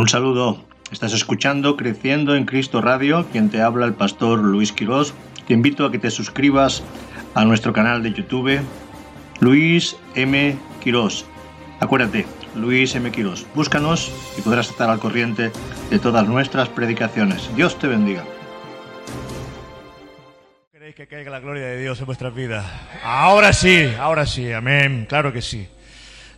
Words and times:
Un 0.00 0.08
saludo. 0.08 0.64
Estás 0.90 1.12
escuchando 1.12 1.76
Creciendo 1.76 2.34
en 2.34 2.46
Cristo 2.46 2.80
Radio, 2.80 3.26
quien 3.30 3.50
te 3.50 3.60
habla 3.60 3.84
el 3.84 3.92
pastor 3.92 4.38
Luis 4.38 4.72
Quirós. 4.72 5.12
Te 5.46 5.52
invito 5.52 5.84
a 5.84 5.92
que 5.92 5.98
te 5.98 6.10
suscribas 6.10 6.82
a 7.34 7.44
nuestro 7.44 7.74
canal 7.74 8.02
de 8.02 8.14
YouTube, 8.14 8.62
Luis 9.40 9.98
M. 10.14 10.56
Quirós. 10.82 11.26
Acuérdate, 11.80 12.24
Luis 12.56 12.94
M. 12.94 13.12
Quirós. 13.12 13.46
Búscanos 13.54 14.10
y 14.38 14.40
podrás 14.40 14.70
estar 14.70 14.88
al 14.88 15.00
corriente 15.00 15.52
de 15.90 15.98
todas 15.98 16.26
nuestras 16.26 16.70
predicaciones. 16.70 17.54
Dios 17.54 17.78
te 17.78 17.86
bendiga. 17.86 18.24
¿Queréis 20.72 20.94
que 20.94 21.08
caiga 21.08 21.30
la 21.30 21.40
gloria 21.40 21.66
de 21.66 21.78
Dios 21.78 22.00
en 22.00 22.06
vuestras 22.06 22.34
vidas? 22.34 22.64
Ahora 23.04 23.52
sí, 23.52 23.92
ahora 23.98 24.24
sí, 24.24 24.50
amén, 24.50 25.04
claro 25.06 25.30
que 25.30 25.42
sí. 25.42 25.68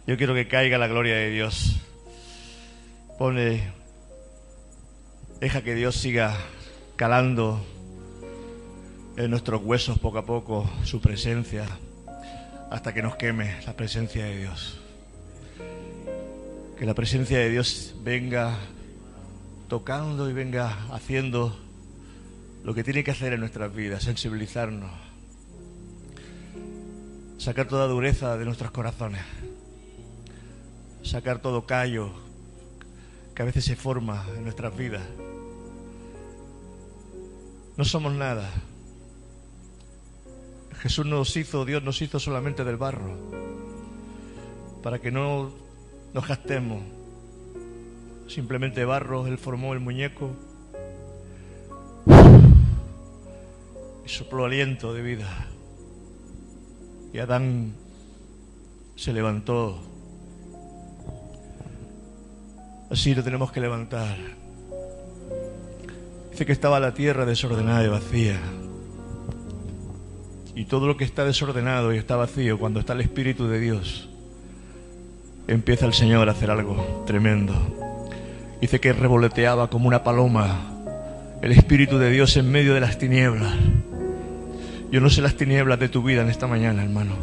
Yo 0.05 0.17
quiero 0.17 0.35
que 0.35 0.49
caiga 0.49 0.79
la 0.79 0.89
gloria 0.89 1.15
de 1.15 1.31
Dios. 1.31 1.81
Pone, 3.23 3.63
deja 5.39 5.63
que 5.63 5.77
Dios 5.77 5.95
siga 5.95 6.37
calando 6.97 7.65
en 9.17 9.31
nuestros 9.31 9.63
huesos 9.63 10.01
poco 10.01 10.19
a 10.19 10.27
poco 10.27 10.69
su 10.83 11.01
presencia 11.01 11.69
hasta 12.69 12.93
que 12.93 13.01
nos 13.01 13.15
queme 13.15 13.61
la 13.65 13.75
presencia 13.75 14.25
de 14.25 14.39
Dios. 14.39 14.81
Que 16.77 16.85
la 16.85 16.95
presencia 16.95 17.39
de 17.39 17.49
Dios 17.49 17.95
venga 18.03 18.59
tocando 19.69 20.29
y 20.29 20.33
venga 20.33 20.77
haciendo 20.91 21.57
lo 22.65 22.75
que 22.75 22.83
tiene 22.83 23.05
que 23.05 23.13
hacer 23.13 23.35
en 23.35 23.39
nuestras 23.39 23.73
vidas, 23.73 24.03
sensibilizarnos, 24.03 24.91
sacar 27.39 27.69
toda 27.69 27.87
dureza 27.87 28.37
de 28.37 28.47
nuestros 28.47 28.73
corazones, 28.73 29.23
sacar 31.05 31.39
todo 31.39 31.67
callo 31.67 32.32
que 33.35 33.43
a 33.43 33.45
veces 33.45 33.65
se 33.65 33.77
forma 33.77 34.27
en 34.37 34.45
nuestras 34.45 34.77
vidas. 34.77 35.03
No 37.77 37.85
somos 37.85 38.13
nada. 38.13 38.51
Jesús 40.81 41.07
nos 41.07 41.37
hizo, 41.37 41.65
Dios 41.65 41.83
nos 41.83 42.03
hizo 42.03 42.19
solamente 42.19 42.65
del 42.65 42.77
barro, 42.77 43.17
para 44.83 44.99
que 44.99 45.11
no 45.11 45.53
nos 46.13 46.27
gastemos. 46.27 46.83
Simplemente 48.29 48.85
barro, 48.85 49.27
Él 49.27 49.39
formó 49.39 49.73
el 49.73 49.81
muñeco 49.81 50.31
y 54.05 54.09
sopló 54.09 54.47
aliento 54.47 54.93
de 54.93 55.03
vida. 55.03 55.47
Y 57.13 57.19
Adán 57.19 57.75
se 58.97 59.13
levantó. 59.13 59.92
Así 62.93 63.15
lo 63.15 63.25
tenemos 63.25 63.51
que 63.51 63.61
levantar. 63.61 64.19
Dice 66.31 66.45
que 66.45 66.53
estaba 66.53 66.79
la 66.79 66.93
tierra 66.93 67.25
desordenada 67.25 67.83
y 67.83 67.89
vacía. 67.89 68.39
Y 70.55 70.67
todo 70.67 70.87
lo 70.87 70.99
que 70.99 71.05
está 71.05 71.25
desordenado 71.25 71.95
y 71.95 71.97
está 71.97 72.17
vacío, 72.17 72.59
cuando 72.59 72.81
está 72.81 72.93
el 72.93 73.01
Espíritu 73.01 73.49
de 73.49 73.61
Dios, 73.61 74.11
empieza 75.49 75.87
el 75.87 75.95
Señor 75.95 76.29
a 76.29 76.33
hacer 76.33 76.51
algo 76.51 77.03
tremendo. 77.07 77.55
Dice 78.61 78.79
que 78.79 78.93
revoloteaba 78.93 79.71
como 79.71 79.89
una 79.89 80.05
paloma 80.05 80.61
el 81.41 81.53
Espíritu 81.53 81.97
de 81.97 82.11
Dios 82.11 82.37
en 82.37 82.53
medio 82.53 82.75
de 82.75 82.81
las 82.81 82.99
tinieblas. 82.99 83.55
Yo 84.91 85.01
no 85.01 85.09
sé 85.09 85.23
las 85.23 85.39
tinieblas 85.39 85.79
de 85.79 85.89
tu 85.89 86.03
vida 86.03 86.21
en 86.21 86.29
esta 86.29 86.47
mañana, 86.47 86.85
hermano. 86.85 87.15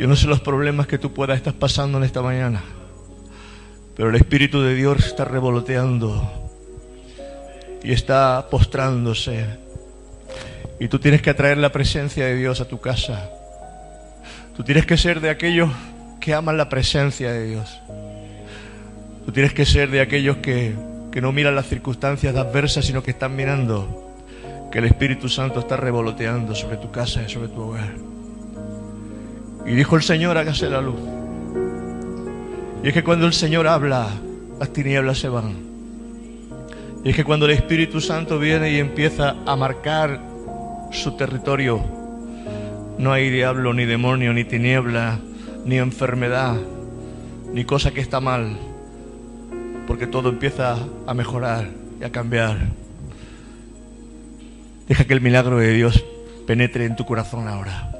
Yo 0.00 0.08
no 0.08 0.16
sé 0.16 0.26
los 0.26 0.40
problemas 0.40 0.88
que 0.88 0.98
tú 0.98 1.14
puedas 1.14 1.36
estar 1.36 1.54
pasando 1.54 1.98
en 1.98 2.04
esta 2.04 2.22
mañana. 2.22 2.60
Pero 3.98 4.10
el 4.10 4.14
Espíritu 4.14 4.62
de 4.62 4.76
Dios 4.76 5.04
está 5.04 5.24
revoloteando 5.24 6.32
y 7.82 7.92
está 7.92 8.46
postrándose. 8.48 9.44
Y 10.78 10.86
tú 10.86 11.00
tienes 11.00 11.20
que 11.20 11.30
atraer 11.30 11.58
la 11.58 11.72
presencia 11.72 12.24
de 12.26 12.36
Dios 12.36 12.60
a 12.60 12.68
tu 12.68 12.80
casa. 12.80 13.28
Tú 14.56 14.62
tienes 14.62 14.86
que 14.86 14.96
ser 14.96 15.20
de 15.20 15.30
aquellos 15.30 15.72
que 16.20 16.32
aman 16.32 16.56
la 16.56 16.68
presencia 16.68 17.32
de 17.32 17.48
Dios. 17.48 17.80
Tú 19.26 19.32
tienes 19.32 19.52
que 19.52 19.66
ser 19.66 19.90
de 19.90 20.00
aquellos 20.00 20.36
que, 20.36 20.76
que 21.10 21.20
no 21.20 21.32
miran 21.32 21.56
las 21.56 21.66
circunstancias 21.66 22.36
adversas, 22.36 22.84
sino 22.84 23.02
que 23.02 23.10
están 23.10 23.34
mirando 23.34 24.12
que 24.70 24.78
el 24.78 24.84
Espíritu 24.84 25.28
Santo 25.28 25.58
está 25.58 25.76
revoloteando 25.76 26.54
sobre 26.54 26.76
tu 26.76 26.92
casa 26.92 27.24
y 27.26 27.28
sobre 27.28 27.48
tu 27.48 27.62
hogar. 27.62 27.96
Y 29.66 29.72
dijo 29.72 29.96
el 29.96 30.02
Señor, 30.04 30.38
hágase 30.38 30.70
la 30.70 30.80
luz. 30.80 31.17
Y 32.82 32.88
es 32.88 32.94
que 32.94 33.02
cuando 33.02 33.26
el 33.26 33.32
Señor 33.32 33.66
habla, 33.66 34.08
las 34.58 34.72
tinieblas 34.72 35.18
se 35.18 35.28
van. 35.28 35.56
Y 37.04 37.10
es 37.10 37.16
que 37.16 37.24
cuando 37.24 37.46
el 37.46 37.52
Espíritu 37.52 38.00
Santo 38.00 38.38
viene 38.38 38.70
y 38.70 38.78
empieza 38.78 39.36
a 39.46 39.56
marcar 39.56 40.20
su 40.92 41.16
territorio, 41.16 41.82
no 42.98 43.12
hay 43.12 43.30
diablo, 43.30 43.72
ni 43.72 43.84
demonio, 43.84 44.32
ni 44.32 44.44
tiniebla, 44.44 45.18
ni 45.64 45.78
enfermedad, 45.78 46.56
ni 47.52 47.64
cosa 47.64 47.92
que 47.92 48.00
está 48.00 48.20
mal, 48.20 48.56
porque 49.86 50.06
todo 50.06 50.28
empieza 50.28 50.76
a 51.06 51.14
mejorar 51.14 51.68
y 52.00 52.04
a 52.04 52.12
cambiar. 52.12 52.58
Deja 54.88 55.04
que 55.04 55.14
el 55.14 55.20
milagro 55.20 55.58
de 55.58 55.72
Dios 55.72 56.04
penetre 56.46 56.84
en 56.84 56.96
tu 56.96 57.04
corazón 57.04 57.48
ahora. 57.48 57.92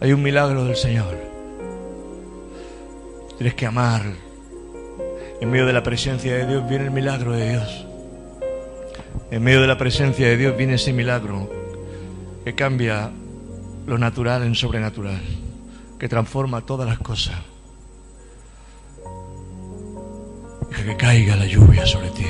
Hay 0.00 0.12
un 0.12 0.22
milagro 0.22 0.64
del 0.64 0.76
Señor. 0.76 1.29
Tienes 3.40 3.54
que 3.54 3.64
amar. 3.64 4.02
En 5.40 5.50
medio 5.50 5.64
de 5.64 5.72
la 5.72 5.82
presencia 5.82 6.36
de 6.36 6.46
Dios 6.46 6.68
viene 6.68 6.84
el 6.84 6.90
milagro 6.90 7.32
de 7.32 7.52
Dios. 7.52 7.86
En 9.30 9.42
medio 9.42 9.62
de 9.62 9.66
la 9.66 9.78
presencia 9.78 10.28
de 10.28 10.36
Dios 10.36 10.58
viene 10.58 10.74
ese 10.74 10.92
milagro 10.92 11.50
que 12.44 12.54
cambia 12.54 13.10
lo 13.86 13.96
natural 13.96 14.42
en 14.42 14.54
sobrenatural, 14.54 15.22
que 15.98 16.06
transforma 16.06 16.66
todas 16.66 16.86
las 16.86 16.98
cosas. 16.98 17.36
Deja 20.68 20.84
que 20.84 20.96
caiga 20.98 21.36
la 21.36 21.46
lluvia 21.46 21.86
sobre 21.86 22.10
ti. 22.10 22.26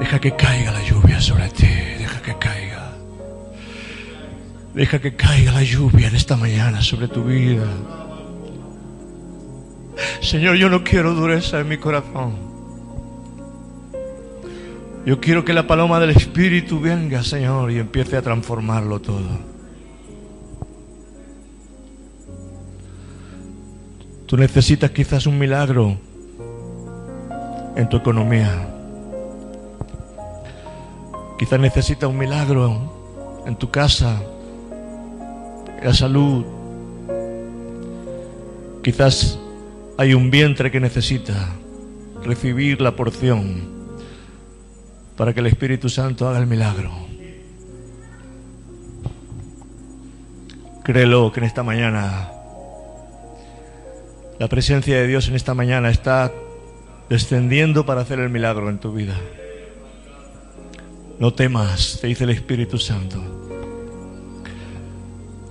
Deja 0.00 0.18
que 0.18 0.34
caiga 0.34 0.72
la 0.72 0.82
lluvia 0.82 1.20
sobre 1.20 1.48
ti. 1.50 1.68
Deja 1.98 2.20
que 2.20 2.36
caiga. 2.36 2.90
Deja 4.74 4.98
que 4.98 5.14
caiga 5.14 5.52
la 5.52 5.62
lluvia 5.62 6.08
en 6.08 6.16
esta 6.16 6.36
mañana 6.36 6.82
sobre 6.82 7.06
tu 7.06 7.22
vida. 7.22 7.64
Señor, 10.20 10.56
yo 10.56 10.68
no 10.68 10.82
quiero 10.82 11.14
dureza 11.14 11.60
en 11.60 11.68
mi 11.68 11.78
corazón. 11.78 12.54
Yo 15.06 15.20
quiero 15.20 15.44
que 15.44 15.52
la 15.52 15.66
paloma 15.66 16.00
del 16.00 16.10
Espíritu 16.10 16.80
venga, 16.80 17.22
Señor, 17.22 17.70
y 17.70 17.78
empiece 17.78 18.16
a 18.16 18.22
transformarlo 18.22 19.00
todo. 19.00 19.28
Tú 24.26 24.38
necesitas 24.38 24.90
quizás 24.90 25.26
un 25.26 25.38
milagro 25.38 25.98
en 27.76 27.88
tu 27.88 27.98
economía. 27.98 28.68
Quizás 31.38 31.60
necesitas 31.60 32.08
un 32.08 32.16
milagro 32.16 33.42
en 33.46 33.56
tu 33.56 33.70
casa, 33.70 34.22
en 35.78 35.86
la 35.86 35.92
salud. 35.92 36.46
Quizás 38.82 39.38
hay 39.96 40.14
un 40.14 40.30
vientre 40.30 40.70
que 40.70 40.80
necesita 40.80 41.54
recibir 42.24 42.80
la 42.80 42.96
porción 42.96 43.74
para 45.16 45.32
que 45.32 45.40
el 45.40 45.46
Espíritu 45.46 45.88
Santo 45.88 46.28
haga 46.28 46.38
el 46.38 46.46
milagro. 46.46 46.90
Créelo 50.82 51.32
que 51.32 51.40
en 51.40 51.46
esta 51.46 51.62
mañana 51.62 52.30
la 54.38 54.48
presencia 54.48 54.96
de 54.96 55.06
Dios 55.06 55.28
en 55.28 55.36
esta 55.36 55.54
mañana 55.54 55.90
está 55.90 56.32
descendiendo 57.08 57.86
para 57.86 58.00
hacer 58.00 58.18
el 58.18 58.30
milagro 58.30 58.68
en 58.68 58.78
tu 58.78 58.92
vida. 58.92 59.14
No 61.20 61.32
temas, 61.32 61.98
te 62.00 62.08
dice 62.08 62.24
el 62.24 62.30
Espíritu 62.30 62.78
Santo. 62.78 63.22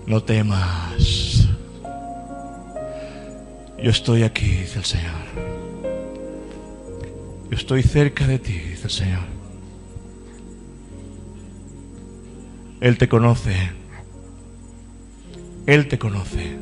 No 0.06 0.22
temas. 0.22 1.23
Yo 3.84 3.92
estoy 3.92 4.24
aquí, 4.24 4.48
dice 4.48 4.80
el 4.80 4.86
Señor. 4.86 5.12
Yo 7.52 7.58
estoy 7.58 7.84
cerca 7.84 8.26
de 8.26 8.40
ti, 8.40 8.54
dice 8.54 8.86
el 8.86 8.90
Señor. 8.90 9.24
Él 12.80 12.98
te 12.98 13.10
conoce. 13.10 13.72
Él 15.66 15.90
te 15.90 16.00
conoce. 16.00 16.58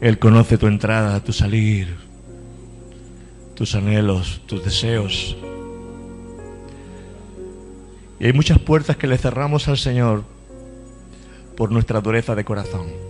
Él 0.00 0.20
conoce 0.20 0.58
tu 0.58 0.68
entrada, 0.68 1.18
tu 1.24 1.32
salir, 1.32 1.96
tus 3.56 3.74
anhelos, 3.74 4.42
tus 4.46 4.64
deseos. 4.64 5.36
Y 8.20 8.26
hay 8.26 8.32
muchas 8.32 8.60
puertas 8.60 8.96
que 8.96 9.08
le 9.08 9.18
cerramos 9.18 9.66
al 9.66 9.76
Señor 9.76 10.22
por 11.56 11.72
nuestra 11.72 12.00
dureza 12.00 12.36
de 12.36 12.44
corazón. 12.44 13.09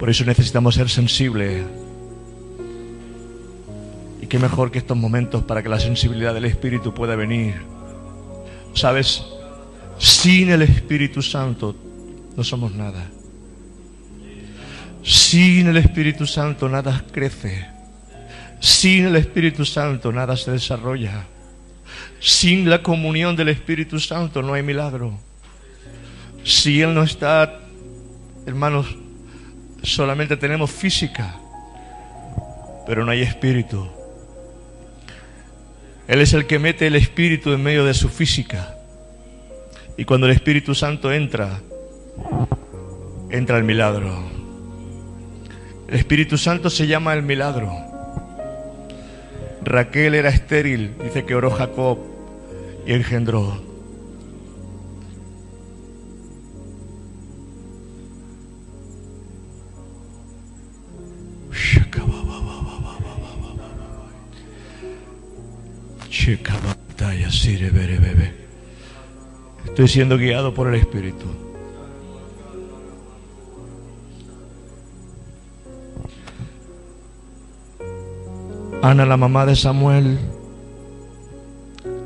Por 0.00 0.08
eso 0.08 0.24
necesitamos 0.24 0.76
ser 0.76 0.88
sensibles. 0.88 1.62
Y 4.22 4.26
qué 4.26 4.38
mejor 4.38 4.70
que 4.70 4.78
estos 4.78 4.96
momentos 4.96 5.44
para 5.44 5.62
que 5.62 5.68
la 5.68 5.78
sensibilidad 5.78 6.32
del 6.32 6.46
Espíritu 6.46 6.94
pueda 6.94 7.16
venir. 7.16 7.56
Sabes, 8.72 9.22
sin 9.98 10.48
el 10.48 10.62
Espíritu 10.62 11.20
Santo 11.20 11.76
no 12.34 12.42
somos 12.42 12.74
nada. 12.74 13.10
Sin 15.02 15.68
el 15.68 15.76
Espíritu 15.76 16.26
Santo 16.26 16.66
nada 16.70 17.04
crece. 17.12 17.66
Sin 18.58 19.04
el 19.04 19.16
Espíritu 19.16 19.66
Santo 19.66 20.12
nada 20.12 20.34
se 20.34 20.50
desarrolla. 20.50 21.26
Sin 22.20 22.70
la 22.70 22.82
comunión 22.82 23.36
del 23.36 23.50
Espíritu 23.50 24.00
Santo 24.00 24.40
no 24.40 24.54
hay 24.54 24.62
milagro. 24.62 25.20
Si 26.42 26.80
Él 26.80 26.94
no 26.94 27.02
está, 27.02 27.60
hermanos, 28.46 28.96
solamente 29.82 30.36
tenemos 30.36 30.70
física, 30.70 31.36
pero 32.86 33.04
no 33.04 33.12
hay 33.12 33.22
espíritu. 33.22 33.88
Él 36.08 36.20
es 36.20 36.32
el 36.32 36.46
que 36.46 36.58
mete 36.58 36.88
el 36.88 36.96
espíritu 36.96 37.52
en 37.52 37.62
medio 37.62 37.84
de 37.84 37.94
su 37.94 38.08
física. 38.08 38.74
Y 39.96 40.04
cuando 40.04 40.26
el 40.26 40.32
Espíritu 40.32 40.74
Santo 40.74 41.12
entra, 41.12 41.60
entra 43.30 43.58
el 43.58 43.64
milagro. 43.64 44.24
El 45.88 45.94
Espíritu 45.94 46.36
Santo 46.36 46.68
se 46.68 46.86
llama 46.86 47.14
el 47.14 47.22
milagro. 47.22 47.72
Raquel 49.62 50.14
era 50.14 50.30
estéril, 50.30 50.96
dice 51.02 51.24
que 51.24 51.34
oró 51.34 51.50
Jacob 51.50 51.98
y 52.86 52.92
engendró. 52.92 53.69
Estoy 69.80 69.94
siendo 69.94 70.18
guiado 70.18 70.52
por 70.52 70.68
el 70.68 70.74
Espíritu. 70.74 71.24
Ana, 78.82 79.06
la 79.06 79.16
mamá 79.16 79.46
de 79.46 79.56
Samuel, 79.56 80.18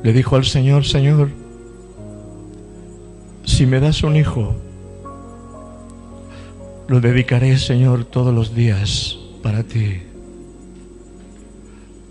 le 0.05 0.12
dijo 0.12 0.37
al 0.37 0.44
Señor, 0.44 0.85
Señor, 0.85 1.31
si 3.44 3.67
me 3.67 3.81
das 3.81 4.05
un 4.05 4.15
hijo, 4.15 4.55
lo 6.87 7.00
dedicaré, 7.00 7.59
Señor, 7.59 8.05
todos 8.05 8.32
los 8.32 8.55
días 8.55 9.19
para 9.43 9.65
ti. 9.65 10.00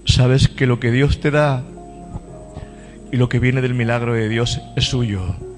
Sabes 0.03 0.49
que 0.49 0.67
lo 0.67 0.81
que 0.81 0.91
Dios 0.91 1.21
te 1.21 1.31
da 1.31 1.63
y 3.13 3.15
lo 3.15 3.29
que 3.29 3.39
viene 3.39 3.61
del 3.61 3.75
milagro 3.75 4.11
de 4.11 4.27
Dios 4.27 4.59
es 4.75 4.83
suyo. 4.83 5.52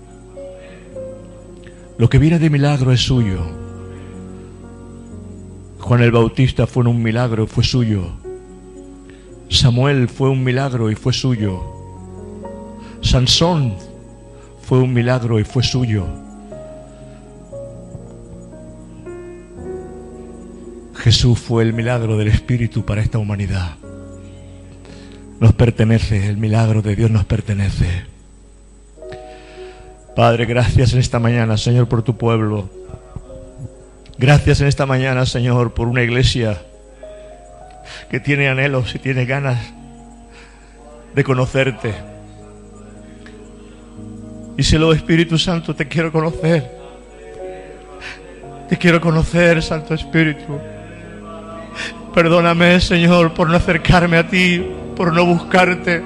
Lo 1.98 2.10
que 2.10 2.20
viene 2.20 2.40
de 2.40 2.50
milagro 2.50 2.92
es 2.92 3.02
suyo. 3.02 3.40
Juan 5.80 6.02
el 6.02 6.12
Bautista 6.12 6.68
fue 6.68 6.86
un 6.88 7.02
milagro, 7.02 7.48
fue 7.48 7.64
suyo. 7.64 8.12
Samuel 9.50 10.10
fue 10.10 10.30
un 10.30 10.44
milagro 10.44 10.92
y 10.92 10.96
fue 10.96 11.14
suyo. 11.14 11.62
Sansón 13.02 13.76
fue 14.62 14.80
un 14.80 14.94
milagro 14.94 15.40
y 15.40 15.44
fue 15.44 15.64
suyo. 15.64 16.06
Jesús 20.96 21.40
fue 21.40 21.64
el 21.64 21.72
milagro 21.72 22.18
del 22.18 22.30
Espíritu 22.30 22.84
para 22.84 23.02
esta 23.02 23.20
humanidad. 23.20 23.76
Nos 25.40 25.54
pertenece, 25.54 26.28
el 26.28 26.38
milagro 26.38 26.82
de 26.82 26.96
Dios 26.96 27.12
nos 27.12 27.26
pertenece. 27.26 28.15
Padre, 30.16 30.46
gracias 30.46 30.94
en 30.94 31.00
esta 31.00 31.20
mañana, 31.20 31.58
Señor, 31.58 31.90
por 31.90 32.02
tu 32.02 32.16
pueblo. 32.16 32.70
Gracias 34.18 34.62
en 34.62 34.68
esta 34.68 34.86
mañana, 34.86 35.26
Señor, 35.26 35.74
por 35.74 35.90
una 35.90 36.04
iglesia 36.04 36.62
que 38.10 38.22
tiene 38.22 38.48
anhelos 38.48 38.96
y 38.96 39.00
tiene 39.00 39.26
ganas 39.26 39.60
de 41.14 41.22
conocerte. 41.22 41.94
Díselo, 44.56 44.94
Espíritu 44.94 45.38
Santo, 45.38 45.76
te 45.76 45.86
quiero 45.86 46.14
conocer. 46.14 46.72
Te 48.70 48.78
quiero 48.78 49.02
conocer, 49.02 49.62
Santo 49.62 49.94
Espíritu. 49.94 50.58
Perdóname, 52.14 52.80
Señor, 52.80 53.34
por 53.34 53.50
no 53.50 53.58
acercarme 53.58 54.16
a 54.16 54.30
ti, 54.30 54.66
por 54.96 55.12
no 55.12 55.26
buscarte. 55.26 56.02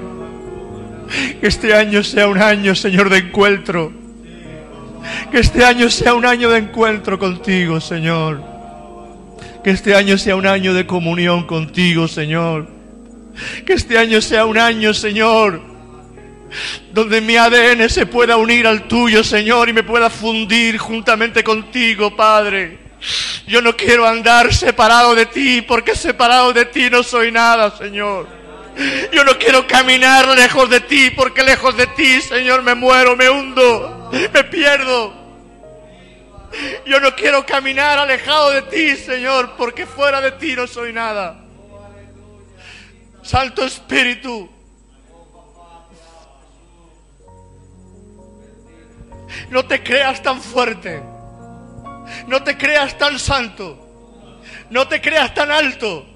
Que 1.40 1.46
este 1.46 1.74
año 1.74 2.02
sea 2.02 2.26
un 2.26 2.42
año, 2.42 2.74
Señor, 2.74 3.08
de 3.08 3.18
encuentro. 3.18 3.99
Que 5.30 5.38
este 5.38 5.64
año 5.64 5.88
sea 5.90 6.14
un 6.14 6.26
año 6.26 6.50
de 6.50 6.58
encuentro 6.58 7.18
contigo, 7.18 7.80
Señor. 7.80 8.42
Que 9.62 9.70
este 9.70 9.94
año 9.94 10.18
sea 10.18 10.36
un 10.36 10.46
año 10.46 10.74
de 10.74 10.86
comunión 10.86 11.46
contigo, 11.46 12.08
Señor. 12.08 12.68
Que 13.66 13.74
este 13.74 13.98
año 13.98 14.20
sea 14.20 14.46
un 14.46 14.58
año, 14.58 14.92
Señor, 14.92 15.60
donde 16.92 17.20
mi 17.20 17.36
ADN 17.36 17.88
se 17.88 18.06
pueda 18.06 18.36
unir 18.36 18.66
al 18.66 18.88
tuyo, 18.88 19.22
Señor, 19.22 19.68
y 19.68 19.72
me 19.72 19.82
pueda 19.82 20.10
fundir 20.10 20.78
juntamente 20.78 21.44
contigo, 21.44 22.14
Padre. 22.16 22.78
Yo 23.46 23.62
no 23.62 23.76
quiero 23.76 24.06
andar 24.06 24.52
separado 24.52 25.14
de 25.14 25.26
ti, 25.26 25.62
porque 25.62 25.94
separado 25.94 26.52
de 26.52 26.66
ti 26.66 26.90
no 26.90 27.02
soy 27.02 27.32
nada, 27.32 27.76
Señor. 27.76 28.28
Yo 29.12 29.24
no 29.24 29.38
quiero 29.38 29.66
caminar 29.66 30.28
lejos 30.28 30.70
de 30.70 30.80
ti, 30.80 31.10
porque 31.10 31.42
lejos 31.42 31.76
de 31.76 31.86
ti, 31.88 32.20
Señor, 32.20 32.62
me 32.62 32.74
muero, 32.74 33.16
me 33.16 33.28
hundo, 33.28 33.99
me 34.10 34.44
pierdo. 34.44 35.12
Yo 36.84 36.98
no 36.98 37.14
quiero 37.14 37.46
caminar 37.46 37.98
alejado 37.98 38.50
de 38.50 38.62
ti, 38.62 38.96
Señor, 38.96 39.54
porque 39.56 39.86
fuera 39.86 40.20
de 40.20 40.32
ti 40.32 40.54
no 40.56 40.66
soy 40.66 40.92
nada. 40.92 41.44
Santo 43.22 43.64
Espíritu, 43.64 44.50
no 49.50 49.64
te 49.66 49.82
creas 49.82 50.22
tan 50.22 50.40
fuerte, 50.40 51.02
no 52.26 52.42
te 52.42 52.56
creas 52.56 52.96
tan 52.98 53.18
santo, 53.18 54.40
no 54.70 54.88
te 54.88 55.00
creas 55.00 55.34
tan 55.34 55.50
alto, 55.50 56.06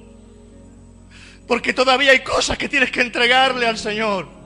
porque 1.46 1.72
todavía 1.72 2.12
hay 2.12 2.24
cosas 2.24 2.58
que 2.58 2.68
tienes 2.68 2.90
que 2.90 3.02
entregarle 3.02 3.66
al 3.66 3.78
Señor. 3.78 4.43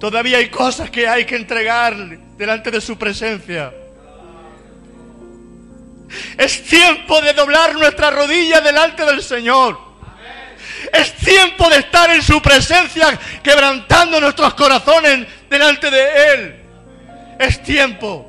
Todavía 0.00 0.38
hay 0.38 0.48
cosas 0.48 0.88
que 0.88 1.06
hay 1.06 1.26
que 1.26 1.36
entregarle 1.36 2.18
delante 2.38 2.70
de 2.70 2.80
su 2.80 2.96
presencia. 2.96 3.70
Es 6.38 6.64
tiempo 6.64 7.20
de 7.20 7.34
doblar 7.34 7.74
nuestra 7.74 8.10
rodilla 8.10 8.62
delante 8.62 9.04
del 9.04 9.22
Señor. 9.22 9.78
Es 10.90 11.14
tiempo 11.16 11.68
de 11.68 11.76
estar 11.76 12.08
en 12.10 12.22
su 12.22 12.40
presencia, 12.40 13.18
quebrantando 13.42 14.18
nuestros 14.22 14.54
corazones 14.54 15.26
delante 15.50 15.90
de 15.90 16.32
Él. 16.32 16.56
Es 17.38 17.62
tiempo 17.62 18.26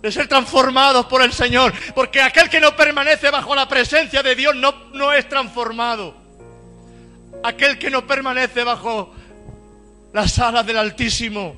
de 0.00 0.12
ser 0.12 0.28
transformados 0.28 1.06
por 1.06 1.22
el 1.22 1.32
Señor, 1.32 1.72
porque 1.92 2.22
aquel 2.22 2.48
que 2.48 2.60
no 2.60 2.76
permanece 2.76 3.32
bajo 3.32 3.52
la 3.56 3.66
presencia 3.68 4.22
de 4.22 4.36
Dios 4.36 4.54
no, 4.54 4.72
no 4.92 5.12
es 5.12 5.28
transformado. 5.28 6.14
Aquel 7.42 7.78
que 7.78 7.90
no 7.90 8.06
permanece 8.06 8.62
bajo 8.62 9.12
las 10.16 10.38
alas 10.38 10.66
del 10.66 10.78
Altísimo 10.78 11.54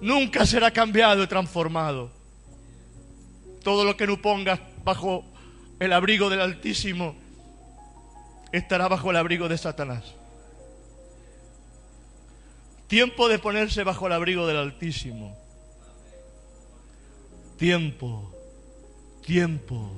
nunca 0.00 0.44
será 0.44 0.72
cambiado 0.72 1.22
y 1.22 1.28
transformado. 1.28 2.10
Todo 3.62 3.84
lo 3.84 3.96
que 3.96 4.08
no 4.08 4.20
pongas 4.20 4.58
bajo 4.82 5.24
el 5.78 5.92
abrigo 5.92 6.28
del 6.28 6.40
Altísimo 6.40 7.14
estará 8.50 8.88
bajo 8.88 9.12
el 9.12 9.16
abrigo 9.16 9.48
de 9.48 9.56
Satanás. 9.56 10.12
Tiempo 12.88 13.28
de 13.28 13.38
ponerse 13.38 13.84
bajo 13.84 14.08
el 14.08 14.14
abrigo 14.14 14.48
del 14.48 14.56
Altísimo. 14.56 15.38
Tiempo, 17.56 18.34
tiempo, 19.24 19.92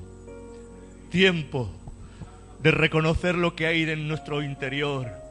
tiempo 1.09 1.71
de 2.59 2.69
reconocer 2.69 3.33
lo 3.33 3.55
que 3.55 3.65
hay 3.65 3.89
en 3.89 4.07
nuestro 4.07 4.43
interior 4.43 5.28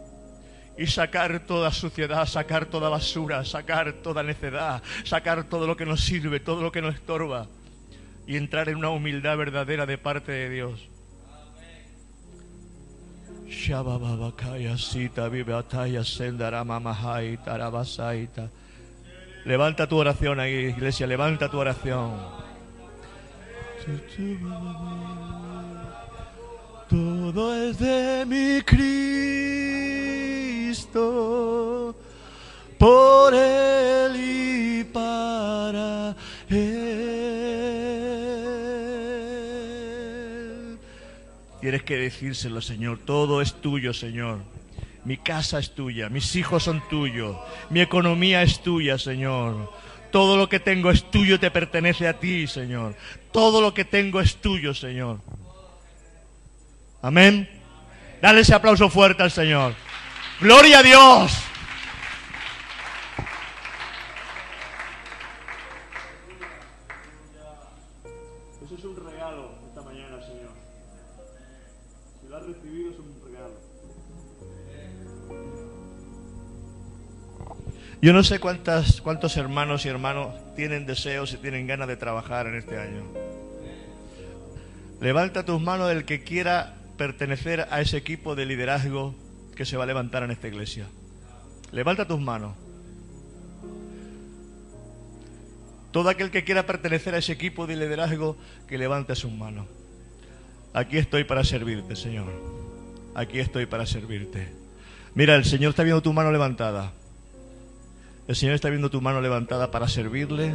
y 0.79 0.87
sacar 0.87 1.41
toda 1.41 1.73
suciedad, 1.73 2.25
sacar 2.27 2.67
toda 2.67 2.89
basura, 2.89 3.45
sacar 3.45 3.95
toda 3.95 4.23
necedad, 4.23 4.83
sacar 5.05 5.45
todo 5.45 5.67
lo 5.67 5.77
que 5.77 5.85
nos 5.85 6.01
sirve, 6.01 6.39
todo 6.39 6.63
lo 6.63 6.71
que 6.71 6.81
nos 6.81 6.95
estorba 6.95 7.49
y 8.27 8.37
entrar 8.37 8.69
en 8.69 8.77
una 8.77 8.91
humildad 8.91 9.37
verdadera 9.37 9.87
de 9.87 9.99
parte 9.99 10.31
de 10.31 10.51
Dios. 10.51 10.89
Levanta 19.45 19.89
tu 19.89 19.97
oración 19.97 20.39
ahí, 20.41 20.53
iglesia, 20.53 21.07
levanta 21.07 21.51
tu 21.51 21.59
oración. 21.59 22.13
Todo 26.89 27.55
es 27.55 27.79
de 27.79 28.25
mi 28.27 28.63
Cristo, 28.63 29.78
por 32.79 33.35
Él 33.35 34.17
y 34.17 34.85
para 34.85 36.15
Él. 36.49 36.69
Tienes 41.61 41.83
que 41.83 41.97
decírselo, 41.97 42.61
Señor, 42.61 43.01
todo 43.05 43.43
es 43.43 43.55
tuyo, 43.55 43.93
Señor. 43.93 44.39
Mi 45.05 45.17
casa 45.17 45.59
es 45.59 45.75
tuya, 45.75 46.09
mis 46.09 46.37
hijos 46.37 46.63
son 46.65 46.87
tuyos, 46.89 47.37
mi 47.71 47.81
economía 47.81 48.43
es 48.43 48.63
tuya, 48.63 48.99
Señor. 48.99 49.73
Todo 50.13 50.37
lo 50.37 50.49
que 50.49 50.61
tengo 50.61 50.91
es 50.91 51.11
tuyo, 51.11 51.41
te 51.41 51.51
pertenece 51.51 52.09
a 52.09 52.19
ti, 52.19 52.47
Señor. 52.47 52.95
Todo 53.33 53.61
lo 53.61 53.75
que 53.75 53.85
tengo 53.85 54.21
es 54.21 54.37
tuyo, 54.37 54.75
Señor. 54.75 55.21
Amén. 57.03 57.49
Dale 58.21 58.41
ese 58.41 58.55
aplauso 58.55 58.89
fuerte 58.91 59.23
al 59.23 59.31
Señor. 59.31 59.75
Gloria 60.41 60.79
a 60.79 60.83
Dios. 60.85 61.33
Eso 68.65 68.75
es 68.77 68.85
un 68.85 68.97
regalo 69.05 69.51
esta 69.67 69.83
mañana, 69.83 70.21
Señor. 70.25 70.53
Si 72.21 72.29
lo 72.29 72.37
has 72.37 72.47
recibido 72.47 72.91
es 72.93 72.99
un 73.01 73.21
regalo. 73.25 73.55
Yo 78.01 78.13
no 78.13 78.23
sé 78.23 78.39
cuántas, 78.39 79.01
cuántos 79.01 79.37
hermanos 79.37 79.87
y 79.87 79.89
hermanos 79.89 80.37
tienen 80.55 80.87
deseos 80.87 81.33
y 81.33 81.39
tienen 81.39 81.67
ganas 81.67 81.89
de 81.89 81.97
trabajar 81.97 82.47
en 82.47 82.55
este 82.55 82.79
año. 82.79 83.03
Levanta 85.01 85.45
tus 85.45 85.61
manos 85.61 85.91
el 85.91 86.05
que 86.05 86.23
quiera 86.23 86.77
pertenecer 86.97 87.67
a 87.73 87.81
ese 87.81 87.97
equipo 87.97 88.37
de 88.37 88.47
liderazgo 88.47 89.17
que 89.59 89.65
se 89.65 89.77
va 89.77 89.83
a 89.83 89.87
levantar 89.89 90.23
en 90.23 90.31
esta 90.31 90.47
iglesia. 90.47 90.87
Levanta 91.73 92.07
tus 92.07 92.21
manos. 92.21 92.55
Todo 95.91 96.11
aquel 96.11 96.31
que 96.31 96.45
quiera 96.45 96.65
pertenecer 96.65 97.13
a 97.17 97.19
ese 97.19 97.33
equipo 97.33 97.67
de 97.67 97.75
liderazgo, 97.75 98.37
que 98.69 98.79
levante 98.79 99.17
sus 99.17 99.33
manos. 99.33 99.67
Aquí 100.75 100.97
estoy 100.97 101.25
para 101.25 101.43
servirte, 101.43 101.97
Señor. 101.97 102.31
Aquí 103.17 103.41
estoy 103.41 103.67
para 103.67 103.85
servirte. 103.85 104.47
Mira, 105.17 105.35
el 105.35 105.45
Señor 105.45 105.71
está 105.71 105.83
viendo 105.83 106.03
tu 106.03 106.13
mano 106.13 106.31
levantada. 106.31 106.93
El 108.29 108.37
Señor 108.37 108.55
está 108.55 108.71
viendo 108.71 108.91
tu 108.91 109.01
mano 109.01 109.21
levantada 109.21 109.73
para 109.73 109.89
servirle, 109.89 110.55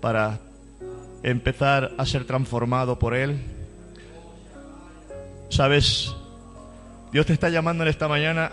para 0.00 0.38
empezar 1.24 1.94
a 1.98 2.06
ser 2.06 2.26
transformado 2.26 2.96
por 2.96 3.12
Él. 3.16 3.40
Sabes, 5.48 6.14
Dios 7.12 7.26
te 7.26 7.32
está 7.32 7.48
llamando 7.48 7.84
en 7.84 7.88
esta 7.88 8.08
mañana, 8.08 8.52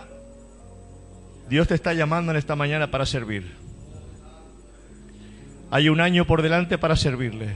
Dios 1.50 1.68
te 1.68 1.76
está 1.76 1.94
llamando 1.94 2.32
en 2.32 2.38
esta 2.38 2.56
mañana 2.56 2.92
para 2.92 3.06
servir. 3.06 3.56
Hay 5.72 5.90
un 5.90 6.02
año 6.02 6.26
por 6.26 6.42
delante 6.42 6.78
para 6.78 6.96
servirle. 6.96 7.56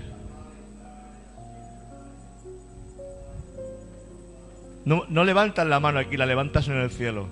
No, 4.85 5.05
no 5.09 5.23
levantas 5.23 5.67
la 5.67 5.79
mano 5.79 5.99
aquí, 5.99 6.17
la 6.17 6.25
levantas 6.25 6.67
en 6.67 6.77
el 6.77 6.89
cielo. 6.89 7.27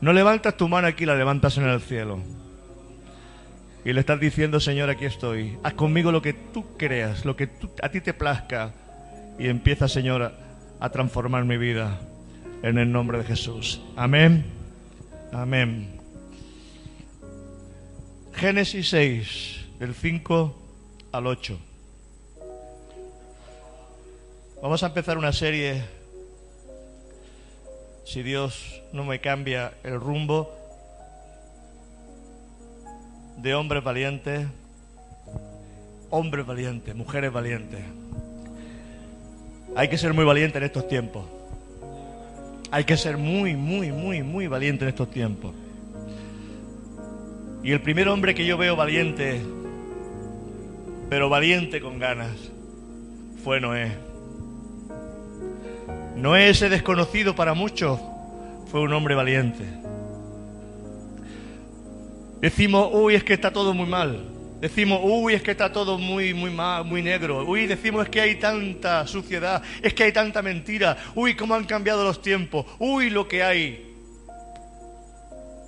No 0.00 0.12
levantas 0.12 0.56
tu 0.56 0.68
mano 0.68 0.86
aquí, 0.86 1.06
la 1.06 1.16
levantas 1.16 1.56
en 1.56 1.64
el 1.64 1.80
cielo. 1.80 2.20
Y 3.84 3.92
le 3.92 4.00
estás 4.00 4.20
diciendo, 4.20 4.60
Señor, 4.60 4.90
aquí 4.90 5.06
estoy. 5.06 5.58
Haz 5.62 5.74
conmigo 5.74 6.12
lo 6.12 6.22
que 6.22 6.32
tú 6.32 6.76
creas, 6.76 7.24
lo 7.24 7.36
que 7.36 7.50
a 7.82 7.88
ti 7.88 8.00
te 8.00 8.14
plazca. 8.14 8.72
Y 9.38 9.48
empieza, 9.48 9.88
Señor, 9.88 10.32
a 10.84 10.90
transformar 10.90 11.46
mi 11.46 11.56
vida 11.56 11.98
en 12.62 12.76
el 12.76 12.92
nombre 12.92 13.16
de 13.16 13.24
Jesús. 13.24 13.80
Amén. 13.96 14.44
Amén. 15.32 15.98
Génesis 18.34 18.90
6, 18.90 19.64
del 19.78 19.94
5 19.94 20.54
al 21.10 21.26
8. 21.26 21.58
Vamos 24.60 24.82
a 24.82 24.88
empezar 24.88 25.16
una 25.16 25.32
serie, 25.32 25.84
si 28.04 28.22
Dios 28.22 28.82
no 28.92 29.04
me 29.04 29.22
cambia 29.22 29.72
el 29.84 29.98
rumbo, 29.98 30.54
de 33.38 33.54
hombres 33.54 33.82
valientes, 33.82 34.46
hombres 36.10 36.44
valientes, 36.44 36.94
mujeres 36.94 37.32
valientes. 37.32 37.80
Hay 39.76 39.88
que 39.88 39.98
ser 39.98 40.14
muy 40.14 40.24
valiente 40.24 40.58
en 40.58 40.64
estos 40.64 40.86
tiempos. 40.86 41.24
Hay 42.70 42.84
que 42.84 42.96
ser 42.96 43.16
muy, 43.16 43.56
muy, 43.56 43.92
muy, 43.92 44.22
muy 44.22 44.46
valiente 44.46 44.84
en 44.84 44.88
estos 44.88 45.10
tiempos. 45.10 45.54
Y 47.62 47.72
el 47.72 47.80
primer 47.80 48.08
hombre 48.08 48.34
que 48.34 48.46
yo 48.46 48.56
veo 48.56 48.76
valiente, 48.76 49.40
pero 51.08 51.28
valiente 51.28 51.80
con 51.80 51.98
ganas, 51.98 52.36
fue 53.42 53.60
Noé. 53.60 53.92
Noé, 56.16 56.50
ese 56.50 56.68
desconocido 56.68 57.34
para 57.34 57.54
muchos, 57.54 58.00
fue 58.70 58.80
un 58.80 58.92
hombre 58.92 59.14
valiente. 59.14 59.64
Decimos, 62.40 62.90
uy, 62.92 63.14
es 63.14 63.24
que 63.24 63.32
está 63.32 63.50
todo 63.52 63.72
muy 63.72 63.86
mal. 63.86 64.33
Decimos, 64.64 65.00
uy, 65.02 65.34
es 65.34 65.42
que 65.42 65.50
está 65.50 65.70
todo 65.70 65.98
muy, 65.98 66.32
muy 66.32 66.50
mal, 66.50 66.86
muy 66.86 67.02
negro. 67.02 67.44
Uy, 67.44 67.66
decimos, 67.66 68.04
es 68.04 68.08
que 68.08 68.22
hay 68.22 68.36
tanta 68.36 69.06
suciedad, 69.06 69.62
es 69.82 69.92
que 69.92 70.04
hay 70.04 70.12
tanta 70.12 70.40
mentira. 70.40 70.96
Uy, 71.14 71.36
cómo 71.36 71.54
han 71.54 71.64
cambiado 71.64 72.02
los 72.02 72.22
tiempos. 72.22 72.64
Uy, 72.78 73.10
lo 73.10 73.28
que 73.28 73.42
hay. 73.42 73.94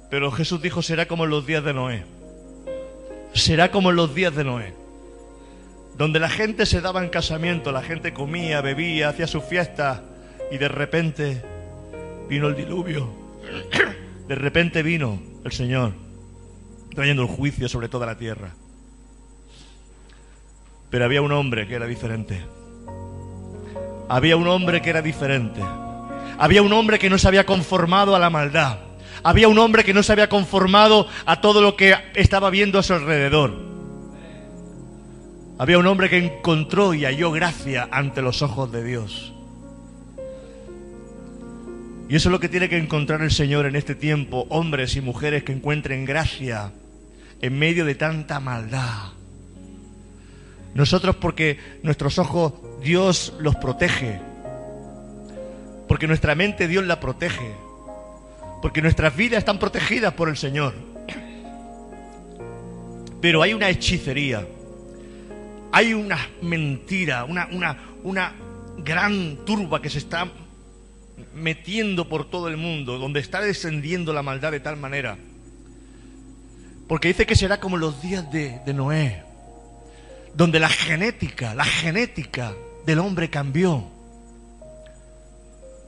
Pero 0.08 0.32
Jesús 0.32 0.62
dijo, 0.62 0.80
será 0.80 1.04
como 1.04 1.24
en 1.24 1.30
los 1.30 1.44
días 1.44 1.62
de 1.62 1.74
Noé. 1.74 2.04
Será 3.34 3.70
como 3.70 3.90
en 3.90 3.96
los 3.96 4.14
días 4.14 4.34
de 4.34 4.44
Noé. 4.44 4.72
Donde 5.98 6.18
la 6.18 6.30
gente 6.30 6.64
se 6.64 6.80
daba 6.80 7.04
en 7.04 7.10
casamiento, 7.10 7.72
la 7.72 7.82
gente 7.82 8.14
comía, 8.14 8.62
bebía, 8.62 9.10
hacía 9.10 9.26
sus 9.26 9.44
fiestas 9.44 10.00
y 10.50 10.56
de 10.56 10.68
repente 10.68 11.42
vino 12.30 12.48
el 12.48 12.56
diluvio. 12.56 13.12
De 14.26 14.34
repente 14.36 14.82
vino 14.82 15.20
el 15.44 15.52
Señor 15.52 15.92
trayendo 16.94 17.20
el 17.24 17.28
juicio 17.28 17.68
sobre 17.68 17.90
toda 17.90 18.06
la 18.06 18.16
tierra. 18.16 18.54
Pero 20.90 21.04
había 21.04 21.22
un 21.22 21.32
hombre 21.32 21.66
que 21.66 21.74
era 21.74 21.86
diferente. 21.86 22.44
Había 24.08 24.36
un 24.36 24.46
hombre 24.46 24.80
que 24.82 24.90
era 24.90 25.02
diferente. 25.02 25.60
Había 26.38 26.62
un 26.62 26.72
hombre 26.72 26.98
que 26.98 27.10
no 27.10 27.18
se 27.18 27.28
había 27.28 27.46
conformado 27.46 28.14
a 28.14 28.18
la 28.18 28.30
maldad. 28.30 28.78
Había 29.22 29.48
un 29.48 29.58
hombre 29.58 29.84
que 29.84 29.94
no 29.94 30.02
se 30.02 30.12
había 30.12 30.28
conformado 30.28 31.08
a 31.24 31.40
todo 31.40 31.60
lo 31.60 31.76
que 31.76 31.94
estaba 32.14 32.50
viendo 32.50 32.78
a 32.78 32.82
su 32.82 32.94
alrededor. 32.94 33.54
Había 35.58 35.78
un 35.78 35.86
hombre 35.86 36.10
que 36.10 36.18
encontró 36.18 36.94
y 36.94 37.04
halló 37.04 37.32
gracia 37.32 37.88
ante 37.90 38.22
los 38.22 38.42
ojos 38.42 38.70
de 38.70 38.84
Dios. 38.84 39.32
Y 42.08 42.14
eso 42.14 42.28
es 42.28 42.32
lo 42.32 42.38
que 42.38 42.48
tiene 42.48 42.68
que 42.68 42.78
encontrar 42.78 43.22
el 43.22 43.32
Señor 43.32 43.66
en 43.66 43.74
este 43.74 43.94
tiempo, 43.94 44.46
hombres 44.50 44.94
y 44.94 45.00
mujeres 45.00 45.42
que 45.42 45.52
encuentren 45.52 46.04
gracia 46.04 46.72
en 47.40 47.58
medio 47.58 47.84
de 47.84 47.96
tanta 47.96 48.38
maldad. 48.38 49.15
Nosotros 50.76 51.16
porque 51.16 51.58
nuestros 51.82 52.18
ojos 52.18 52.52
Dios 52.82 53.32
los 53.38 53.56
protege. 53.56 54.20
Porque 55.88 56.06
nuestra 56.06 56.34
mente 56.34 56.68
Dios 56.68 56.84
la 56.84 57.00
protege. 57.00 57.54
Porque 58.60 58.82
nuestras 58.82 59.16
vidas 59.16 59.38
están 59.38 59.58
protegidas 59.58 60.12
por 60.12 60.28
el 60.28 60.36
Señor. 60.36 60.74
Pero 63.22 63.40
hay 63.40 63.54
una 63.54 63.70
hechicería. 63.70 64.46
Hay 65.72 65.94
una 65.94 66.18
mentira, 66.42 67.24
una, 67.24 67.48
una, 67.52 67.78
una 68.04 68.34
gran 68.76 69.46
turba 69.46 69.80
que 69.80 69.88
se 69.88 69.98
está 69.98 70.28
metiendo 71.34 72.06
por 72.06 72.28
todo 72.28 72.48
el 72.48 72.58
mundo, 72.58 72.98
donde 72.98 73.20
está 73.20 73.40
descendiendo 73.40 74.12
la 74.12 74.22
maldad 74.22 74.52
de 74.52 74.60
tal 74.60 74.76
manera. 74.76 75.16
Porque 76.86 77.08
dice 77.08 77.24
que 77.24 77.34
será 77.34 77.60
como 77.60 77.78
los 77.78 78.02
días 78.02 78.30
de, 78.30 78.60
de 78.66 78.74
Noé 78.74 79.25
donde 80.36 80.60
la 80.60 80.68
genética, 80.68 81.54
la 81.54 81.64
genética 81.64 82.54
del 82.84 82.98
hombre 82.98 83.30
cambió. 83.30 83.84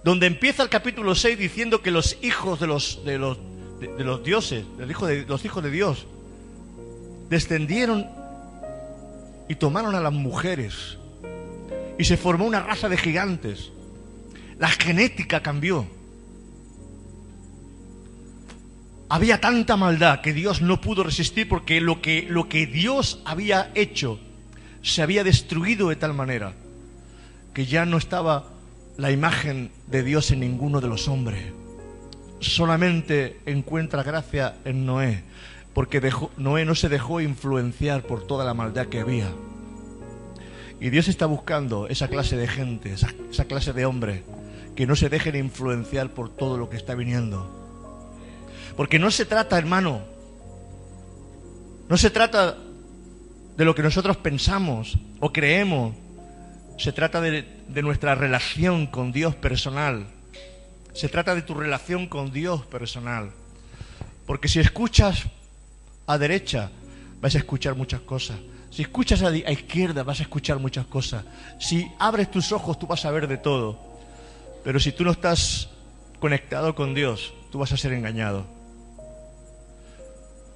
Donde 0.02 0.26
empieza 0.26 0.62
el 0.62 0.70
capítulo 0.70 1.14
6 1.14 1.38
diciendo 1.38 1.82
que 1.82 1.90
los 1.90 2.16
hijos 2.22 2.58
de 2.58 2.66
los, 2.66 3.04
de 3.04 3.18
los, 3.18 3.38
de, 3.78 4.04
los 4.04 4.24
dioses, 4.24 4.64
los 4.78 4.90
hijos 4.90 5.08
de, 5.08 5.26
los 5.26 5.44
hijos 5.44 5.62
de 5.62 5.70
Dios, 5.70 6.06
descendieron 7.28 8.08
y 9.48 9.56
tomaron 9.56 9.94
a 9.94 10.00
las 10.00 10.12
mujeres. 10.12 10.96
Y 11.98 12.04
se 12.04 12.16
formó 12.16 12.46
una 12.46 12.62
raza 12.62 12.88
de 12.88 12.96
gigantes. 12.96 13.70
La 14.58 14.68
genética 14.68 15.42
cambió. 15.42 15.86
había 19.10 19.40
tanta 19.40 19.74
maldad 19.78 20.20
que 20.20 20.34
Dios 20.34 20.60
no 20.60 20.82
pudo 20.82 21.02
resistir 21.02 21.48
porque 21.48 21.80
lo 21.80 22.02
que, 22.02 22.26
lo 22.28 22.46
que 22.50 22.66
Dios 22.66 23.22
había 23.24 23.72
hecho 23.74 24.20
se 24.88 25.02
había 25.02 25.24
destruido 25.24 25.90
de 25.90 25.96
tal 25.96 26.14
manera 26.14 26.54
que 27.52 27.66
ya 27.66 27.84
no 27.84 27.98
estaba 27.98 28.44
la 28.96 29.10
imagen 29.10 29.70
de 29.86 30.02
Dios 30.02 30.30
en 30.30 30.40
ninguno 30.40 30.80
de 30.80 30.88
los 30.88 31.08
hombres. 31.08 31.52
Solamente 32.40 33.40
encuentra 33.46 34.02
gracia 34.02 34.56
en 34.64 34.86
Noé, 34.86 35.22
porque 35.74 36.00
Noé 36.36 36.64
no 36.64 36.74
se 36.74 36.88
dejó 36.88 37.20
influenciar 37.20 38.02
por 38.02 38.26
toda 38.26 38.44
la 38.44 38.54
maldad 38.54 38.86
que 38.86 39.00
había. 39.00 39.30
Y 40.80 40.90
Dios 40.90 41.08
está 41.08 41.26
buscando 41.26 41.88
esa 41.88 42.08
clase 42.08 42.36
de 42.36 42.48
gente, 42.48 42.92
esa, 42.92 43.12
esa 43.30 43.44
clase 43.44 43.72
de 43.72 43.86
hombres, 43.86 44.22
que 44.76 44.86
no 44.86 44.94
se 44.94 45.08
dejen 45.08 45.36
influenciar 45.36 46.10
por 46.10 46.28
todo 46.28 46.56
lo 46.56 46.70
que 46.70 46.76
está 46.76 46.94
viniendo. 46.94 47.50
Porque 48.76 48.98
no 48.98 49.10
se 49.10 49.26
trata, 49.26 49.58
hermano, 49.58 50.02
no 51.88 51.96
se 51.96 52.10
trata 52.10 52.56
de 53.58 53.64
lo 53.64 53.74
que 53.74 53.82
nosotros 53.82 54.16
pensamos 54.16 54.96
o 55.18 55.32
creemos, 55.32 55.92
se 56.78 56.92
trata 56.92 57.20
de, 57.20 57.44
nuestra 57.82 58.14
relación 58.14 58.86
con 58.86 59.10
Dios 59.10 59.34
personal, 59.34 60.06
se 60.92 61.08
trata 61.08 61.34
de 61.34 61.42
tu 61.42 61.54
relación 61.54 62.06
con 62.06 62.30
Dios 62.30 62.64
personal. 62.66 63.32
Porque 64.26 64.46
si 64.46 64.60
escuchas 64.60 65.24
a 66.06 66.18
derecha, 66.18 66.70
vas 67.20 67.34
a 67.34 67.38
escuchar 67.38 67.74
muchas 67.74 68.00
cosas. 68.02 68.36
Si 68.70 68.82
escuchas 68.82 69.22
a, 69.22 69.36
izquierda, 69.36 70.04
vas 70.04 70.20
a 70.20 70.22
escuchar 70.22 70.60
muchas 70.60 70.86
cosas. 70.86 71.24
Si 71.58 71.90
abres 71.98 72.30
tus 72.30 72.52
ojos, 72.52 72.78
tú 72.78 72.86
vas 72.86 73.04
a 73.06 73.10
ver 73.10 73.26
de 73.26 73.38
todo. 73.38 73.76
Pero 74.62 74.78
si 74.78 74.92
tú 74.92 75.02
no 75.02 75.10
estás 75.10 75.68
conectado 76.20 76.76
con 76.76 76.94
Dios, 76.94 77.34
tú 77.50 77.58
vas 77.58 77.72
a 77.72 77.76
ser 77.76 77.92
engañado. 77.92 78.46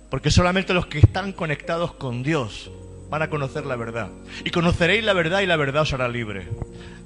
Porque 0.09 0.31
solamente 0.31 0.73
los 0.73 0.87
que 0.87 1.01
están 1.01 1.33
conectados 1.33 1.95
con 1.95 2.23
Dios 2.23 2.71
van 3.13 3.21
a 3.21 3.29
conocer 3.29 3.67
la 3.67 3.77
verdad. 3.77 4.09
Y 4.43 4.49
conoceréis 4.49 5.05
la 5.05 5.13
verdad 5.13 5.41
y 5.41 5.47
la 5.47 5.57
verdad 5.57 5.83
os 5.83 5.93
hará 5.93 6.09
libre. 6.09 6.49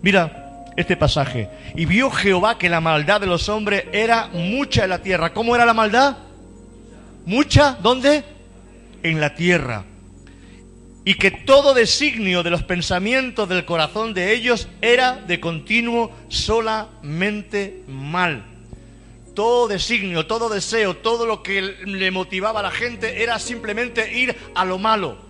Mira 0.02 0.64
este 0.76 0.96
pasaje. 0.96 1.50
Y 1.74 1.84
vio 1.84 2.12
Jehová 2.12 2.58
que 2.58 2.68
la 2.68 2.80
maldad 2.80 3.20
de 3.20 3.26
los 3.26 3.48
hombres 3.48 3.86
era 3.92 4.28
mucha 4.28 4.84
en 4.84 4.90
la 4.90 5.02
tierra. 5.02 5.32
¿Cómo 5.32 5.56
era 5.56 5.66
la 5.66 5.74
maldad? 5.74 6.16
Mucha. 7.24 7.76
¿Dónde? 7.82 8.22
En 9.02 9.20
la 9.20 9.34
tierra. 9.34 9.82
Y 11.04 11.14
que 11.14 11.32
todo 11.32 11.74
designio 11.74 12.44
de 12.44 12.50
los 12.50 12.62
pensamientos 12.62 13.48
del 13.48 13.64
corazón 13.64 14.14
de 14.14 14.32
ellos 14.32 14.68
era 14.80 15.16
de 15.16 15.40
continuo 15.40 16.12
solamente 16.28 17.82
mal 17.88 18.44
todo 19.34 19.68
designio, 19.68 20.26
todo 20.26 20.48
deseo, 20.48 20.96
todo 20.96 21.26
lo 21.26 21.42
que 21.42 21.60
le 21.60 22.10
motivaba 22.10 22.60
a 22.60 22.62
la 22.62 22.70
gente 22.70 23.22
era 23.22 23.38
simplemente 23.38 24.18
ir 24.18 24.34
a 24.54 24.64
lo 24.64 24.78
malo. 24.78 25.25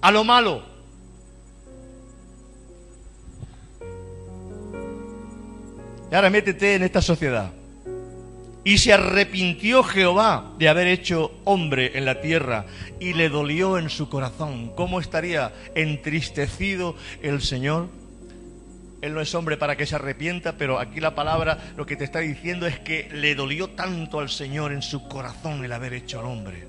A 0.00 0.10
lo 0.10 0.24
malo. 0.24 0.62
Y 6.10 6.14
ahora 6.14 6.30
métete 6.30 6.74
en 6.74 6.82
esta 6.82 7.00
sociedad. 7.00 7.52
Y 8.64 8.78
se 8.78 8.92
arrepintió 8.92 9.82
Jehová 9.82 10.52
de 10.58 10.68
haber 10.68 10.86
hecho 10.86 11.32
hombre 11.44 11.96
en 11.96 12.04
la 12.04 12.20
tierra 12.20 12.66
y 12.98 13.14
le 13.14 13.28
dolió 13.28 13.78
en 13.78 13.88
su 13.88 14.08
corazón. 14.08 14.72
¿Cómo 14.74 15.00
estaría 15.00 15.52
entristecido 15.74 16.94
el 17.22 17.40
Señor? 17.40 17.88
Él 19.00 19.14
no 19.14 19.20
es 19.22 19.34
hombre 19.34 19.56
para 19.56 19.76
que 19.76 19.86
se 19.86 19.94
arrepienta, 19.94 20.58
pero 20.58 20.78
aquí 20.78 21.00
la 21.00 21.14
palabra 21.14 21.72
lo 21.76 21.86
que 21.86 21.96
te 21.96 22.04
está 22.04 22.18
diciendo 22.18 22.66
es 22.66 22.78
que 22.78 23.08
le 23.12 23.34
dolió 23.34 23.70
tanto 23.70 24.20
al 24.20 24.28
Señor 24.28 24.72
en 24.72 24.82
su 24.82 25.08
corazón 25.08 25.64
el 25.64 25.72
haber 25.72 25.94
hecho 25.94 26.20
al 26.20 26.26
hombre. 26.26 26.66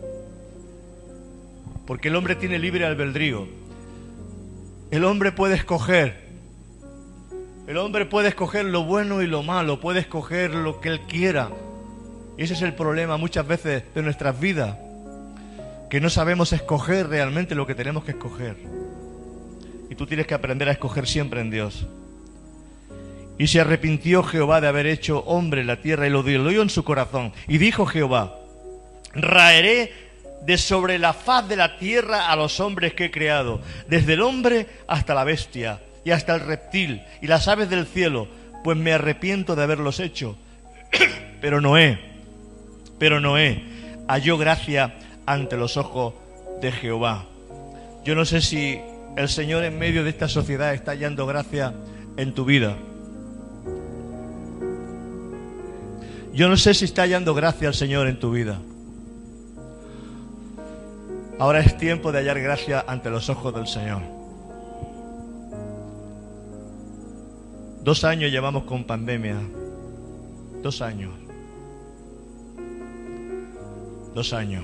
Porque 1.91 2.07
el 2.07 2.15
hombre 2.15 2.35
tiene 2.35 2.57
libre 2.57 2.85
albedrío. 2.85 3.49
El 4.91 5.03
hombre 5.03 5.33
puede 5.33 5.55
escoger. 5.55 6.21
El 7.67 7.75
hombre 7.75 8.05
puede 8.05 8.29
escoger 8.29 8.63
lo 8.63 8.85
bueno 8.85 9.21
y 9.21 9.27
lo 9.27 9.43
malo, 9.43 9.81
puede 9.81 9.99
escoger 9.99 10.55
lo 10.55 10.79
que 10.79 10.87
él 10.87 11.01
quiera. 11.01 11.49
Y 12.37 12.43
ese 12.43 12.53
es 12.53 12.61
el 12.61 12.75
problema 12.75 13.17
muchas 13.17 13.45
veces 13.45 13.83
de 13.93 14.01
nuestras 14.03 14.39
vidas, 14.39 14.77
que 15.89 15.99
no 15.99 16.09
sabemos 16.09 16.53
escoger 16.53 17.09
realmente 17.09 17.55
lo 17.55 17.67
que 17.67 17.75
tenemos 17.75 18.05
que 18.05 18.11
escoger. 18.11 18.55
Y 19.89 19.95
tú 19.95 20.07
tienes 20.07 20.27
que 20.27 20.33
aprender 20.33 20.69
a 20.69 20.71
escoger 20.71 21.05
siempre 21.05 21.41
en 21.41 21.51
Dios. 21.51 21.87
Y 23.37 23.47
se 23.47 23.59
arrepintió 23.59 24.23
Jehová 24.23 24.61
de 24.61 24.69
haber 24.69 24.85
hecho 24.85 25.25
hombre 25.25 25.59
en 25.59 25.67
la 25.67 25.81
tierra 25.81 26.07
y 26.07 26.09
lo 26.09 26.23
dio 26.23 26.61
en 26.61 26.69
su 26.69 26.85
corazón. 26.85 27.33
Y 27.49 27.57
dijo 27.57 27.85
Jehová, 27.85 28.37
raeré 29.13 30.00
de 30.45 30.57
sobre 30.57 30.97
la 30.97 31.13
faz 31.13 31.47
de 31.47 31.55
la 31.55 31.77
tierra 31.77 32.31
a 32.31 32.35
los 32.35 32.59
hombres 32.59 32.93
que 32.93 33.05
he 33.05 33.11
creado, 33.11 33.61
desde 33.87 34.13
el 34.13 34.21
hombre 34.21 34.67
hasta 34.87 35.13
la 35.13 35.23
bestia 35.23 35.81
y 36.03 36.11
hasta 36.11 36.35
el 36.35 36.41
reptil 36.41 37.01
y 37.21 37.27
las 37.27 37.47
aves 37.47 37.69
del 37.69 37.85
cielo, 37.85 38.27
pues 38.63 38.77
me 38.77 38.93
arrepiento 38.93 39.55
de 39.55 39.63
haberlos 39.63 39.99
hecho. 39.99 40.35
pero 41.41 41.61
Noé, 41.61 41.99
pero 42.97 43.19
Noé 43.19 43.63
halló 44.07 44.37
gracia 44.37 44.95
ante 45.25 45.57
los 45.57 45.77
ojos 45.77 46.13
de 46.61 46.71
Jehová. 46.71 47.25
Yo 48.03 48.15
no 48.15 48.25
sé 48.25 48.41
si 48.41 48.79
el 49.15 49.29
Señor 49.29 49.63
en 49.63 49.77
medio 49.77 50.03
de 50.03 50.09
esta 50.09 50.27
sociedad 50.27 50.73
está 50.73 50.91
hallando 50.91 51.25
gracia 51.25 51.73
en 52.17 52.33
tu 52.33 52.45
vida. 52.45 52.77
Yo 56.33 56.47
no 56.47 56.57
sé 56.57 56.73
si 56.73 56.85
está 56.85 57.03
hallando 57.03 57.33
gracia 57.33 57.67
al 57.67 57.73
Señor 57.73 58.07
en 58.07 58.19
tu 58.19 58.31
vida. 58.31 58.59
Ahora 61.41 61.59
es 61.61 61.75
tiempo 61.75 62.11
de 62.11 62.19
hallar 62.19 62.39
gracia 62.39 62.85
ante 62.87 63.09
los 63.09 63.27
ojos 63.27 63.51
del 63.55 63.65
Señor. 63.65 64.03
Dos 67.81 68.03
años 68.03 68.29
llevamos 68.29 68.65
con 68.65 68.83
pandemia. 68.83 69.37
Dos 70.61 70.83
años. 70.83 71.11
Dos 74.13 74.33
años. 74.33 74.63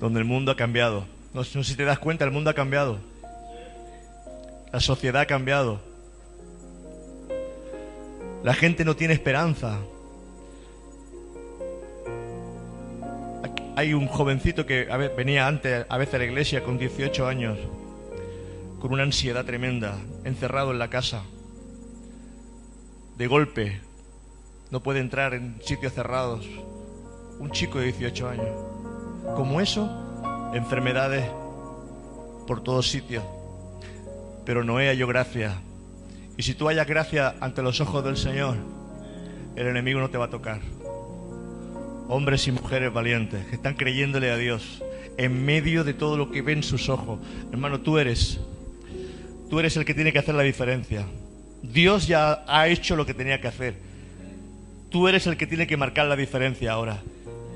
Donde 0.00 0.18
el 0.18 0.26
mundo 0.26 0.52
ha 0.52 0.56
cambiado. 0.56 1.06
No 1.32 1.44
sé 1.44 1.64
si 1.64 1.74
te 1.74 1.86
das 1.86 1.98
cuenta, 1.98 2.26
el 2.26 2.30
mundo 2.30 2.50
ha 2.50 2.54
cambiado. 2.54 2.98
La 4.70 4.80
sociedad 4.80 5.22
ha 5.22 5.26
cambiado. 5.26 5.80
La 8.44 8.52
gente 8.52 8.84
no 8.84 8.96
tiene 8.96 9.14
esperanza. 9.14 9.78
Hay 13.78 13.94
un 13.94 14.08
jovencito 14.08 14.66
que 14.66 14.86
venía 15.16 15.46
antes 15.46 15.86
a 15.88 15.98
veces 15.98 16.14
a 16.14 16.18
la 16.18 16.24
iglesia 16.24 16.64
con 16.64 16.78
18 16.78 17.28
años, 17.28 17.56
con 18.80 18.92
una 18.92 19.04
ansiedad 19.04 19.44
tremenda, 19.44 19.96
encerrado 20.24 20.72
en 20.72 20.80
la 20.80 20.90
casa. 20.90 21.22
De 23.16 23.28
golpe, 23.28 23.80
no 24.72 24.82
puede 24.82 24.98
entrar 24.98 25.32
en 25.32 25.62
sitios 25.62 25.92
cerrados. 25.92 26.44
Un 27.38 27.52
chico 27.52 27.78
de 27.78 27.84
18 27.92 28.28
años. 28.28 28.48
Como 29.36 29.60
eso, 29.60 29.88
enfermedades 30.54 31.30
por 32.48 32.64
todos 32.64 32.90
sitios. 32.90 33.22
Pero 34.44 34.64
Noé 34.64 34.88
halló 34.88 35.06
gracia 35.06 35.62
y 36.36 36.42
si 36.42 36.54
tú 36.54 36.68
hayas 36.68 36.88
gracia 36.88 37.36
ante 37.38 37.62
los 37.62 37.80
ojos 37.80 38.02
del 38.02 38.16
Señor, 38.16 38.56
el 39.54 39.68
enemigo 39.68 40.00
no 40.00 40.10
te 40.10 40.18
va 40.18 40.24
a 40.24 40.30
tocar. 40.30 40.62
Hombres 42.08 42.48
y 42.48 42.52
mujeres 42.52 42.92
valientes 42.92 43.46
que 43.46 43.56
están 43.56 43.74
creyéndole 43.74 44.30
a 44.30 44.36
Dios 44.36 44.82
en 45.18 45.44
medio 45.44 45.84
de 45.84 45.94
todo 45.94 46.16
lo 46.16 46.30
que 46.30 46.42
ven 46.42 46.62
sus 46.62 46.88
ojos. 46.88 47.18
Hermano, 47.52 47.80
tú 47.80 47.98
eres, 47.98 48.40
tú 49.50 49.58
eres 49.58 49.76
el 49.76 49.84
que 49.84 49.94
tiene 49.94 50.12
que 50.12 50.18
hacer 50.18 50.34
la 50.34 50.42
diferencia. 50.42 51.06
Dios 51.62 52.06
ya 52.06 52.44
ha 52.46 52.68
hecho 52.68 52.96
lo 52.96 53.04
que 53.04 53.14
tenía 53.14 53.40
que 53.40 53.48
hacer. 53.48 53.74
Tú 54.90 55.08
eres 55.08 55.26
el 55.26 55.36
que 55.36 55.46
tiene 55.46 55.66
que 55.66 55.76
marcar 55.76 56.06
la 56.06 56.16
diferencia 56.16 56.72
ahora. 56.72 57.02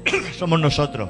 Somos 0.36 0.60
nosotros. 0.60 1.08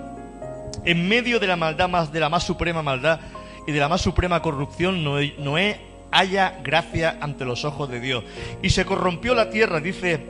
En 0.84 1.08
medio 1.08 1.40
de 1.40 1.46
la 1.46 1.56
maldad 1.56 1.88
más, 1.88 2.12
de 2.12 2.20
la 2.20 2.28
más 2.28 2.44
suprema 2.44 2.82
maldad 2.82 3.20
y 3.66 3.72
de 3.72 3.80
la 3.80 3.88
más 3.88 4.00
suprema 4.00 4.42
corrupción, 4.42 5.02
Noé 5.02 5.80
haya 6.10 6.60
gracia 6.62 7.18
ante 7.20 7.44
los 7.44 7.64
ojos 7.64 7.90
de 7.90 8.00
Dios. 8.00 8.24
Y 8.62 8.70
se 8.70 8.84
corrompió 8.84 9.34
la 9.34 9.50
tierra, 9.50 9.80
dice 9.80 10.20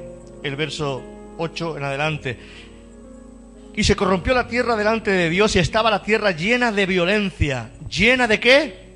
el 0.43 0.57
verso 0.57 1.03
8 1.39 1.79
en 1.79 1.85
adelante. 1.85 2.39
Y 3.75 3.85
se 3.85 3.97
corrompió 3.97 4.35
la 4.35 4.49
tierra 4.49 4.77
delante 4.77 5.11
de 5.11 5.31
Dios 5.31 5.57
y 5.57 5.59
estaba 5.59 5.91
la 5.91 6.03
tierra 6.03 6.33
llena 6.33 6.73
de 6.73 6.87
violencia. 6.87 7.71
¿Llena 7.89 8.27
de 8.29 8.39
qué? 8.39 8.95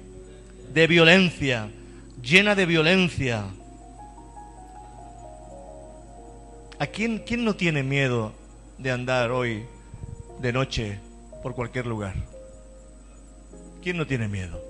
De 0.72 0.86
violencia. 0.86 1.70
Llena 2.22 2.54
de 2.54 2.66
violencia. 2.66 3.44
¿A 6.78 6.86
quién, 6.86 7.22
quién 7.26 7.44
no 7.44 7.56
tiene 7.56 7.82
miedo 7.82 8.34
de 8.76 8.90
andar 8.90 9.30
hoy 9.30 9.64
de 10.40 10.52
noche 10.52 10.98
por 11.42 11.54
cualquier 11.54 11.86
lugar? 11.86 12.14
¿Quién 13.82 13.96
no 13.96 14.06
tiene 14.06 14.28
miedo? 14.28 14.66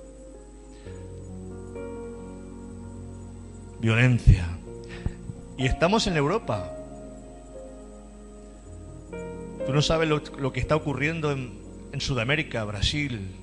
violencia. 3.81 4.45
Y 5.57 5.67
estamos 5.67 6.07
en 6.07 6.17
Europa. 6.17 6.76
Tú 9.67 9.73
no 9.73 9.83
sabes 9.83 10.09
lo, 10.09 10.53
que 10.53 10.61
está 10.61 10.77
ocurriendo 10.77 11.33
en, 11.33 11.59
en 11.93 12.01
Sudamérica, 12.01 12.63
Brasil, 12.65 13.35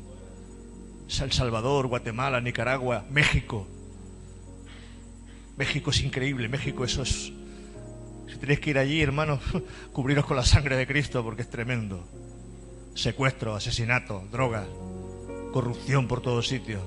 El 1.22 1.32
Salvador, 1.34 1.88
Guatemala, 1.88 2.40
Nicaragua, 2.40 3.06
México. 3.10 3.68
México 5.58 5.92
es 5.92 6.02
increíble, 6.02 6.48
México 6.48 6.86
eso 6.86 7.04
es... 7.04 7.34
Si 8.28 8.38
tenéis 8.40 8.62
que 8.62 8.70
ir 8.70 8.78
allí, 8.78 9.02
hermanos, 9.02 9.42
cubriros 9.92 10.26
con 10.26 10.38
la 10.38 10.46
sangre 10.46 10.78
de 10.78 10.88
Cristo 10.88 11.24
porque 11.24 11.42
es 11.42 11.50
tremendo. 11.50 12.08
Secuestro, 12.96 13.54
asesinato, 13.54 14.24
drogas, 14.32 14.66
corrupción 15.52 16.08
por 16.08 16.22
todos 16.22 16.48
sitios. 16.48 16.82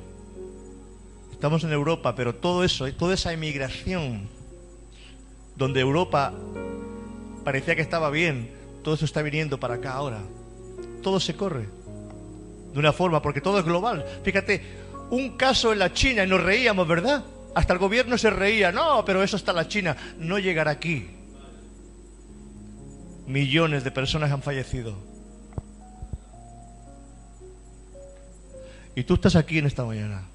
Estamos 1.31 1.63
en 1.65 1.73
Europa, 1.73 2.15
pero 2.15 2.35
todo 2.35 2.65
eso, 2.65 2.91
toda 2.95 3.13
esa 3.13 3.35
emigración, 3.35 4.31
donde 5.57 5.81
Europa 5.81 6.33
parecía 7.45 7.77
que 7.77 7.83
estaba 7.83 8.09
bien, 8.09 8.51
todo 8.87 8.95
eso 8.95 9.05
está 9.05 9.21
viniendo 9.21 9.59
para 9.59 9.75
acá 9.75 9.95
ahora. 9.95 10.21
Todo 11.03 11.19
se 11.19 11.35
corre 11.35 11.67
de 12.73 12.79
una 12.79 12.93
forma, 12.93 13.21
porque 13.21 13.41
todo 13.41 13.59
es 13.59 13.65
global. 13.65 14.07
Fíjate, 14.23 14.63
un 15.11 15.37
caso 15.37 15.73
en 15.73 15.81
la 15.81 15.93
China 15.93 16.23
y 16.23 16.29
nos 16.29 16.41
reíamos, 16.41 16.87
¿verdad? 16.87 17.25
Hasta 17.57 17.73
el 17.73 17.81
gobierno 17.81 18.17
se 18.17 18.31
reía, 18.31 18.71
no, 18.71 19.05
pero 19.05 19.25
eso 19.25 19.37
está 19.37 19.51
en 19.51 19.57
la 19.57 19.67
China, 19.67 19.97
no 20.19 20.39
llegará 20.39 20.71
aquí. 20.71 21.11
Millones 23.27 23.83
de 23.83 23.91
personas 23.91 24.31
han 24.31 24.43
fallecido. 24.43 24.95
Y 28.95 29.03
tú 29.03 29.15
estás 29.15 29.35
aquí 29.35 29.59
en 29.59 29.67
esta 29.67 29.85
mañana. 29.85 30.29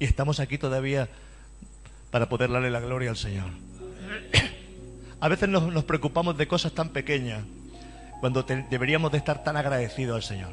Y 0.00 0.06
estamos 0.06 0.40
aquí 0.40 0.58
todavía 0.58 1.08
para 2.10 2.28
poder 2.28 2.50
darle 2.50 2.72
la 2.72 2.80
gloria 2.80 3.10
al 3.10 3.16
Señor. 3.16 3.50
A 5.20 5.28
veces 5.28 5.48
nos, 5.48 5.84
preocupamos 5.84 6.36
de 6.36 6.48
cosas 6.48 6.72
tan 6.72 6.88
pequeñas 6.88 7.44
cuando 8.20 8.42
deberíamos 8.42 9.10
de 9.10 9.18
estar 9.18 9.42
tan 9.42 9.56
agradecidos 9.56 10.16
al 10.16 10.22
Señor. 10.22 10.52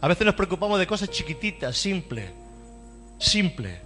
A 0.00 0.08
veces 0.08 0.26
nos 0.26 0.34
preocupamos 0.34 0.78
de 0.78 0.86
cosas 0.86 1.10
chiquititas, 1.10 1.76
simples, 1.76 2.30
simples. 3.18 3.78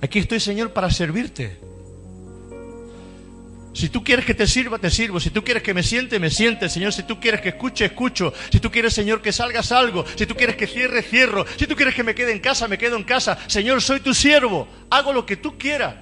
Aquí 0.00 0.18
estoy, 0.18 0.38
Señor, 0.38 0.72
para 0.72 0.90
servirte. 0.90 1.58
Si 3.74 3.88
tú 3.88 4.04
quieres 4.04 4.26
que 4.26 4.34
te 4.34 4.46
sirva, 4.46 4.78
te 4.78 4.90
sirvo. 4.90 5.18
Si 5.18 5.30
tú 5.30 5.42
quieres 5.42 5.62
que 5.62 5.72
me 5.72 5.82
siente, 5.82 6.18
me 6.18 6.28
siente, 6.28 6.68
Señor. 6.68 6.92
Si 6.92 7.04
tú 7.04 7.18
quieres 7.18 7.40
que 7.40 7.50
escuche, 7.50 7.86
escucho. 7.86 8.34
Si 8.50 8.60
tú 8.60 8.70
quieres, 8.70 8.92
Señor, 8.92 9.22
que 9.22 9.32
salga, 9.32 9.62
salgo. 9.62 10.04
Si 10.14 10.26
tú 10.26 10.34
quieres 10.34 10.56
que 10.56 10.66
cierre, 10.66 11.02
cierro. 11.02 11.46
Si 11.56 11.66
tú 11.66 11.74
quieres 11.74 11.94
que 11.94 12.02
me 12.02 12.14
quede 12.14 12.32
en 12.32 12.40
casa, 12.40 12.68
me 12.68 12.76
quedo 12.76 12.96
en 12.96 13.04
casa. 13.04 13.38
Señor, 13.46 13.80
soy 13.80 14.00
tu 14.00 14.12
siervo. 14.12 14.68
Hago 14.90 15.12
lo 15.12 15.24
que 15.24 15.36
tú 15.36 15.56
quieras. 15.56 15.94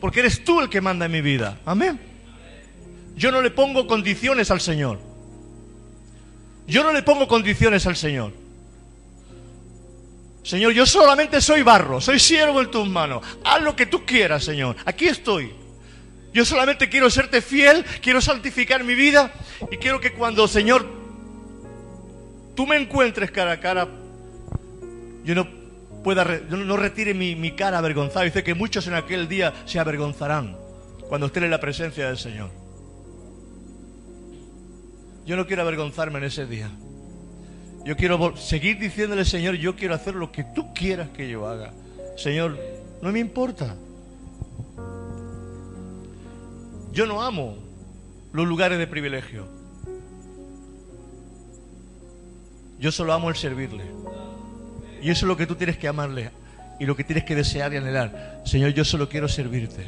Porque 0.00 0.20
eres 0.20 0.44
tú 0.44 0.60
el 0.60 0.68
que 0.68 0.80
manda 0.80 1.06
en 1.06 1.12
mi 1.12 1.20
vida. 1.20 1.58
Amén. 1.66 2.09
Yo 3.20 3.30
no 3.30 3.42
le 3.42 3.50
pongo 3.50 3.86
condiciones 3.86 4.50
al 4.50 4.62
Señor. 4.62 4.98
Yo 6.66 6.82
no 6.82 6.90
le 6.90 7.02
pongo 7.02 7.28
condiciones 7.28 7.86
al 7.86 7.94
Señor. 7.94 8.32
Señor, 10.42 10.72
yo 10.72 10.86
solamente 10.86 11.42
soy 11.42 11.60
barro, 11.60 12.00
soy 12.00 12.18
siervo 12.18 12.62
en 12.62 12.70
tus 12.70 12.88
manos. 12.88 13.22
Haz 13.44 13.60
lo 13.60 13.76
que 13.76 13.84
tú 13.84 14.06
quieras, 14.06 14.42
Señor. 14.42 14.74
Aquí 14.86 15.06
estoy. 15.06 15.52
Yo 16.32 16.46
solamente 16.46 16.88
quiero 16.88 17.10
serte 17.10 17.42
fiel, 17.42 17.84
quiero 18.00 18.22
santificar 18.22 18.84
mi 18.84 18.94
vida 18.94 19.30
y 19.70 19.76
quiero 19.76 20.00
que 20.00 20.14
cuando, 20.14 20.48
Señor, 20.48 20.86
tú 22.56 22.66
me 22.66 22.78
encuentres 22.78 23.30
cara 23.30 23.52
a 23.52 23.60
cara, 23.60 23.86
yo 25.24 25.34
no 25.34 25.46
pueda, 26.02 26.24
no 26.24 26.76
retire 26.78 27.12
mi, 27.12 27.36
mi 27.36 27.50
cara 27.50 27.76
avergonzada. 27.76 28.24
Dice 28.24 28.42
que 28.42 28.54
muchos 28.54 28.86
en 28.86 28.94
aquel 28.94 29.28
día 29.28 29.52
se 29.66 29.78
avergonzarán 29.78 30.56
cuando 31.10 31.26
estén 31.26 31.44
en 31.44 31.50
la 31.50 31.60
presencia 31.60 32.06
del 32.06 32.16
Señor. 32.16 32.59
Yo 35.30 35.36
no 35.36 35.46
quiero 35.46 35.62
avergonzarme 35.62 36.18
en 36.18 36.24
ese 36.24 36.44
día. 36.44 36.68
Yo 37.84 37.96
quiero 37.96 38.36
seguir 38.36 38.80
diciéndole, 38.80 39.24
Señor, 39.24 39.54
yo 39.54 39.76
quiero 39.76 39.94
hacer 39.94 40.16
lo 40.16 40.32
que 40.32 40.42
tú 40.42 40.74
quieras 40.74 41.10
que 41.10 41.28
yo 41.28 41.46
haga. 41.46 41.72
Señor, 42.16 42.58
no 43.00 43.12
me 43.12 43.20
importa. 43.20 43.76
Yo 46.92 47.06
no 47.06 47.22
amo 47.22 47.54
los 48.32 48.44
lugares 48.44 48.76
de 48.80 48.88
privilegio. 48.88 49.46
Yo 52.80 52.90
solo 52.90 53.12
amo 53.12 53.28
el 53.28 53.36
servirle. 53.36 53.84
Y 55.00 55.10
eso 55.10 55.26
es 55.26 55.28
lo 55.28 55.36
que 55.36 55.46
tú 55.46 55.54
tienes 55.54 55.78
que 55.78 55.86
amarle 55.86 56.32
y 56.80 56.86
lo 56.86 56.96
que 56.96 57.04
tienes 57.04 57.22
que 57.22 57.36
desear 57.36 57.72
y 57.72 57.76
anhelar. 57.76 58.42
Señor, 58.44 58.70
yo 58.70 58.84
solo 58.84 59.08
quiero 59.08 59.28
servirte. 59.28 59.86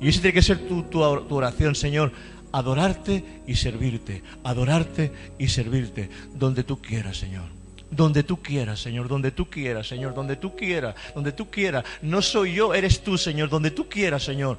Y 0.00 0.08
eso 0.08 0.22
tiene 0.22 0.32
que 0.32 0.42
ser 0.42 0.66
tu, 0.66 0.84
tu 0.84 1.02
oración, 1.02 1.74
Señor 1.74 2.12
adorarte 2.54 3.42
y 3.48 3.56
servirte, 3.56 4.22
adorarte 4.44 5.12
y 5.38 5.48
servirte, 5.48 6.08
donde 6.34 6.62
tú 6.62 6.80
quieras, 6.80 7.16
Señor. 7.16 7.46
Donde 7.90 8.22
tú 8.22 8.40
quieras, 8.40 8.80
Señor, 8.80 9.08
donde 9.08 9.32
tú 9.32 9.50
quieras, 9.50 9.88
Señor, 9.88 10.14
donde 10.14 10.36
tú 10.36 10.54
quieras, 10.54 10.94
donde 11.14 11.32
tú 11.32 11.50
quieras. 11.50 11.84
No 12.00 12.22
soy 12.22 12.54
yo, 12.54 12.72
eres 12.72 13.02
tú, 13.02 13.18
Señor, 13.18 13.48
donde 13.48 13.72
tú 13.72 13.88
quieras, 13.88 14.22
Señor. 14.22 14.58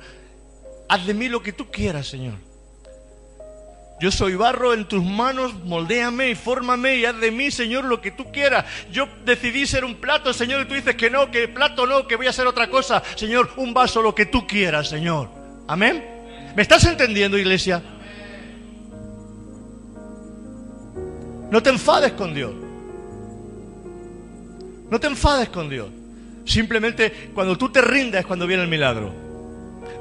Haz 0.89 1.07
de 1.07 1.13
mí 1.13 1.29
lo 1.29 1.41
que 1.41 1.53
tú 1.53 1.71
quieras, 1.71 2.07
Señor. 2.07 2.35
Yo 4.01 4.11
soy 4.11 4.35
barro 4.35 4.73
en 4.73 4.85
tus 4.89 5.01
manos, 5.01 5.53
moldéame 5.63 6.29
y 6.29 6.35
fórmame 6.35 6.97
y 6.97 7.05
haz 7.05 7.17
de 7.21 7.31
mí, 7.31 7.49
Señor, 7.49 7.85
lo 7.85 8.01
que 8.01 8.11
tú 8.11 8.29
quieras. 8.29 8.65
Yo 8.91 9.07
decidí 9.23 9.65
ser 9.65 9.85
un 9.85 9.95
plato, 9.95 10.33
Señor, 10.33 10.63
y 10.63 10.65
tú 10.65 10.73
dices 10.73 10.95
que 10.95 11.09
no, 11.09 11.31
que 11.31 11.47
plato 11.47 11.87
no, 11.87 12.05
que 12.07 12.17
voy 12.17 12.27
a 12.27 12.33
ser 12.33 12.45
otra 12.45 12.69
cosa. 12.69 13.01
Señor, 13.15 13.51
un 13.55 13.73
vaso, 13.73 14.01
lo 14.01 14.13
que 14.13 14.25
tú 14.25 14.45
quieras, 14.45 14.89
Señor. 14.89 15.29
Amén. 15.65 16.14
¿Me 16.55 16.61
estás 16.61 16.85
entendiendo, 16.85 17.37
iglesia? 17.37 17.83
No 21.51 21.61
te 21.61 21.69
enfades 21.69 22.13
con 22.13 22.33
Dios. 22.33 22.53
No 24.89 24.99
te 24.99 25.07
enfades 25.07 25.49
con 25.49 25.69
Dios. 25.69 25.89
Simplemente 26.45 27.31
cuando 27.33 27.57
tú 27.57 27.69
te 27.69 27.81
rindes 27.81 28.21
es 28.21 28.25
cuando 28.25 28.47
viene 28.47 28.63
el 28.63 28.69
milagro. 28.69 29.13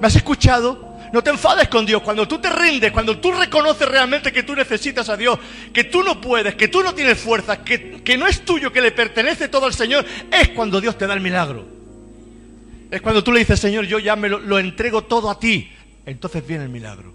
¿Me 0.00 0.06
has 0.06 0.14
escuchado? 0.14 0.94
No 1.12 1.22
te 1.22 1.30
enfades 1.30 1.68
con 1.68 1.86
Dios. 1.86 2.02
Cuando 2.02 2.28
tú 2.28 2.38
te 2.38 2.50
rindes, 2.50 2.92
cuando 2.92 3.18
tú 3.18 3.32
reconoces 3.32 3.88
realmente 3.88 4.32
que 4.32 4.44
tú 4.44 4.54
necesitas 4.54 5.08
a 5.08 5.16
Dios, 5.16 5.38
que 5.72 5.84
tú 5.84 6.04
no 6.04 6.20
puedes, 6.20 6.54
que 6.54 6.68
tú 6.68 6.84
no 6.84 6.94
tienes 6.94 7.18
fuerza, 7.18 7.64
que, 7.64 8.02
que 8.02 8.16
no 8.16 8.28
es 8.28 8.44
tuyo, 8.44 8.72
que 8.72 8.80
le 8.80 8.92
pertenece 8.92 9.48
todo 9.48 9.66
al 9.66 9.74
Señor, 9.74 10.04
es 10.30 10.50
cuando 10.50 10.80
Dios 10.80 10.96
te 10.96 11.08
da 11.08 11.14
el 11.14 11.20
milagro. 11.20 11.66
Es 12.92 13.00
cuando 13.02 13.24
tú 13.24 13.32
le 13.32 13.40
dices, 13.40 13.58
Señor, 13.58 13.86
yo 13.86 13.98
ya 13.98 14.14
me 14.14 14.28
lo 14.28 14.58
entrego 14.60 15.02
todo 15.02 15.28
a 15.30 15.40
ti 15.40 15.68
entonces 16.06 16.46
viene 16.46 16.64
el 16.64 16.70
milagro. 16.70 17.14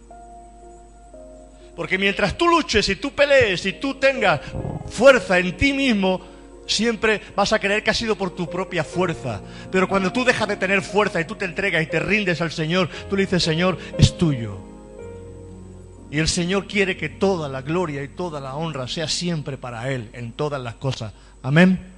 Porque 1.76 1.98
mientras 1.98 2.38
tú 2.38 2.48
luches 2.48 2.90
y 2.90 2.98
tú 2.98 3.12
pelees 3.12 3.66
y 3.66 3.74
tú 3.74 3.96
tengas 3.96 4.42
fuerza 4.88 5.40
en 5.40 5.56
ti 5.56 5.72
mismo, 5.72 6.20
siempre 6.68 7.22
vas 7.36 7.54
a 7.54 7.60
creer 7.60 7.84
que 7.84 7.90
ha 7.90 7.94
sido 7.94 8.16
por 8.16 8.36
tu 8.36 8.50
propia 8.50 8.84
fuerza. 8.84 9.42
Pero 9.72 9.88
cuando 9.88 10.12
tú 10.12 10.24
dejas 10.24 10.48
de 10.48 10.58
tener 10.58 10.82
fuerza 10.82 11.22
y 11.22 11.26
tú 11.26 11.36
te 11.36 11.46
entregas 11.46 11.82
y 11.82 11.88
te 11.88 12.00
rindes 12.00 12.42
al 12.42 12.52
Señor, 12.52 12.90
tú 13.10 13.16
le 13.16 13.24
dices, 13.24 13.44
Señor, 13.44 13.78
es 13.98 14.18
tuyo. 14.18 14.58
Y 16.12 16.18
el 16.20 16.28
Señor 16.28 16.68
quiere 16.68 16.98
que 16.98 17.10
toda 17.10 17.48
la 17.50 17.62
gloria 17.62 18.04
y 18.04 18.08
toda 18.08 18.40
la 18.40 18.56
honra 18.56 18.88
sea 18.88 19.08
siempre 19.08 19.58
para 19.58 19.92
Él, 19.92 20.10
en 20.14 20.32
todas 20.32 20.62
las 20.62 20.76
cosas. 20.76 21.14
Amén. 21.44 21.94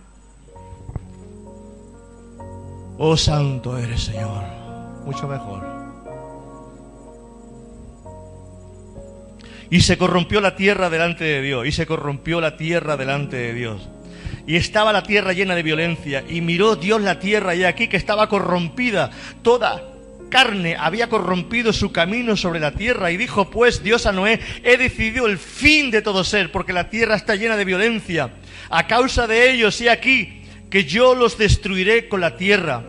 Oh 2.97 3.15
santo 3.17 3.77
eres, 3.77 4.04
Señor. 4.04 4.43
Mucho 5.06 5.27
mejor. 5.27 5.70
Y 9.71 9.81
se 9.81 9.97
corrompió 9.97 10.41
la 10.41 10.55
tierra 10.55 10.89
delante 10.89 11.23
de 11.23 11.41
Dios. 11.41 11.65
Y 11.65 11.71
se 11.71 11.88
corrompió 11.88 12.41
la 12.41 12.57
tierra 12.57 12.97
delante 12.97 13.38
de 13.38 13.53
Dios. 13.53 13.89
Y 14.45 14.57
estaba 14.57 14.91
la 14.91 15.01
tierra 15.01 15.31
llena 15.31 15.55
de 15.55 15.63
violencia. 15.63 16.23
Y 16.27 16.41
miró 16.41 16.75
Dios 16.75 17.01
la 17.01 17.19
tierra 17.19 17.55
y 17.55 17.63
aquí 17.63 17.88
que 17.88 17.95
estaba 17.95 18.27
corrompida. 18.27 19.12
Toda 19.41 19.81
carne 20.29 20.75
había 20.77 21.07
corrompido 21.07 21.71
su 21.71 21.93
camino 21.93 22.36
sobre 22.36 22.60
la 22.60 22.71
tierra. 22.71 23.12
Y 23.12 23.17
dijo 23.17 23.49
pues 23.49 23.81
Dios 23.81 24.05
a 24.05 24.12
Noé, 24.12 24.41
he 24.63 24.75
decidido 24.75 25.25
el 25.25 25.38
fin 25.38 25.89
de 25.89 26.01
todo 26.01 26.25
ser, 26.25 26.51
porque 26.51 26.73
la 26.73 26.89
tierra 26.89 27.15
está 27.15 27.36
llena 27.36 27.55
de 27.55 27.65
violencia. 27.65 28.31
A 28.69 28.88
causa 28.88 29.25
de 29.25 29.51
ellos, 29.51 29.79
y 29.79 29.88
aquí, 29.88 30.43
que 30.69 30.84
yo 30.84 31.15
los 31.15 31.38
destruiré 31.38 32.10
con 32.10 32.19
la 32.19 32.36
tierra. 32.36 32.84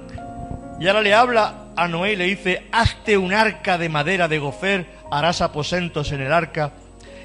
Y 0.81 0.88
ahora 0.88 1.03
le 1.03 1.14
habla 1.14 1.66
a 1.77 1.87
Noé 1.87 2.14
y 2.14 2.16
le 2.16 2.25
dice, 2.25 2.64
hazte 2.73 3.16
un 3.16 3.33
arca 3.33 3.79
de 3.79 3.88
madera 3.88 4.27
de 4.27 4.38
gofer 4.38 5.02
harás 5.12 5.42
aposentos 5.42 6.11
en 6.11 6.22
el 6.22 6.33
arca 6.33 6.72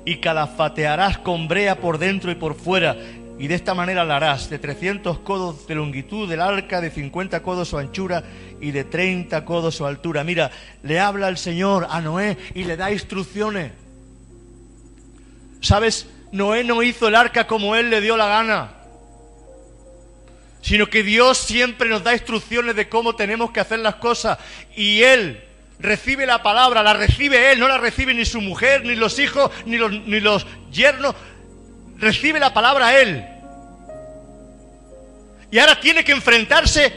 y 0.04 0.17
calafatearás 0.17 1.19
con 1.19 1.47
brea 1.47 1.80
por 1.80 1.97
dentro 1.97 2.30
y 2.30 2.36
por 2.36 2.56
fuera. 2.56 2.97
Y 3.39 3.47
de 3.47 3.56
esta 3.56 3.73
manera 3.73 4.04
la 4.04 4.17
harás, 4.17 4.50
de 4.50 4.60
300 4.60 5.19
codos 5.19 5.67
de 5.67 5.76
longitud 5.76 6.28
del 6.28 6.41
arca, 6.41 6.82
de 6.82 6.91
50 6.91 7.41
codos 7.41 7.69
su 7.69 7.78
anchura 7.78 8.23
y 8.60 8.71
de 8.71 8.84
30 8.84 9.45
codos 9.45 9.76
su 9.76 9.86
altura. 9.86 10.26
Mira, 10.26 10.52
le 10.84 11.00
habla 11.00 11.30
el 11.30 11.38
Señor 11.38 11.88
a 11.89 12.02
Noé 12.02 12.38
y 12.54 12.65
le 12.65 12.76
da 12.76 12.91
instrucciones. 12.91 13.71
¿Sabes? 15.62 16.10
Noé 16.34 16.65
no 16.65 16.84
hizo 16.84 17.08
el 17.08 17.15
arca 17.15 17.47
como 17.47 17.73
él 17.73 17.89
le 17.89 18.02
dio 18.02 18.17
la 18.17 18.28
gana, 18.28 18.71
sino 20.62 20.89
que 20.89 21.04
Dios 21.04 21.38
siempre 21.38 21.88
nos 21.88 22.04
da 22.04 22.12
instrucciones 22.12 22.76
de 22.76 22.89
cómo 22.89 23.15
tenemos 23.15 23.52
que 23.52 23.62
hacer 23.62 23.80
las 23.80 23.95
cosas 23.95 24.39
y 24.76 25.04
él 25.04 25.47
recibe 25.80 26.26
la 26.26 26.42
palabra, 26.42 26.84
la 26.84 26.94
recibe 26.94 27.52
él, 27.52 27.60
no 27.60 27.68
la 27.68 27.78
recibe 27.78 28.13
ni 28.13 28.26
su 28.26 28.42
mujer, 28.42 28.84
ni 28.86 28.96
los 28.96 29.20
hijos, 29.20 29.52
ni 29.66 29.78
los, 29.78 29.92
ni 29.92 30.20
los 30.20 30.46
yernos, 30.72 31.16
recibe 31.98 32.40
la 32.40 32.54
palabra 32.54 33.00
él. 33.00 33.26
Y 35.52 35.60
ahora 35.60 35.80
tiene 35.80 36.04
que 36.04 36.12
enfrentarse 36.12 36.94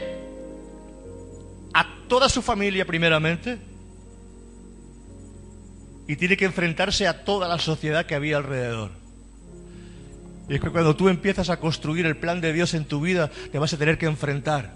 a 1.73 1.87
toda 2.07 2.27
su 2.27 2.41
familia 2.41 2.85
primeramente. 2.85 3.57
Y 6.07 6.15
tiene 6.17 6.35
que 6.35 6.45
enfrentarse 6.45 7.07
a 7.07 7.23
toda 7.23 7.47
la 7.47 7.59
sociedad 7.59 8.05
que 8.05 8.15
había 8.15 8.37
alrededor. 8.37 8.91
Y 10.49 10.55
es 10.55 10.61
que 10.61 10.69
cuando 10.69 10.95
tú 10.97 11.07
empiezas 11.07 11.49
a 11.49 11.59
construir 11.59 12.05
el 12.05 12.17
plan 12.17 12.41
de 12.41 12.51
Dios 12.51 12.73
en 12.73 12.83
tu 12.83 12.99
vida, 12.99 13.31
te 13.51 13.59
vas 13.59 13.71
a 13.71 13.77
tener 13.77 13.97
que 13.97 14.07
enfrentar 14.07 14.73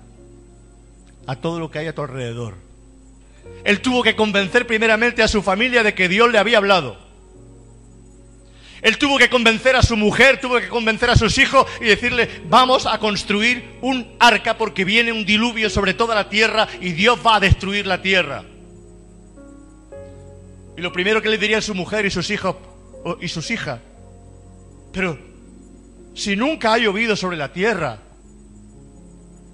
a 1.28 1.36
todo 1.36 1.60
lo 1.60 1.70
que 1.70 1.80
hay 1.80 1.88
a 1.88 1.96
tu 1.96 2.02
alrededor. 2.02 2.65
Él 3.64 3.82
tuvo 3.82 4.04
que 4.04 4.16
convencer 4.16 4.68
primeramente 4.68 5.24
a 5.24 5.28
su 5.28 5.42
familia 5.42 5.84
de 5.84 5.94
que 5.94 6.08
Dios 6.08 6.32
le 6.32 6.38
había 6.38 6.58
hablado. 6.58 7.06
Él 8.82 9.00
tuvo 9.00 9.18
que 9.18 9.30
convencer 9.30 9.76
a 9.76 9.82
su 9.82 9.98
mujer, 9.98 10.40
tuvo 10.40 10.60
que 10.60 10.68
convencer 10.68 11.10
a 11.10 11.16
sus 11.16 11.40
hijos 11.40 11.66
y 11.82 11.86
decirle, 11.86 12.30
vamos 12.48 12.86
a 12.86 13.00
construir 13.00 13.78
un 13.82 14.16
arca 14.20 14.60
porque 14.60 14.86
viene 14.86 15.12
un 15.12 15.26
diluvio 15.26 15.72
sobre 15.72 15.96
toda 15.96 16.14
la 16.14 16.30
tierra 16.30 16.68
y 16.80 16.92
Dios 16.92 17.20
va 17.26 17.38
a 17.38 17.40
destruir 17.40 17.88
la 17.88 18.04
tierra. 18.04 18.44
Y 20.78 20.82
lo 20.82 20.94
primero 20.94 21.20
que 21.22 21.30
le 21.30 21.40
diría 21.40 21.58
a 21.58 21.62
su 21.62 21.74
mujer 21.74 22.06
y 22.06 22.12
sus 22.12 22.30
hijos 22.30 22.58
y 23.20 23.28
sus 23.28 23.50
hijas, 23.50 23.80
pero 24.94 25.18
si 26.14 26.36
nunca 26.36 26.74
ha 26.74 26.78
llovido 26.78 27.16
sobre 27.16 27.38
la 27.38 27.52
tierra, 27.52 28.00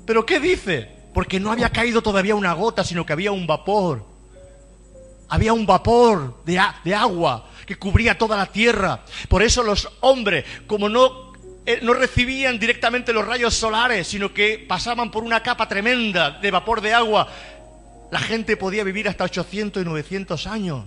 ¿pero 0.05 0.25
qué 0.25 0.41
dice? 0.41 1.00
Porque 1.13 1.39
no 1.39 1.51
había 1.51 1.69
caído 1.69 2.01
todavía 2.01 2.35
una 2.35 2.53
gota, 2.53 2.83
sino 2.83 3.05
que 3.05 3.13
había 3.13 3.31
un 3.31 3.45
vapor. 3.47 4.05
Había 5.29 5.53
un 5.53 5.65
vapor 5.65 6.43
de, 6.45 6.61
de 6.83 6.95
agua 6.95 7.49
que 7.65 7.75
cubría 7.77 8.17
toda 8.17 8.37
la 8.37 8.45
tierra. 8.45 9.03
Por 9.29 9.43
eso 9.43 9.63
los 9.63 9.89
hombres, 10.01 10.45
como 10.67 10.89
no, 10.89 11.31
eh, 11.65 11.79
no 11.81 11.93
recibían 11.93 12.59
directamente 12.59 13.13
los 13.13 13.25
rayos 13.25 13.53
solares, 13.53 14.07
sino 14.07 14.33
que 14.33 14.65
pasaban 14.67 15.11
por 15.11 15.23
una 15.23 15.41
capa 15.43 15.67
tremenda 15.67 16.31
de 16.31 16.51
vapor 16.51 16.81
de 16.81 16.93
agua, 16.93 17.27
la 18.09 18.19
gente 18.19 18.57
podía 18.57 18.83
vivir 18.83 19.07
hasta 19.07 19.23
800 19.23 19.81
y 19.81 19.85
900 19.85 20.47
años. 20.47 20.85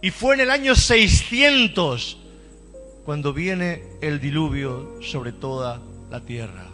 Y 0.00 0.10
fue 0.10 0.34
en 0.34 0.42
el 0.42 0.50
año 0.50 0.74
600 0.74 2.18
cuando 3.04 3.32
viene 3.32 3.82
el 4.02 4.20
diluvio 4.20 5.00
sobre 5.02 5.32
toda 5.32 5.80
la 6.10 6.20
tierra. 6.20 6.73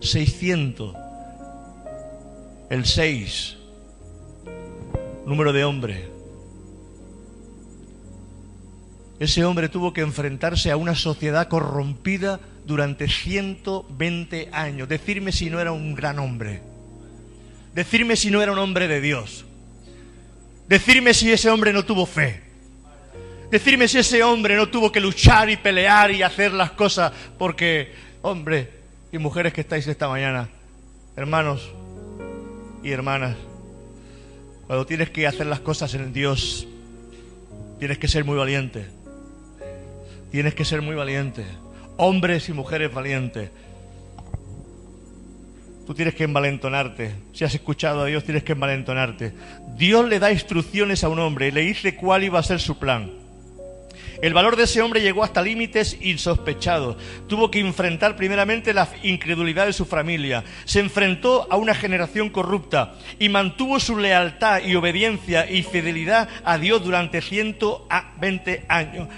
600. 0.00 0.94
El 2.70 2.84
6. 2.84 3.56
Número 5.26 5.52
de 5.52 5.64
hombre. 5.64 6.08
Ese 9.18 9.44
hombre 9.44 9.68
tuvo 9.68 9.92
que 9.92 10.00
enfrentarse 10.00 10.70
a 10.70 10.76
una 10.76 10.94
sociedad 10.94 11.48
corrompida 11.48 12.38
durante 12.64 13.08
120 13.08 14.50
años. 14.52 14.88
Decirme 14.88 15.32
si 15.32 15.50
no 15.50 15.60
era 15.60 15.72
un 15.72 15.94
gran 15.94 16.18
hombre. 16.18 16.60
Decirme 17.74 18.16
si 18.16 18.30
no 18.30 18.42
era 18.42 18.52
un 18.52 18.58
hombre 18.58 18.86
de 18.86 19.00
Dios. 19.00 19.44
Decirme 20.68 21.14
si 21.14 21.32
ese 21.32 21.50
hombre 21.50 21.72
no 21.72 21.84
tuvo 21.84 22.06
fe. 22.06 22.42
Decirme 23.50 23.88
si 23.88 23.98
ese 23.98 24.22
hombre 24.22 24.56
no 24.56 24.68
tuvo 24.68 24.92
que 24.92 25.00
luchar 25.00 25.48
y 25.50 25.56
pelear 25.56 26.10
y 26.10 26.22
hacer 26.22 26.52
las 26.52 26.72
cosas 26.72 27.12
porque, 27.38 27.92
hombre 28.22 28.77
y 29.10 29.18
mujeres 29.18 29.52
que 29.52 29.60
estáis 29.60 29.86
esta 29.86 30.08
mañana, 30.08 30.48
hermanos 31.16 31.72
y 32.82 32.90
hermanas, 32.90 33.36
cuando 34.66 34.86
tienes 34.86 35.10
que 35.10 35.26
hacer 35.26 35.46
las 35.46 35.60
cosas 35.60 35.94
en 35.94 36.12
Dios, 36.12 36.66
tienes 37.78 37.98
que 37.98 38.08
ser 38.08 38.24
muy 38.24 38.36
valiente. 38.36 38.86
Tienes 40.30 40.54
que 40.54 40.64
ser 40.64 40.82
muy 40.82 40.94
valiente. 40.94 41.46
Hombres 41.96 42.48
y 42.50 42.52
mujeres 42.52 42.92
valientes. 42.92 43.50
Tú 45.86 45.94
tienes 45.94 46.14
que 46.14 46.24
envalentonarte. 46.24 47.12
Si 47.32 47.44
has 47.44 47.54
escuchado 47.54 48.02
a 48.02 48.06
Dios, 48.06 48.24
tienes 48.24 48.44
que 48.44 48.52
envalentonarte. 48.52 49.32
Dios 49.78 50.06
le 50.06 50.18
da 50.18 50.30
instrucciones 50.30 51.02
a 51.02 51.08
un 51.08 51.18
hombre 51.18 51.48
y 51.48 51.50
le 51.50 51.62
dice 51.62 51.96
cuál 51.96 52.24
iba 52.24 52.38
a 52.38 52.42
ser 52.42 52.60
su 52.60 52.78
plan. 52.78 53.10
El 54.20 54.34
valor 54.34 54.56
de 54.56 54.64
ese 54.64 54.82
hombre 54.82 55.00
llegó 55.00 55.22
hasta 55.22 55.42
límites 55.42 55.96
insospechados. 56.00 56.96
Tuvo 57.28 57.50
que 57.50 57.60
enfrentar 57.60 58.16
primeramente 58.16 58.74
la 58.74 58.88
incredulidad 59.02 59.66
de 59.66 59.72
su 59.72 59.84
familia. 59.84 60.44
Se 60.64 60.80
enfrentó 60.80 61.46
a 61.50 61.56
una 61.56 61.74
generación 61.74 62.30
corrupta 62.30 62.94
y 63.18 63.28
mantuvo 63.28 63.78
su 63.78 63.96
lealtad 63.96 64.62
y 64.64 64.74
obediencia 64.74 65.48
y 65.48 65.62
fidelidad 65.62 66.28
a 66.44 66.58
Dios 66.58 66.82
durante 66.82 67.20
120 67.20 68.64
años 68.68 69.08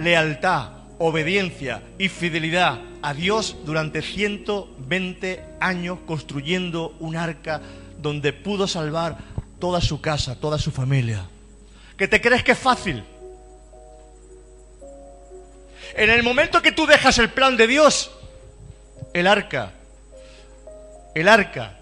lealtad, 0.00 0.70
obediencia 0.98 1.82
y 1.98 2.08
fidelidad 2.08 2.80
a 3.02 3.14
Dios 3.14 3.56
durante 3.64 4.02
120 4.02 5.44
años 5.60 5.98
construyendo 6.06 6.94
un 7.00 7.16
arca 7.16 7.60
donde 8.00 8.32
pudo 8.32 8.66
salvar 8.66 9.18
toda 9.58 9.80
su 9.80 10.00
casa, 10.00 10.40
toda 10.40 10.58
su 10.58 10.70
familia. 10.70 11.26
¿Que 11.96 12.08
te 12.08 12.20
crees 12.20 12.42
que 12.42 12.52
es 12.52 12.58
fácil? 12.58 13.02
En 16.00 16.08
el 16.08 16.22
momento 16.22 16.62
que 16.62 16.72
tú 16.72 16.86
dejas 16.86 17.18
el 17.18 17.28
plan 17.28 17.58
de 17.58 17.66
Dios, 17.66 18.10
el 19.12 19.26
arca, 19.26 19.72
el 21.14 21.28
arca 21.28 21.76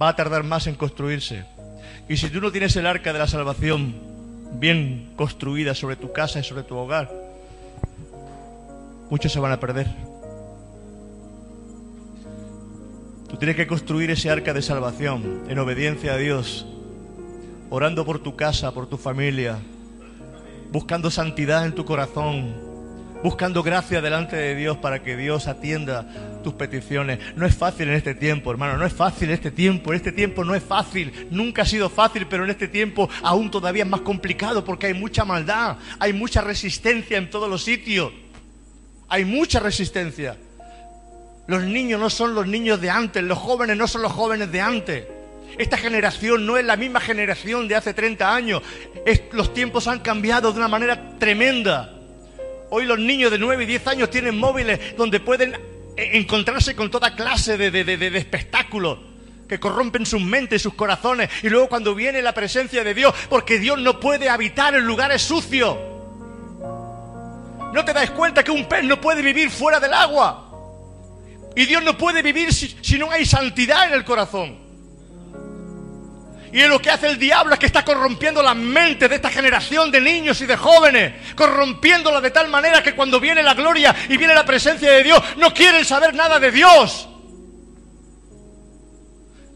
va 0.00 0.10
a 0.10 0.14
tardar 0.14 0.44
más 0.44 0.68
en 0.68 0.76
construirse. 0.76 1.44
Y 2.08 2.16
si 2.16 2.30
tú 2.30 2.40
no 2.40 2.52
tienes 2.52 2.76
el 2.76 2.86
arca 2.86 3.12
de 3.12 3.18
la 3.18 3.26
salvación, 3.26 3.96
bien 4.52 5.14
construida 5.16 5.74
sobre 5.74 5.96
tu 5.96 6.12
casa 6.12 6.38
y 6.38 6.44
sobre 6.44 6.62
tu 6.62 6.76
hogar, 6.76 7.10
muchos 9.10 9.32
se 9.32 9.40
van 9.40 9.50
a 9.50 9.58
perder. 9.58 9.88
Tú 13.28 13.36
tienes 13.36 13.56
que 13.56 13.66
construir 13.66 14.12
ese 14.12 14.30
arca 14.30 14.52
de 14.52 14.62
salvación 14.62 15.42
en 15.48 15.58
obediencia 15.58 16.12
a 16.12 16.18
Dios, 16.18 16.68
orando 17.68 18.06
por 18.06 18.20
tu 18.20 18.36
casa, 18.36 18.72
por 18.72 18.86
tu 18.86 18.96
familia, 18.96 19.58
buscando 20.72 21.10
santidad 21.10 21.66
en 21.66 21.74
tu 21.74 21.84
corazón, 21.84 22.54
buscando 23.22 23.62
gracia 23.62 24.00
delante 24.00 24.36
de 24.36 24.54
Dios 24.54 24.76
para 24.76 25.02
que 25.02 25.16
Dios 25.16 25.46
atienda 25.46 26.06
tus 26.42 26.54
peticiones. 26.54 27.18
No 27.34 27.46
es 27.46 27.54
fácil 27.54 27.88
en 27.88 27.94
este 27.94 28.14
tiempo, 28.14 28.50
hermano, 28.50 28.76
no 28.76 28.86
es 28.86 28.92
fácil 28.92 29.28
en 29.28 29.34
este 29.34 29.50
tiempo, 29.50 29.92
en 29.92 29.96
este 29.96 30.12
tiempo 30.12 30.44
no 30.44 30.54
es 30.54 30.62
fácil, 30.62 31.28
nunca 31.30 31.62
ha 31.62 31.66
sido 31.66 31.88
fácil, 31.88 32.26
pero 32.28 32.44
en 32.44 32.50
este 32.50 32.68
tiempo 32.68 33.08
aún 33.22 33.50
todavía 33.50 33.84
es 33.84 33.88
más 33.88 34.02
complicado 34.02 34.64
porque 34.64 34.86
hay 34.86 34.94
mucha 34.94 35.24
maldad, 35.24 35.76
hay 35.98 36.12
mucha 36.12 36.40
resistencia 36.40 37.18
en 37.18 37.30
todos 37.30 37.48
los 37.48 37.62
sitios, 37.64 38.12
hay 39.08 39.24
mucha 39.24 39.60
resistencia. 39.60 40.36
Los 41.46 41.62
niños 41.62 42.00
no 42.00 42.10
son 42.10 42.34
los 42.34 42.46
niños 42.46 42.80
de 42.80 42.90
antes, 42.90 43.22
los 43.22 43.38
jóvenes 43.38 43.76
no 43.76 43.86
son 43.86 44.02
los 44.02 44.12
jóvenes 44.12 44.50
de 44.50 44.60
antes. 44.60 45.04
Esta 45.58 45.78
generación 45.78 46.44
no 46.44 46.58
es 46.58 46.64
la 46.64 46.76
misma 46.76 47.00
generación 47.00 47.66
de 47.66 47.76
hace 47.76 47.94
30 47.94 48.34
años. 48.34 48.62
los 49.32 49.54
tiempos 49.54 49.88
han 49.88 50.00
cambiado 50.00 50.52
de 50.52 50.58
una 50.58 50.68
manera 50.68 51.18
tremenda. 51.18 51.92
Hoy 52.70 52.84
los 52.84 52.98
niños 52.98 53.30
de 53.30 53.38
9 53.38 53.64
y 53.64 53.66
10 53.66 53.86
años 53.86 54.10
tienen 54.10 54.38
móviles 54.38 54.96
donde 54.96 55.20
pueden 55.20 55.56
encontrarse 55.96 56.76
con 56.76 56.90
toda 56.90 57.14
clase 57.14 57.56
de, 57.56 57.70
de, 57.70 58.18
espectáculos 58.18 58.98
que 59.48 59.60
corrompen 59.60 60.04
sus 60.04 60.20
mentes, 60.20 60.60
sus 60.60 60.74
corazones. 60.74 61.30
Y 61.42 61.48
luego 61.48 61.68
cuando 61.68 61.94
viene 61.94 62.20
la 62.20 62.32
presencia 62.32 62.84
de 62.84 62.92
Dios, 62.92 63.14
porque 63.30 63.58
Dios 63.58 63.78
no 63.78 63.98
puede 63.98 64.28
habitar 64.28 64.74
en 64.74 64.84
lugares 64.84 65.22
sucios. 65.22 65.76
¿No 67.72 67.84
te 67.84 67.92
das 67.92 68.10
cuenta 68.10 68.42
que 68.42 68.50
un 68.50 68.66
pez 68.66 68.84
no 68.84 69.00
puede 69.00 69.22
vivir 69.22 69.50
fuera 69.50 69.80
del 69.80 69.94
agua? 69.94 70.42
Y 71.54 71.64
Dios 71.64 71.82
no 71.82 71.96
puede 71.96 72.20
vivir 72.20 72.52
si 72.52 72.98
no 72.98 73.10
hay 73.10 73.24
santidad 73.24 73.86
en 73.86 73.94
el 73.94 74.04
corazón. 74.04 74.65
Y 76.52 76.62
lo 76.62 76.80
que 76.80 76.90
hace 76.90 77.08
el 77.08 77.18
diablo 77.18 77.54
es 77.54 77.58
que 77.58 77.66
está 77.66 77.84
corrompiendo 77.84 78.42
la 78.42 78.54
mente 78.54 79.08
de 79.08 79.16
esta 79.16 79.30
generación 79.30 79.90
de 79.90 80.00
niños 80.00 80.40
y 80.40 80.46
de 80.46 80.56
jóvenes, 80.56 81.34
corrompiéndola 81.34 82.20
de 82.20 82.30
tal 82.30 82.48
manera 82.48 82.82
que 82.82 82.94
cuando 82.94 83.20
viene 83.20 83.42
la 83.42 83.54
gloria 83.54 83.94
y 84.08 84.16
viene 84.16 84.34
la 84.34 84.44
presencia 84.44 84.90
de 84.90 85.02
Dios, 85.02 85.22
no 85.36 85.52
quieren 85.52 85.84
saber 85.84 86.14
nada 86.14 86.38
de 86.38 86.50
Dios. 86.50 87.08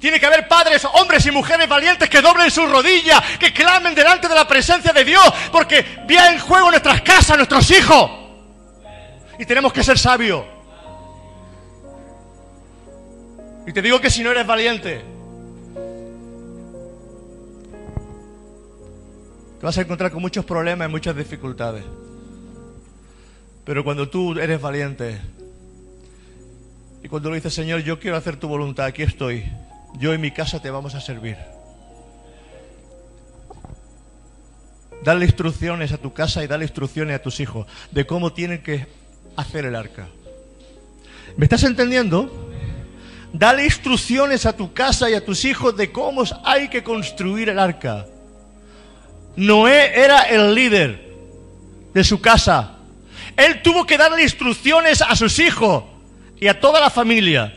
Tiene 0.00 0.18
que 0.18 0.26
haber 0.26 0.48
padres, 0.48 0.84
hombres 0.94 1.26
y 1.26 1.30
mujeres 1.30 1.68
valientes 1.68 2.08
que 2.08 2.22
doblen 2.22 2.50
sus 2.50 2.70
rodillas, 2.70 3.22
que 3.38 3.52
clamen 3.52 3.94
delante 3.94 4.28
de 4.28 4.34
la 4.34 4.48
presencia 4.48 4.92
de 4.92 5.04
Dios, 5.04 5.32
porque 5.52 5.84
viene 6.06 6.28
en 6.28 6.38
juego 6.38 6.70
nuestras 6.70 7.02
casas, 7.02 7.36
nuestros 7.36 7.70
hijos. 7.70 8.10
Y 9.38 9.44
tenemos 9.44 9.72
que 9.72 9.84
ser 9.84 9.98
sabios. 9.98 10.44
Y 13.66 13.72
te 13.72 13.82
digo 13.82 14.00
que 14.00 14.10
si 14.10 14.22
no 14.22 14.30
eres 14.30 14.46
valiente, 14.46 15.04
Te 19.60 19.66
vas 19.66 19.76
a 19.76 19.82
encontrar 19.82 20.10
con 20.10 20.22
muchos 20.22 20.46
problemas 20.46 20.88
y 20.88 20.90
muchas 20.90 21.14
dificultades. 21.14 21.84
Pero 23.62 23.84
cuando 23.84 24.08
tú 24.08 24.32
eres 24.38 24.58
valiente 24.58 25.20
y 27.02 27.08
cuando 27.08 27.28
le 27.28 27.36
dices, 27.36 27.52
Señor, 27.52 27.82
yo 27.82 28.00
quiero 28.00 28.16
hacer 28.16 28.36
tu 28.36 28.48
voluntad, 28.48 28.86
aquí 28.86 29.02
estoy. 29.02 29.44
yo 29.98 30.14
y 30.14 30.18
mi 30.18 30.30
casa 30.30 30.62
te 30.62 30.70
vamos 30.70 30.94
a 30.94 31.00
servir. 31.02 31.36
Dale 35.04 35.26
instrucciones 35.26 35.92
a 35.92 35.98
tu 35.98 36.14
casa 36.14 36.42
y 36.42 36.46
dale 36.46 36.64
instrucciones 36.64 37.16
a 37.16 37.22
tus 37.22 37.38
hijos 37.40 37.66
de 37.90 38.06
cómo 38.06 38.32
tienen 38.32 38.62
que 38.62 38.86
hacer 39.36 39.66
el 39.66 39.76
arca. 39.76 40.08
¿Me 41.36 41.44
estás 41.44 41.64
entendiendo? 41.64 42.50
Dale 43.34 43.66
instrucciones 43.66 44.46
a 44.46 44.56
tu 44.56 44.72
casa 44.72 45.10
y 45.10 45.14
a 45.14 45.22
tus 45.22 45.44
hijos 45.44 45.76
de 45.76 45.92
cómo 45.92 46.24
hay 46.44 46.68
que 46.68 46.82
construir 46.82 47.50
el 47.50 47.58
arca. 47.58 48.06
Noé 49.36 49.98
era 49.98 50.22
el 50.22 50.54
líder 50.54 51.10
de 51.94 52.04
su 52.04 52.20
casa. 52.20 52.76
Él 53.36 53.62
tuvo 53.62 53.86
que 53.86 53.96
darle 53.96 54.22
instrucciones 54.22 55.02
a 55.02 55.16
sus 55.16 55.38
hijos 55.38 55.84
y 56.38 56.48
a 56.48 56.60
toda 56.60 56.80
la 56.80 56.90
familia 56.90 57.54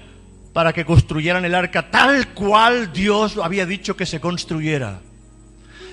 para 0.53 0.71
que 0.71 0.85
construyeran 0.85 1.43
el 1.45 1.55
arca 1.55 1.89
tal 1.89 2.29
cual 2.29 2.93
Dios 2.93 3.37
había 3.41 3.65
dicho 3.65 3.97
que 3.97 4.05
se 4.05 4.19
construyera. 4.19 5.01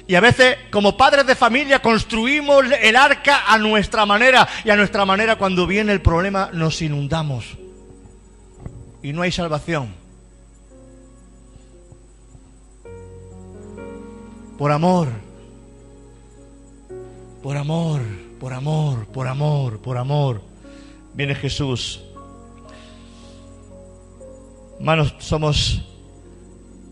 Y 0.07 0.17
a 0.17 0.21
veces, 0.21 0.57
como 0.71 0.97
padres 0.97 1.25
de 1.25 1.37
familia, 1.37 1.81
construimos 1.81 2.65
el 2.83 2.97
arca 2.97 3.45
a 3.47 3.59
nuestra 3.59 4.05
manera. 4.07 4.49
Y 4.65 4.71
a 4.71 4.77
nuestra 4.77 5.05
manera, 5.05 5.37
cuando 5.37 5.69
viene 5.69 5.93
el 5.93 6.03
problema, 6.03 6.51
nos 6.53 6.83
inundamos. 6.83 7.57
Y 9.05 9.13
no 9.13 9.23
hay 9.23 9.31
salvación. 9.31 9.95
Por 14.59 14.73
amor. 14.73 15.30
Por 17.43 17.57
amor, 17.57 18.03
por 18.39 18.53
amor, 18.53 19.07
por 19.07 19.27
amor, 19.27 19.81
por 19.81 19.97
amor. 19.97 20.43
Viene 21.15 21.35
Jesús. 21.35 22.03
Hermanos, 24.79 25.15
somos 25.19 25.83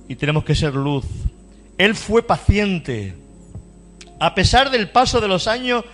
y 0.08 0.16
tenemos 0.16 0.44
que 0.44 0.54
ser 0.54 0.74
luz. 0.74 1.04
Él 1.76 1.94
fue 1.94 2.22
paciente. 2.22 3.14
A 4.18 4.34
pesar 4.34 4.70
del 4.70 4.90
paso 4.90 5.20
de 5.20 5.28
los 5.28 5.46
años 5.46 5.84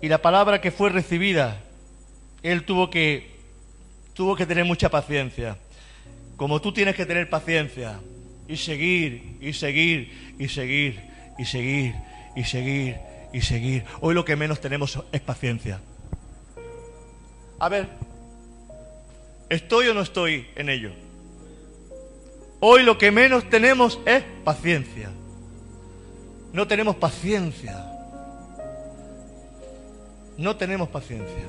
y 0.00 0.08
la 0.08 0.22
palabra 0.22 0.62
que 0.62 0.70
fue 0.70 0.88
recibida, 0.88 1.60
él 2.42 2.64
tuvo 2.64 2.88
que 2.88 3.34
tuvo 4.14 4.34
que 4.34 4.46
tener 4.46 4.64
mucha 4.64 4.88
paciencia. 4.88 5.58
Como 6.36 6.60
tú 6.62 6.72
tienes 6.72 6.96
que 6.96 7.04
tener 7.04 7.28
paciencia 7.28 8.00
y 8.48 8.56
seguir 8.56 9.36
y 9.42 9.52
seguir 9.52 10.34
y 10.38 10.48
seguir 10.48 11.00
y 11.38 11.44
seguir 11.44 11.94
y 12.34 12.44
seguir 12.44 12.98
y 13.32 13.40
seguir. 13.40 13.84
Hoy 14.00 14.14
lo 14.14 14.24
que 14.24 14.36
menos 14.36 14.60
tenemos 14.60 14.98
es 15.12 15.20
paciencia. 15.20 15.80
A 17.58 17.68
ver, 17.68 17.88
¿estoy 19.48 19.88
o 19.88 19.94
no 19.94 20.02
estoy 20.02 20.46
en 20.56 20.68
ello? 20.68 20.92
Hoy 22.60 22.82
lo 22.82 22.96
que 22.96 23.10
menos 23.10 23.48
tenemos 23.50 24.00
es 24.06 24.22
paciencia. 24.44 25.10
No 26.52 26.66
tenemos 26.66 26.96
paciencia. 26.96 27.90
No 30.38 30.56
tenemos 30.56 30.88
paciencia. 30.88 31.44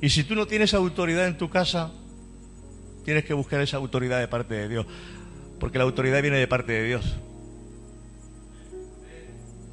Y 0.00 0.10
si 0.10 0.24
tú 0.24 0.34
no 0.34 0.46
tienes 0.46 0.74
autoridad 0.74 1.26
en 1.26 1.38
tu 1.38 1.48
casa, 1.48 1.92
tienes 3.04 3.24
que 3.24 3.32
buscar 3.32 3.60
esa 3.60 3.76
autoridad 3.76 4.18
de 4.18 4.28
parte 4.28 4.54
de 4.54 4.68
Dios. 4.68 4.86
Porque 5.58 5.78
la 5.78 5.84
autoridad 5.84 6.22
viene 6.22 6.38
de 6.38 6.46
parte 6.46 6.72
de 6.72 6.84
Dios. 6.84 7.16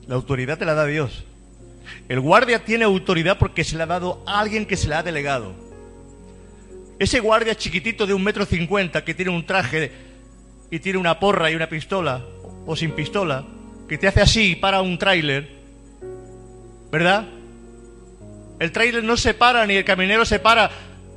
La 0.07 0.15
autoridad 0.15 0.57
te 0.57 0.65
la 0.65 0.73
da 0.73 0.85
Dios. 0.85 1.25
El 2.09 2.19
guardia 2.19 2.63
tiene 2.63 2.85
autoridad 2.85 3.37
porque 3.37 3.63
se 3.63 3.77
le 3.77 3.83
ha 3.83 3.87
dado 3.87 4.23
a 4.25 4.39
alguien 4.39 4.65
que 4.65 4.77
se 4.77 4.87
le 4.87 4.95
ha 4.95 5.03
delegado. 5.03 5.53
Ese 6.99 7.19
guardia 7.19 7.55
chiquitito 7.55 8.05
de 8.05 8.13
un 8.13 8.23
metro 8.23 8.45
cincuenta 8.45 9.03
que 9.03 9.13
tiene 9.13 9.31
un 9.31 9.45
traje 9.45 9.91
y 10.69 10.79
tiene 10.79 10.99
una 10.99 11.19
porra 11.19 11.49
y 11.49 11.55
una 11.55 11.67
pistola, 11.67 12.23
o 12.65 12.75
sin 12.75 12.91
pistola, 12.91 13.43
que 13.87 13.97
te 13.97 14.07
hace 14.07 14.21
así 14.21 14.55
para 14.55 14.81
un 14.81 14.97
tráiler, 14.97 15.49
¿verdad? 16.91 17.27
El 18.59 18.71
tráiler 18.71 19.03
no 19.03 19.17
se 19.17 19.33
para 19.33 19.65
ni 19.65 19.75
el 19.75 19.83
caminero 19.83 20.23
se 20.25 20.39
para. 20.39 20.69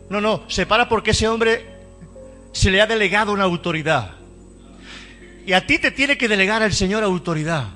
No, 0.09 0.21
no, 0.21 0.45
se 0.49 0.67
para 0.67 0.89
porque 0.89 1.11
ese 1.11 1.29
hombre 1.29 1.67
se 2.53 2.71
le 2.71 2.81
ha 2.81 2.87
delegado 2.87 3.33
una 3.33 3.45
autoridad. 3.45 4.13
Y 5.47 5.53
a 5.53 5.67
ti 5.67 5.79
te 5.79 5.91
tiene 5.91 6.17
que 6.17 6.29
delegar 6.29 6.63
el 6.63 6.73
Señor 6.73 7.05
autoridad. 7.05 7.69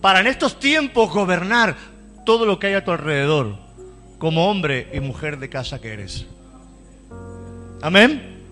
Para 0.00 0.20
en 0.20 0.26
estos 0.26 0.58
tiempos 0.58 1.12
gobernar 1.12 1.76
todo 2.24 2.46
lo 2.46 2.58
que 2.58 2.68
hay 2.68 2.74
a 2.74 2.84
tu 2.84 2.90
alrededor, 2.90 3.56
como 4.18 4.50
hombre 4.50 4.88
y 4.92 5.00
mujer 5.00 5.38
de 5.38 5.48
casa 5.48 5.80
que 5.80 5.92
eres. 5.92 6.26
Amén. 7.82 8.42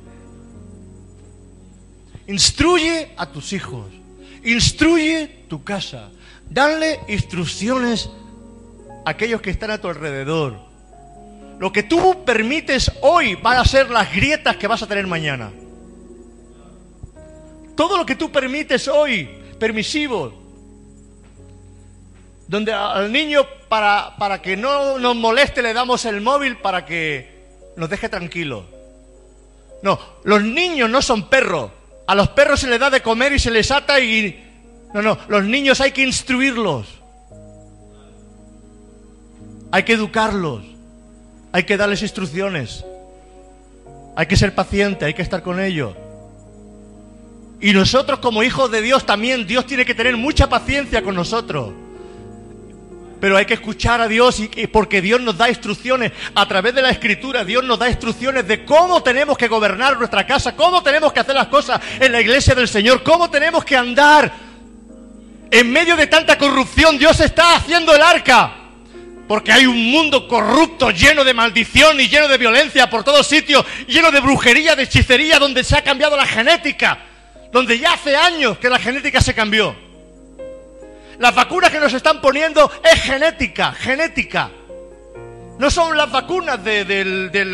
Instruye 2.26 3.12
a 3.16 3.26
tus 3.26 3.52
hijos. 3.52 3.86
Instruye 4.44 5.44
tu 5.48 5.64
casa. 5.64 6.10
Dale 6.48 7.00
instrucciones 7.08 8.10
a 9.04 9.10
aquellos 9.10 9.40
que 9.40 9.50
están 9.50 9.70
a 9.70 9.78
tu 9.78 9.88
alrededor. 9.88 10.58
Lo 11.58 11.72
que 11.72 11.82
tú 11.82 12.24
permites 12.24 12.90
hoy 13.02 13.36
van 13.36 13.58
a 13.58 13.64
ser 13.64 13.90
las 13.90 14.12
grietas 14.12 14.56
que 14.56 14.66
vas 14.66 14.82
a 14.82 14.86
tener 14.86 15.06
mañana. 15.06 15.50
Todo 17.82 17.96
lo 17.96 18.06
que 18.06 18.14
tú 18.14 18.30
permites 18.30 18.86
hoy, 18.86 19.28
permisivo, 19.58 20.32
donde 22.46 22.72
al 22.72 23.10
niño 23.10 23.44
para, 23.68 24.14
para 24.16 24.40
que 24.40 24.56
no 24.56 25.00
nos 25.00 25.16
moleste 25.16 25.62
le 25.62 25.72
damos 25.72 26.04
el 26.04 26.20
móvil 26.20 26.58
para 26.58 26.86
que 26.86 27.42
nos 27.76 27.90
deje 27.90 28.08
tranquilo. 28.08 28.66
No, 29.82 29.98
los 30.22 30.44
niños 30.44 30.88
no 30.90 31.02
son 31.02 31.28
perros. 31.28 31.72
A 32.06 32.14
los 32.14 32.28
perros 32.28 32.60
se 32.60 32.68
les 32.68 32.78
da 32.78 32.88
de 32.88 33.02
comer 33.02 33.32
y 33.32 33.40
se 33.40 33.50
les 33.50 33.68
ata 33.72 33.98
y... 33.98 34.40
No, 34.94 35.02
no, 35.02 35.18
los 35.26 35.42
niños 35.42 35.80
hay 35.80 35.90
que 35.90 36.04
instruirlos. 36.04 36.86
Hay 39.72 39.82
que 39.82 39.94
educarlos. 39.94 40.62
Hay 41.50 41.64
que 41.64 41.76
darles 41.76 42.02
instrucciones. 42.02 42.84
Hay 44.14 44.26
que 44.26 44.36
ser 44.36 44.54
paciente, 44.54 45.04
hay 45.04 45.14
que 45.14 45.22
estar 45.22 45.42
con 45.42 45.58
ellos. 45.58 45.96
Y 47.62 47.72
nosotros 47.72 48.18
como 48.18 48.42
hijos 48.42 48.70
de 48.70 48.82
Dios 48.82 49.06
también, 49.06 49.46
Dios 49.46 49.66
tiene 49.66 49.86
que 49.86 49.94
tener 49.94 50.16
mucha 50.18 50.48
paciencia 50.48 51.02
con 51.02 51.14
nosotros 51.14 51.72
pero 53.22 53.36
hay 53.36 53.46
que 53.46 53.54
escuchar 53.54 54.00
a 54.00 54.08
Dios 54.08 54.40
y, 54.40 54.66
porque 54.66 55.00
Dios 55.00 55.20
nos 55.20 55.38
da 55.38 55.48
instrucciones 55.48 56.10
a 56.34 56.48
través 56.48 56.74
de 56.74 56.82
la 56.82 56.90
escritura, 56.90 57.44
Dios 57.44 57.62
nos 57.62 57.78
da 57.78 57.88
instrucciones 57.88 58.48
de 58.48 58.64
cómo 58.64 59.00
tenemos 59.00 59.38
que 59.38 59.46
gobernar 59.46 59.96
nuestra 59.96 60.26
casa, 60.26 60.56
cómo 60.56 60.82
tenemos 60.82 61.12
que 61.12 61.20
hacer 61.20 61.36
las 61.36 61.46
cosas 61.46 61.80
en 62.00 62.10
la 62.10 62.20
iglesia 62.20 62.52
del 62.56 62.66
Señor, 62.66 63.04
cómo 63.04 63.30
tenemos 63.30 63.64
que 63.64 63.76
andar. 63.76 64.32
En 65.52 65.70
medio 65.70 65.94
de 65.94 66.08
tanta 66.08 66.36
corrupción, 66.36 66.98
Dios 66.98 67.20
está 67.20 67.54
haciendo 67.54 67.94
el 67.94 68.02
arca. 68.02 68.56
Porque 69.28 69.52
hay 69.52 69.66
un 69.66 69.92
mundo 69.92 70.26
corrupto, 70.26 70.90
lleno 70.90 71.22
de 71.22 71.32
maldición 71.32 72.00
y 72.00 72.08
lleno 72.08 72.26
de 72.26 72.38
violencia 72.38 72.90
por 72.90 73.04
todos 73.04 73.24
sitios, 73.24 73.64
lleno 73.86 74.10
de 74.10 74.18
brujería, 74.18 74.74
de 74.74 74.82
hechicería, 74.82 75.38
donde 75.38 75.62
se 75.62 75.76
ha 75.76 75.84
cambiado 75.84 76.16
la 76.16 76.26
genética, 76.26 76.98
donde 77.52 77.78
ya 77.78 77.92
hace 77.92 78.16
años 78.16 78.58
que 78.58 78.70
la 78.70 78.78
genética 78.78 79.20
se 79.20 79.34
cambió. 79.34 79.76
Las 81.18 81.34
vacunas 81.34 81.70
que 81.70 81.78
nos 81.78 81.92
están 81.92 82.20
poniendo 82.20 82.70
es 82.82 83.00
genética, 83.02 83.72
genética. 83.72 84.50
No 85.58 85.70
son 85.70 85.96
las 85.96 86.10
vacunas 86.10 86.64
de, 86.64 87.44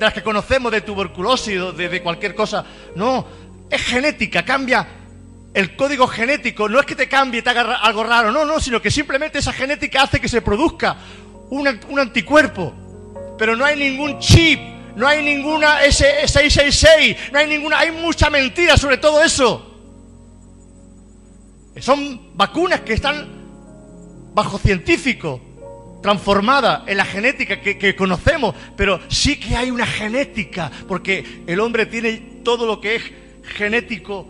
las 0.00 0.12
que 0.14 0.22
conocemos 0.22 0.72
de 0.72 0.80
tuberculosis 0.80 1.60
o 1.60 1.72
de, 1.72 2.02
cualquier 2.02 2.34
cosa. 2.34 2.64
No, 2.96 3.26
es 3.70 3.82
genética, 3.82 4.42
cambia 4.42 4.88
el 5.52 5.76
código 5.76 6.06
genético. 6.08 6.68
No 6.68 6.80
es 6.80 6.86
que 6.86 6.96
te 6.96 7.08
cambie, 7.08 7.42
te 7.42 7.50
haga 7.50 7.76
algo 7.76 8.02
raro, 8.02 8.32
no, 8.32 8.46
no, 8.46 8.58
sino 8.58 8.80
que 8.80 8.90
simplemente 8.90 9.38
esa 9.38 9.52
genética 9.52 10.02
hace 10.02 10.18
que 10.18 10.28
se 10.28 10.40
produzca 10.40 10.96
un 11.50 11.98
anticuerpo. 11.98 12.74
Pero 13.38 13.54
no 13.54 13.64
hay 13.64 13.76
ningún 13.76 14.18
chip, 14.18 14.60
no 15.00 15.08
hay 15.08 15.24
ninguna 15.24 15.82
S666, 15.82 17.32
no 17.32 17.38
hay 17.38 17.46
ninguna, 17.48 17.78
hay 17.78 17.90
mucha 17.90 18.28
mentira 18.28 18.76
sobre 18.76 18.98
todo 18.98 19.22
eso. 19.24 19.66
Son 21.80 22.36
vacunas 22.36 22.80
que 22.80 22.92
están 22.92 23.26
bajo 24.34 24.58
científico, 24.58 25.40
transformadas 26.02 26.82
en 26.86 26.98
la 26.98 27.06
genética 27.06 27.62
que, 27.62 27.96
conocemos, 27.96 28.54
pero 28.76 29.00
sí 29.08 29.40
que 29.40 29.56
hay 29.56 29.70
una 29.70 29.86
genética, 29.86 30.70
porque 30.86 31.44
el 31.46 31.60
hombre 31.60 31.86
tiene 31.86 32.42
todo 32.44 32.66
lo 32.66 32.78
que 32.80 32.96
es 32.96 33.02
genético 33.56 34.26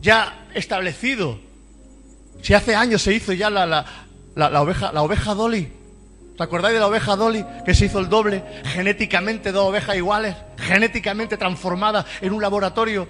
ya 0.00 0.46
establecido. 0.54 1.40
Si 2.42 2.54
hace 2.54 2.76
años 2.76 3.02
se 3.02 3.12
hizo 3.12 3.32
ya 3.32 3.50
la, 3.50 3.66
la, 3.66 4.62
oveja, 4.62 4.92
la 4.92 5.02
oveja 5.02 5.34
Dolly, 5.34 5.81
¿Te 6.36 6.42
acordáis 6.42 6.74
de 6.74 6.80
la 6.80 6.86
oveja 6.86 7.14
Dolly 7.14 7.44
que 7.64 7.74
se 7.74 7.86
hizo 7.86 7.98
el 7.98 8.08
doble? 8.08 8.42
Genéticamente 8.64 9.52
dos 9.52 9.68
ovejas 9.68 9.96
iguales, 9.96 10.34
genéticamente 10.56 11.36
transformadas 11.36 12.06
en 12.20 12.32
un 12.32 12.40
laboratorio. 12.40 13.06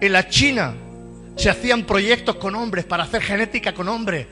En 0.00 0.12
la 0.12 0.28
China 0.28 0.74
se 1.36 1.50
hacían 1.50 1.84
proyectos 1.84 2.36
con 2.36 2.54
hombres 2.54 2.84
para 2.84 3.04
hacer 3.04 3.22
genética 3.22 3.74
con 3.74 3.88
hombres, 3.88 4.26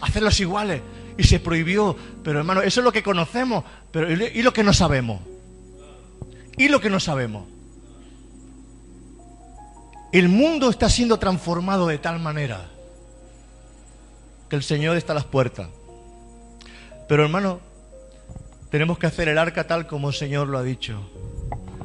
hacerlos 0.00 0.40
iguales. 0.40 0.80
y 1.18 1.24
se 1.24 1.38
prohibió. 1.38 1.94
Pero 2.24 2.38
hermano, 2.38 2.62
eso 2.62 2.80
es 2.80 2.84
lo 2.84 2.92
que 2.92 3.02
conocemos, 3.02 3.64
pero 3.90 4.10
¿y 4.10 4.42
lo 4.42 4.54
que 4.54 4.62
no 4.62 4.72
sabemos? 4.72 5.20
¿Y 6.56 6.68
lo 6.68 6.80
que 6.80 6.88
no 6.88 6.98
sabemos? 6.98 7.44
El 10.12 10.30
mundo 10.30 10.70
está 10.70 10.88
siendo 10.88 11.18
transformado 11.18 11.86
de 11.86 11.98
tal 11.98 12.20
manera 12.20 12.70
que 14.50 14.56
el 14.56 14.62
Señor 14.64 14.96
está 14.96 15.12
a 15.12 15.14
las 15.14 15.24
puertas. 15.24 15.68
Pero 17.08 17.22
hermano, 17.22 17.60
tenemos 18.70 18.98
que 18.98 19.06
hacer 19.06 19.28
el 19.28 19.38
arca 19.38 19.66
tal 19.66 19.86
como 19.86 20.08
el 20.08 20.14
Señor 20.14 20.48
lo 20.48 20.58
ha 20.58 20.62
dicho. 20.62 21.08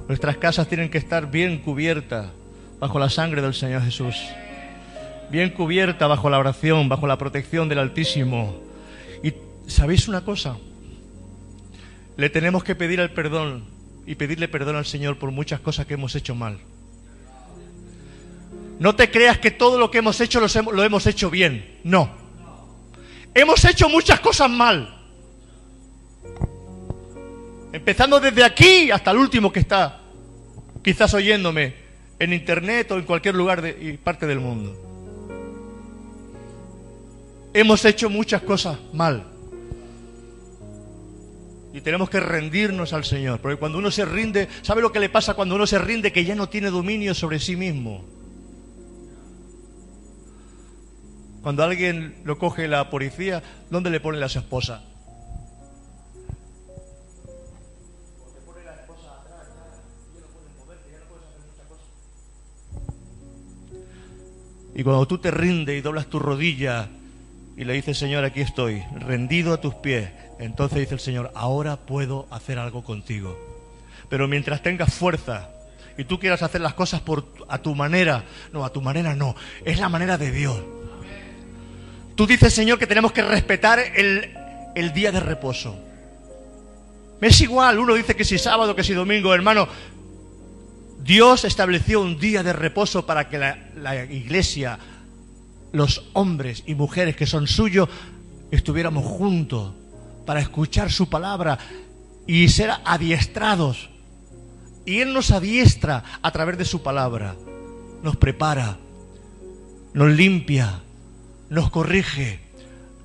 Nuestras 0.07 0.37
casas 0.37 0.67
tienen 0.67 0.89
que 0.89 0.97
estar 0.97 1.29
bien 1.29 1.59
cubiertas 1.59 2.27
bajo 2.79 2.99
la 2.99 3.09
sangre 3.09 3.41
del 3.41 3.53
Señor 3.53 3.83
Jesús. 3.83 4.15
Bien 5.29 5.51
cubierta 5.51 6.07
bajo 6.07 6.29
la 6.29 6.39
oración, 6.39 6.89
bajo 6.89 7.07
la 7.07 7.17
protección 7.17 7.69
del 7.69 7.79
Altísimo. 7.79 8.55
Y 9.23 9.33
¿sabéis 9.67 10.07
una 10.07 10.25
cosa? 10.25 10.57
Le 12.17 12.29
tenemos 12.29 12.63
que 12.63 12.75
pedir 12.75 12.99
el 12.99 13.11
perdón 13.11 13.65
y 14.07 14.15
pedirle 14.15 14.47
perdón 14.47 14.75
al 14.75 14.85
Señor 14.85 15.17
por 15.17 15.31
muchas 15.31 15.59
cosas 15.59 15.85
que 15.85 15.95
hemos 15.95 16.15
hecho 16.15 16.33
mal. 16.33 16.57
No 18.79 18.95
te 18.95 19.09
creas 19.09 19.37
que 19.37 19.51
todo 19.51 19.79
lo 19.79 19.89
que 19.89 19.99
hemos 19.99 20.19
hecho 20.19 20.39
lo 20.39 20.83
hemos 20.83 21.07
hecho 21.07 21.29
bien. 21.29 21.79
No. 21.83 22.24
Hemos 23.35 23.63
hecho 23.65 23.89
muchas 23.89 24.21
cosas 24.21 24.49
mal. 24.49 24.97
Empezando 27.73 28.21
desde 28.21 28.45
aquí 28.45 28.89
hasta 28.89 29.11
el 29.11 29.17
último 29.17 29.51
que 29.51 29.59
está 29.59 30.01
quizás 30.81 31.13
oyéndome 31.13 31.73
en 32.19 32.31
internet 32.31 32.91
o 32.91 32.97
en 32.97 33.03
cualquier 33.03 33.35
lugar 33.35 33.61
de, 33.61 33.77
y 33.81 33.97
parte 33.97 34.25
del 34.25 34.39
mundo. 34.39 34.79
Hemos 37.53 37.83
hecho 37.83 38.09
muchas 38.09 38.41
cosas 38.43 38.77
mal. 38.93 39.25
Y 41.73 41.81
tenemos 41.81 42.09
que 42.09 42.21
rendirnos 42.21 42.93
al 42.93 43.03
Señor. 43.03 43.41
Porque 43.41 43.57
cuando 43.57 43.79
uno 43.79 43.91
se 43.91 44.05
rinde, 44.05 44.47
¿sabe 44.61 44.81
lo 44.81 44.93
que 44.93 45.01
le 45.01 45.09
pasa 45.09 45.33
cuando 45.33 45.55
uno 45.55 45.67
se 45.67 45.77
rinde? 45.77 46.13
Que 46.13 46.23
ya 46.23 46.35
no 46.35 46.47
tiene 46.47 46.69
dominio 46.69 47.13
sobre 47.13 47.39
sí 47.39 47.57
mismo. 47.57 48.05
Cuando 51.45 51.63
alguien 51.63 52.15
lo 52.23 52.39
coge 52.39 52.67
la 52.67 52.89
policía, 52.89 53.43
¿dónde 53.69 53.91
le 53.91 53.99
pone 53.99 54.17
las 54.17 54.35
esposas? 54.35 54.81
Y 64.73 64.81
cuando 64.81 65.05
tú 65.05 65.19
te 65.19 65.29
rindes 65.29 65.77
y 65.77 65.81
doblas 65.81 66.07
tu 66.07 66.17
rodilla 66.17 66.89
y 67.55 67.63
le 67.63 67.73
dices, 67.73 67.95
Señor, 67.95 68.25
aquí 68.25 68.41
estoy, 68.41 68.83
rendido 68.95 69.53
a 69.53 69.61
tus 69.61 69.75
pies, 69.75 70.09
entonces 70.39 70.79
dice 70.79 70.95
el 70.95 70.99
Señor, 70.99 71.31
ahora 71.35 71.75
puedo 71.75 72.25
hacer 72.31 72.57
algo 72.57 72.83
contigo. 72.83 73.37
Pero 74.09 74.27
mientras 74.27 74.63
tengas 74.63 74.95
fuerza 74.95 75.51
y 75.95 76.05
tú 76.05 76.17
quieras 76.17 76.41
hacer 76.41 76.61
las 76.61 76.73
cosas 76.73 77.01
por, 77.01 77.23
a 77.47 77.59
tu 77.59 77.75
manera, 77.75 78.23
no, 78.51 78.65
a 78.65 78.73
tu 78.73 78.81
manera 78.81 79.15
no, 79.15 79.35
es 79.63 79.77
la 79.77 79.89
manera 79.89 80.17
de 80.17 80.31
Dios. 80.31 80.57
Tú 82.15 82.25
dices, 82.25 82.53
Señor, 82.53 82.79
que 82.79 82.87
tenemos 82.87 83.11
que 83.11 83.21
respetar 83.21 83.79
el, 83.79 84.93
día 84.93 85.11
de 85.11 85.19
reposo. 85.19 85.77
Es 87.21 87.41
igual, 87.41 87.79
uno 87.79 87.95
dice 87.95 88.15
que 88.15 88.23
si 88.23 88.37
sábado, 88.37 88.75
que 88.75 88.83
si 88.83 88.93
domingo, 88.93 89.33
hermano. 89.33 89.67
Dios 91.03 91.43
estableció 91.43 92.01
un 92.01 92.17
día 92.17 92.41
de 92.41 92.53
reposo 92.53 93.05
para 93.05 93.29
que 93.29 93.37
la, 93.37 93.69
la 93.75 94.05
iglesia, 94.05 94.79
los 95.71 96.05
hombres 96.13 96.63
y 96.65 96.73
mujeres 96.73 97.15
que 97.15 97.27
son 97.27 97.47
suyos, 97.47 97.89
estuviéramos 98.49 99.05
juntos 99.05 99.73
para 100.25 100.39
escuchar 100.39 100.91
su 100.91 101.09
palabra 101.09 101.59
y 102.25 102.47
ser 102.49 102.71
adiestrados. 102.85 103.89
Y 104.85 104.99
Él 105.01 105.13
nos 105.13 105.31
adiestra 105.31 106.03
a 106.21 106.31
través 106.31 106.57
de 106.57 106.65
su 106.65 106.81
palabra, 106.81 107.35
nos 108.01 108.15
prepara, 108.15 108.77
nos 109.93 110.11
limpia, 110.11 110.81
nos 111.49 111.69
corrige, 111.69 112.39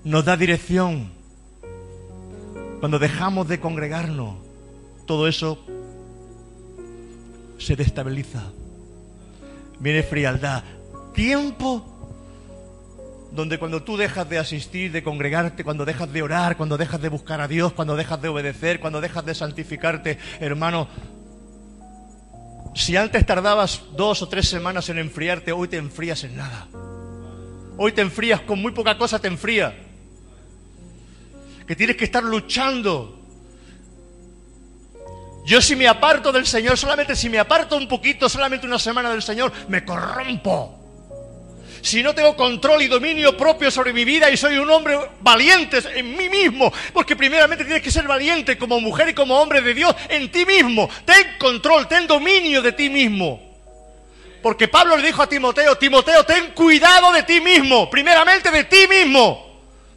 nos 0.04 0.24
da 0.24 0.36
dirección. 0.36 1.12
Cuando 2.80 2.98
dejamos 2.98 3.48
de 3.48 3.60
congregarnos, 3.60 4.36
todo 5.06 5.28
eso 5.28 5.58
se 7.58 7.76
destabiliza. 7.76 8.42
Viene 9.78 10.02
frialdad. 10.02 10.64
Tiempo 11.14 11.86
donde 13.32 13.58
cuando 13.58 13.82
tú 13.82 13.96
dejas 13.96 14.28
de 14.28 14.38
asistir, 14.38 14.90
de 14.92 15.02
congregarte, 15.02 15.62
cuando 15.62 15.84
dejas 15.84 16.12
de 16.12 16.22
orar, 16.22 16.56
cuando 16.56 16.76
dejas 16.76 17.00
de 17.00 17.08
buscar 17.08 17.40
a 17.40 17.48
Dios, 17.48 17.72
cuando 17.72 17.96
dejas 17.96 18.20
de 18.20 18.28
obedecer, 18.28 18.80
cuando 18.80 19.00
dejas 19.00 19.24
de 19.24 19.34
santificarte, 19.34 20.18
hermano, 20.40 20.88
si 22.74 22.96
antes 22.96 23.24
tardabas 23.26 23.82
dos 23.96 24.22
o 24.22 24.28
tres 24.28 24.48
semanas 24.48 24.88
en 24.88 24.98
enfriarte, 24.98 25.52
hoy 25.52 25.68
te 25.68 25.76
enfrías 25.76 26.24
en 26.24 26.36
nada. 26.36 26.66
Hoy 27.82 27.92
te 27.92 28.02
enfrías, 28.02 28.42
con 28.42 28.60
muy 28.60 28.72
poca 28.72 28.98
cosa 28.98 29.18
te 29.18 29.26
enfría. 29.26 29.74
Que 31.66 31.74
tienes 31.74 31.96
que 31.96 32.04
estar 32.04 32.22
luchando. 32.22 33.18
Yo 35.46 35.62
si 35.62 35.74
me 35.76 35.88
aparto 35.88 36.30
del 36.30 36.46
Señor, 36.46 36.76
solamente 36.76 37.16
si 37.16 37.30
me 37.30 37.38
aparto 37.38 37.78
un 37.78 37.88
poquito, 37.88 38.28
solamente 38.28 38.66
una 38.66 38.78
semana 38.78 39.08
del 39.08 39.22
Señor, 39.22 39.50
me 39.68 39.82
corrompo. 39.82 40.78
Si 41.80 42.02
no 42.02 42.14
tengo 42.14 42.36
control 42.36 42.82
y 42.82 42.88
dominio 42.88 43.34
propio 43.34 43.70
sobre 43.70 43.94
mi 43.94 44.04
vida 44.04 44.28
y 44.30 44.36
soy 44.36 44.58
un 44.58 44.68
hombre 44.68 44.98
valiente 45.22 45.78
en 45.94 46.14
mí 46.14 46.28
mismo, 46.28 46.70
porque 46.92 47.16
primeramente 47.16 47.64
tienes 47.64 47.82
que 47.82 47.90
ser 47.90 48.06
valiente 48.06 48.58
como 48.58 48.78
mujer 48.78 49.08
y 49.08 49.14
como 49.14 49.40
hombre 49.40 49.62
de 49.62 49.72
Dios 49.72 49.96
en 50.10 50.30
ti 50.30 50.44
mismo. 50.44 50.86
Ten 51.06 51.38
control, 51.38 51.88
ten 51.88 52.06
dominio 52.06 52.60
de 52.60 52.72
ti 52.72 52.90
mismo. 52.90 53.49
Porque 54.42 54.68
Pablo 54.68 54.96
le 54.96 55.06
dijo 55.06 55.22
a 55.22 55.28
Timoteo, 55.28 55.76
Timoteo, 55.76 56.24
ten 56.24 56.52
cuidado 56.52 57.12
de 57.12 57.22
ti 57.24 57.40
mismo, 57.40 57.90
primeramente 57.90 58.50
de 58.50 58.64
ti 58.64 58.86
mismo. 58.88 59.50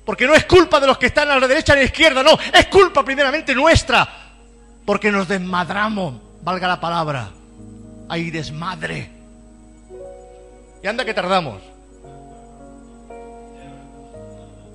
Porque 0.05 0.27
no 0.27 0.33
es 0.33 0.45
culpa 0.45 0.79
de 0.79 0.87
los 0.87 0.97
que 0.97 1.05
están 1.05 1.29
a 1.29 1.39
la 1.39 1.47
derecha 1.47 1.73
ni 1.73 1.79
a 1.79 1.83
la 1.83 1.85
izquierda, 1.85 2.23
no, 2.23 2.37
es 2.53 2.67
culpa 2.67 3.05
primeramente 3.05 3.55
nuestra. 3.55 4.07
Porque 4.85 5.11
nos 5.11 5.27
desmadramos, 5.27 6.15
valga 6.41 6.67
la 6.67 6.79
palabra. 6.79 7.29
Hay 8.09 8.31
desmadre. 8.31 9.09
Y 10.83 10.87
anda 10.87 11.05
que 11.05 11.13
tardamos. 11.13 11.61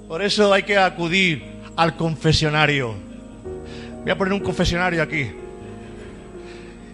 Por 0.08 0.22
eso 0.22 0.54
hay 0.54 0.62
que 0.62 0.78
acudir 0.78 1.44
al 1.76 1.94
confesionario. 1.94 2.94
Voy 4.02 4.10
a 4.10 4.16
poner 4.16 4.32
un 4.32 4.40
confesionario 4.40 5.02
aquí. 5.02 5.30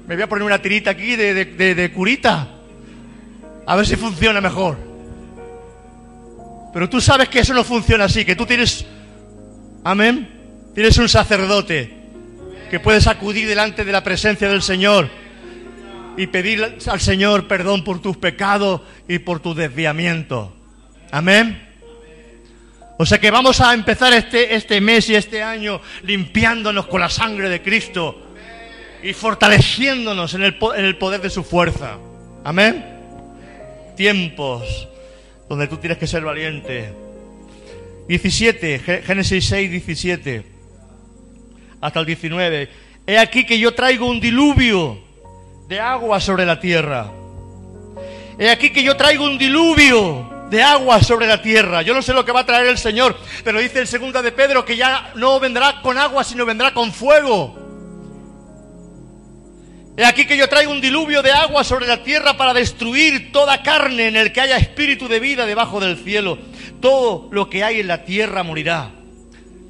Me 0.07 0.17
voy 0.17 0.23
a 0.23 0.29
poner 0.29 0.45
una 0.45 0.61
tirita 0.61 0.91
aquí 0.91 1.15
de, 1.15 1.93
curita. 1.95 2.49
A 3.67 3.77
ver 3.77 3.87
si 3.87 3.97
funciona 3.97 4.41
mejor. 4.41 4.77
Pero 6.75 6.89
tú 6.89 7.01
sabes 7.01 7.29
que 7.29 7.39
eso 7.39 7.55
no 7.55 7.63
funciona 7.63 8.05
así, 8.05 8.25
que 8.25 8.35
tú 8.35 8.45
tienes, 8.45 8.85
amén, 9.85 10.29
tienes 10.75 10.99
un 10.99 11.09
sacerdote 11.09 11.95
que 12.69 12.81
puedes 12.81 13.07
acudir 13.07 13.47
delante 13.47 13.85
de 13.85 13.93
la 13.93 14.03
presencia 14.03 14.49
del 14.49 14.61
Señor 14.61 15.09
y 16.17 16.27
pedir 16.27 16.79
al 16.87 17.01
Señor 17.01 17.47
perdón 17.47 17.85
por 17.85 18.03
tus 18.03 18.17
pecados 18.17 18.81
y 19.07 19.21
por 19.21 19.39
tu 19.39 19.55
desviamiento. 19.55 20.53
Amén. 21.13 21.63
O 22.99 23.07
sea 23.07 23.21
que 23.21 23.31
vamos 23.31 23.61
a 23.61 23.73
empezar 23.73 24.13
este, 24.13 24.57
este 24.57 24.81
mes 24.81 25.09
y 25.09 25.15
este 25.15 25.45
año 25.45 25.81
limpiándonos 26.03 26.87
con 26.87 27.01
la 27.01 27.09
sangre 27.09 27.49
de 27.49 27.63
Cristo 27.63 28.21
y 29.01 29.13
fortaleciéndonos 29.13 30.35
en 30.35 30.43
el, 30.43 30.57
en 30.77 30.85
el 30.85 30.99
poder 30.99 31.21
de 31.21 31.31
su 31.31 31.45
fuerza. 31.45 31.99
Amén 32.43 32.94
tiempos 33.95 34.89
donde 35.49 35.69
tú 35.69 35.77
tienes 35.77 35.99
que 35.99 36.07
ser 36.07 36.23
valiente. 36.25 36.93
17, 38.09 39.03
Génesis 39.05 39.47
6, 39.47 39.71
17, 39.71 40.45
hasta 41.81 42.01
el 42.01 42.07
19. 42.07 42.69
He 43.07 43.19
aquí 43.19 43.45
que 43.45 43.59
yo 43.59 43.75
traigo 43.75 44.07
un 44.07 44.21
diluvio 44.21 44.99
de 45.69 45.81
agua 45.81 46.21
sobre 46.21 46.45
la 46.45 46.61
tierra. 46.61 47.11
He 48.39 48.51
aquí 48.51 48.71
que 48.71 48.83
yo 48.83 48.97
traigo 48.97 49.25
un 49.25 49.39
diluvio 49.39 50.47
de 50.51 50.63
agua 50.63 51.03
sobre 51.03 51.27
la 51.27 51.41
tierra. 51.41 51.83
Yo 51.83 51.95
no 51.95 52.03
sé 52.03 52.13
lo 52.13 52.25
que 52.25 52.33
va 52.33 52.41
a 52.41 52.47
traer 52.47 52.67
el 52.67 52.79
Señor, 52.79 53.17
pero 53.43 53.61
dice 53.61 53.81
el 53.81 53.87
segunda 53.87 54.23
de 54.23 54.33
Pedro 54.33 54.65
que 54.65 54.77
ya 54.77 55.13
no 55.15 55.41
vendrá 55.41 55.81
con 55.83 55.99
agua, 55.99 56.25
sino 56.25 56.45
vendrá 56.45 56.73
con 56.75 56.93
fuego. 56.93 57.64
He 59.97 60.05
aquí 60.05 60.27
que 60.27 60.37
yo 60.37 60.49
traigo 60.49 60.73
un 60.73 60.81
diluvio 60.81 61.23
de 61.23 61.31
agua 61.31 61.63
sobre 61.63 61.87
la 61.87 62.03
tierra 62.03 62.37
para 62.37 62.53
destruir 62.53 63.31
toda 63.31 63.63
carne 63.63 64.09
en 64.09 64.17
el 64.17 64.33
que 64.33 64.41
haya 64.41 64.57
espíritu 64.57 65.07
de 65.07 65.21
vida 65.21 65.47
debajo 65.47 65.79
del 65.79 65.97
cielo. 65.97 66.37
Todo 66.81 67.29
lo 67.31 67.49
que 67.49 67.63
hay 67.63 67.79
en 67.79 67.87
la 67.87 68.05
tierra 68.05 68.43
morirá. 68.43 68.91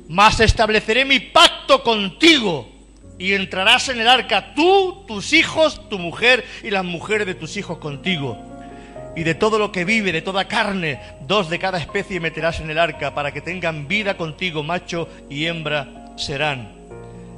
Mas 0.09 0.41
estableceré 0.41 1.05
mi 1.05 1.21
pacto 1.21 1.83
contigo 1.83 2.71
y 3.19 3.35
entrarás 3.35 3.91
en 3.91 4.01
el 4.01 4.09
arca 4.09 4.55
tú, 4.55 5.05
tus 5.07 5.35
hijos, 5.35 5.89
tu 5.91 5.99
mujer 5.99 6.43
y 6.63 6.71
las 6.71 6.85
mujeres 6.85 7.27
de 7.27 7.35
tus 7.35 7.57
hijos 7.57 7.79
contigo. 7.79 8.51
y 9.17 9.23
de 9.23 9.37
todo 9.37 9.61
lo 9.61 9.71
que 9.71 9.85
vive, 9.85 10.11
de 10.11 10.23
toda 10.23 10.49
carne, 10.49 10.99
dos 11.21 11.49
de 11.49 11.61
cada 11.61 11.79
especie 11.79 12.19
meterás 12.19 12.59
en 12.59 12.69
el 12.69 12.79
arca 12.79 13.15
para 13.15 13.33
que 13.33 13.41
tengan 13.41 13.87
vida 13.87 14.17
contigo, 14.17 14.65
macho 14.65 15.09
y 15.31 15.47
hembra 15.47 16.13
serán. 16.17 16.73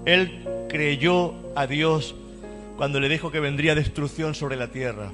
Él 0.06 0.42
creyó 0.70 1.34
a 1.54 1.66
Dios 1.66 2.14
cuando 2.76 3.00
le 3.00 3.08
dijo 3.08 3.30
que 3.30 3.40
vendría 3.40 3.74
destrucción 3.74 4.34
sobre 4.34 4.56
la 4.56 4.68
tierra. 4.68 5.10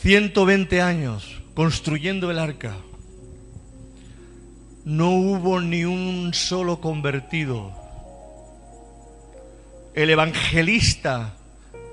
120 0.00 0.80
años 0.80 1.42
construyendo 1.54 2.30
el 2.30 2.38
arca. 2.38 2.76
No 4.84 5.10
hubo 5.10 5.60
ni 5.60 5.84
un 5.84 6.32
solo 6.32 6.80
convertido. 6.80 7.72
El 9.94 10.10
evangelista 10.10 11.34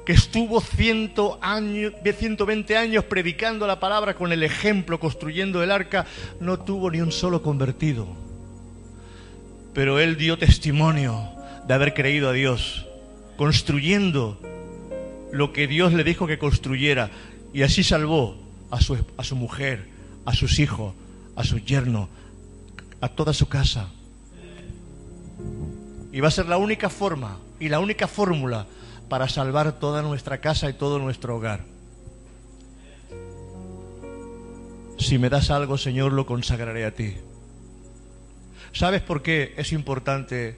que 0.06 0.14
estuvo 0.14 0.62
ciento 0.62 1.40
años, 1.42 1.94
120 2.04 2.78
años 2.78 3.04
predicando 3.06 3.66
la 3.66 3.80
palabra 3.80 4.14
con 4.14 4.32
el 4.32 4.44
ejemplo, 4.44 5.00
construyendo 5.00 5.64
el 5.64 5.72
arca, 5.72 6.06
no 6.40 6.60
tuvo 6.60 6.92
ni 6.92 7.02
un 7.02 7.12
solo 7.12 7.42
convertido. 7.42 8.08
Pero 9.74 10.00
él 10.00 10.16
dio 10.16 10.38
testimonio 10.38 11.28
de 11.68 11.74
haber 11.74 11.96
creído 11.96 12.30
a 12.30 12.34
Dios, 12.34 12.85
construyendo 13.38 14.40
lo 15.32 15.52
que 15.52 15.68
Dios 15.68 15.94
le 15.94 16.04
dijo 16.04 16.28
que 16.28 16.38
construyera, 16.38 17.12
y 17.54 17.64
así 17.64 17.84
salvó 17.84 18.38
a 18.72 18.82
su, 18.82 18.98
a 19.18 19.24
su 19.24 19.36
mujer, 19.36 19.88
a 20.26 20.34
sus 20.34 20.60
hijos, 20.60 20.94
a 21.36 21.44
su 21.44 21.60
yerno, 21.60 22.10
a 23.02 23.10
toda 23.10 23.34
su 23.34 23.48
casa. 23.48 23.90
Y 26.12 26.20
va 26.22 26.30
a 26.30 26.32
ser 26.32 26.48
la 26.48 26.58
única 26.58 26.90
forma 26.90 27.38
y 27.60 27.70
la 27.70 27.80
única 27.80 28.08
fórmula 28.08 28.68
para 29.10 29.30
salvar 29.30 29.80
toda 29.80 30.02
nuestra 30.02 30.40
casa 30.40 30.70
y 30.70 30.74
todo 30.74 31.00
nuestro 31.00 31.36
hogar. 31.36 31.62
Si 34.98 35.18
me 35.18 35.30
das 35.30 35.52
algo, 35.52 35.78
Señor, 35.78 36.14
lo 36.14 36.26
consagraré 36.26 36.86
a 36.86 36.92
ti. 36.92 37.16
¿Sabes 38.72 39.02
por 39.02 39.22
qué 39.22 39.54
es 39.58 39.72
importante 39.72 40.58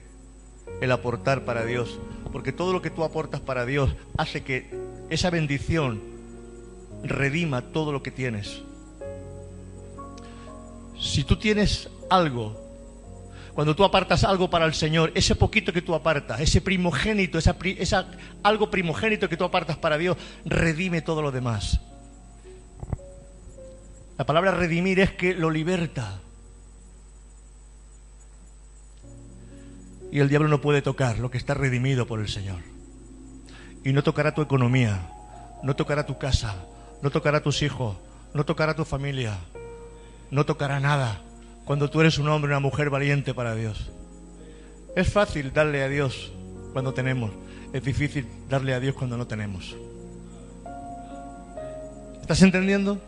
el 0.80 0.90
aportar 0.92 1.44
para 1.44 1.64
Dios? 1.64 1.98
Porque 2.32 2.52
todo 2.52 2.72
lo 2.72 2.82
que 2.82 2.90
tú 2.90 3.04
aportas 3.04 3.40
para 3.40 3.64
Dios 3.64 3.94
hace 4.16 4.42
que 4.42 4.70
esa 5.10 5.30
bendición 5.30 6.00
redima 7.02 7.62
todo 7.72 7.92
lo 7.92 8.02
que 8.02 8.10
tienes. 8.10 8.62
Si 10.98 11.24
tú 11.24 11.36
tienes 11.36 11.88
algo 12.10 12.68
cuando 13.58 13.74
tú 13.74 13.82
apartas 13.82 14.22
algo 14.22 14.48
para 14.48 14.66
el 14.66 14.72
Señor, 14.72 15.10
ese 15.16 15.34
poquito 15.34 15.72
que 15.72 15.82
tú 15.82 15.92
apartas, 15.92 16.38
ese 16.38 16.60
primogénito, 16.60 17.38
esa, 17.38 18.06
algo 18.44 18.70
primogénito 18.70 19.28
que 19.28 19.36
tú 19.36 19.42
apartas 19.42 19.76
para 19.76 19.98
Dios, 19.98 20.16
redime 20.44 21.02
todo 21.02 21.22
lo 21.22 21.32
demás. 21.32 21.80
La 24.16 24.24
palabra 24.24 24.52
redimir 24.52 25.00
es 25.00 25.10
que 25.10 25.34
lo 25.34 25.50
liberta. 25.50 26.20
Y 30.10 30.20
el 30.20 30.28
diablo 30.28 30.48
no 30.48 30.60
puede 30.60 30.82
tocar 30.82 31.18
lo 31.18 31.30
que 31.30 31.38
está 31.38 31.54
redimido 31.54 32.06
por 32.06 32.20
el 32.20 32.28
Señor. 32.28 32.60
Y 33.84 33.92
no 33.92 34.02
tocará 34.02 34.34
tu 34.34 34.42
economía, 34.42 35.10
no 35.62 35.76
tocará 35.76 36.06
tu 36.06 36.18
casa, 36.18 36.56
no 37.02 37.10
tocará 37.10 37.42
tus 37.42 37.62
hijos, 37.62 37.96
no 38.34 38.44
tocará 38.44 38.74
tu 38.74 38.84
familia, 38.84 39.38
no 40.30 40.44
tocará 40.44 40.80
nada 40.80 41.20
cuando 41.64 41.90
tú 41.90 42.00
eres 42.00 42.18
un 42.18 42.28
hombre, 42.28 42.50
una 42.50 42.60
mujer 42.60 42.90
valiente 42.90 43.34
para 43.34 43.54
Dios. 43.54 43.90
Es 44.96 45.12
fácil 45.12 45.52
darle 45.52 45.82
a 45.82 45.88
Dios 45.88 46.32
cuando 46.72 46.94
tenemos, 46.94 47.30
es 47.72 47.82
difícil 47.84 48.26
darle 48.48 48.74
a 48.74 48.80
Dios 48.80 48.94
cuando 48.94 49.16
no 49.16 49.26
tenemos. 49.26 49.76
¿Estás 52.20 52.42
entendiendo? 52.42 53.00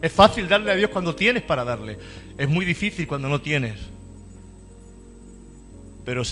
Es 0.00 0.12
fácil 0.12 0.48
darle 0.48 0.72
a 0.72 0.76
Dios 0.76 0.90
cuando 0.90 1.14
tienes 1.14 1.42
para 1.42 1.64
darle, 1.64 1.98
es 2.36 2.48
muy 2.48 2.64
difícil 2.64 3.06
cuando 3.06 3.28
no 3.28 3.40
tienes. 3.40 3.78
Pero 6.08 6.22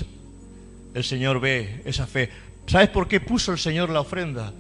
el 0.95 1.05
Señor 1.05 1.39
ve 1.39 1.83
esa 1.85 2.07
fe. 2.07 2.31
¿Sabes 2.67 2.89
por 2.89 3.09
qué 3.09 3.21
puso 3.21 3.53
el 3.53 3.59
Señor 3.59 3.91
la 3.91 4.01
ofrenda? 4.01 4.55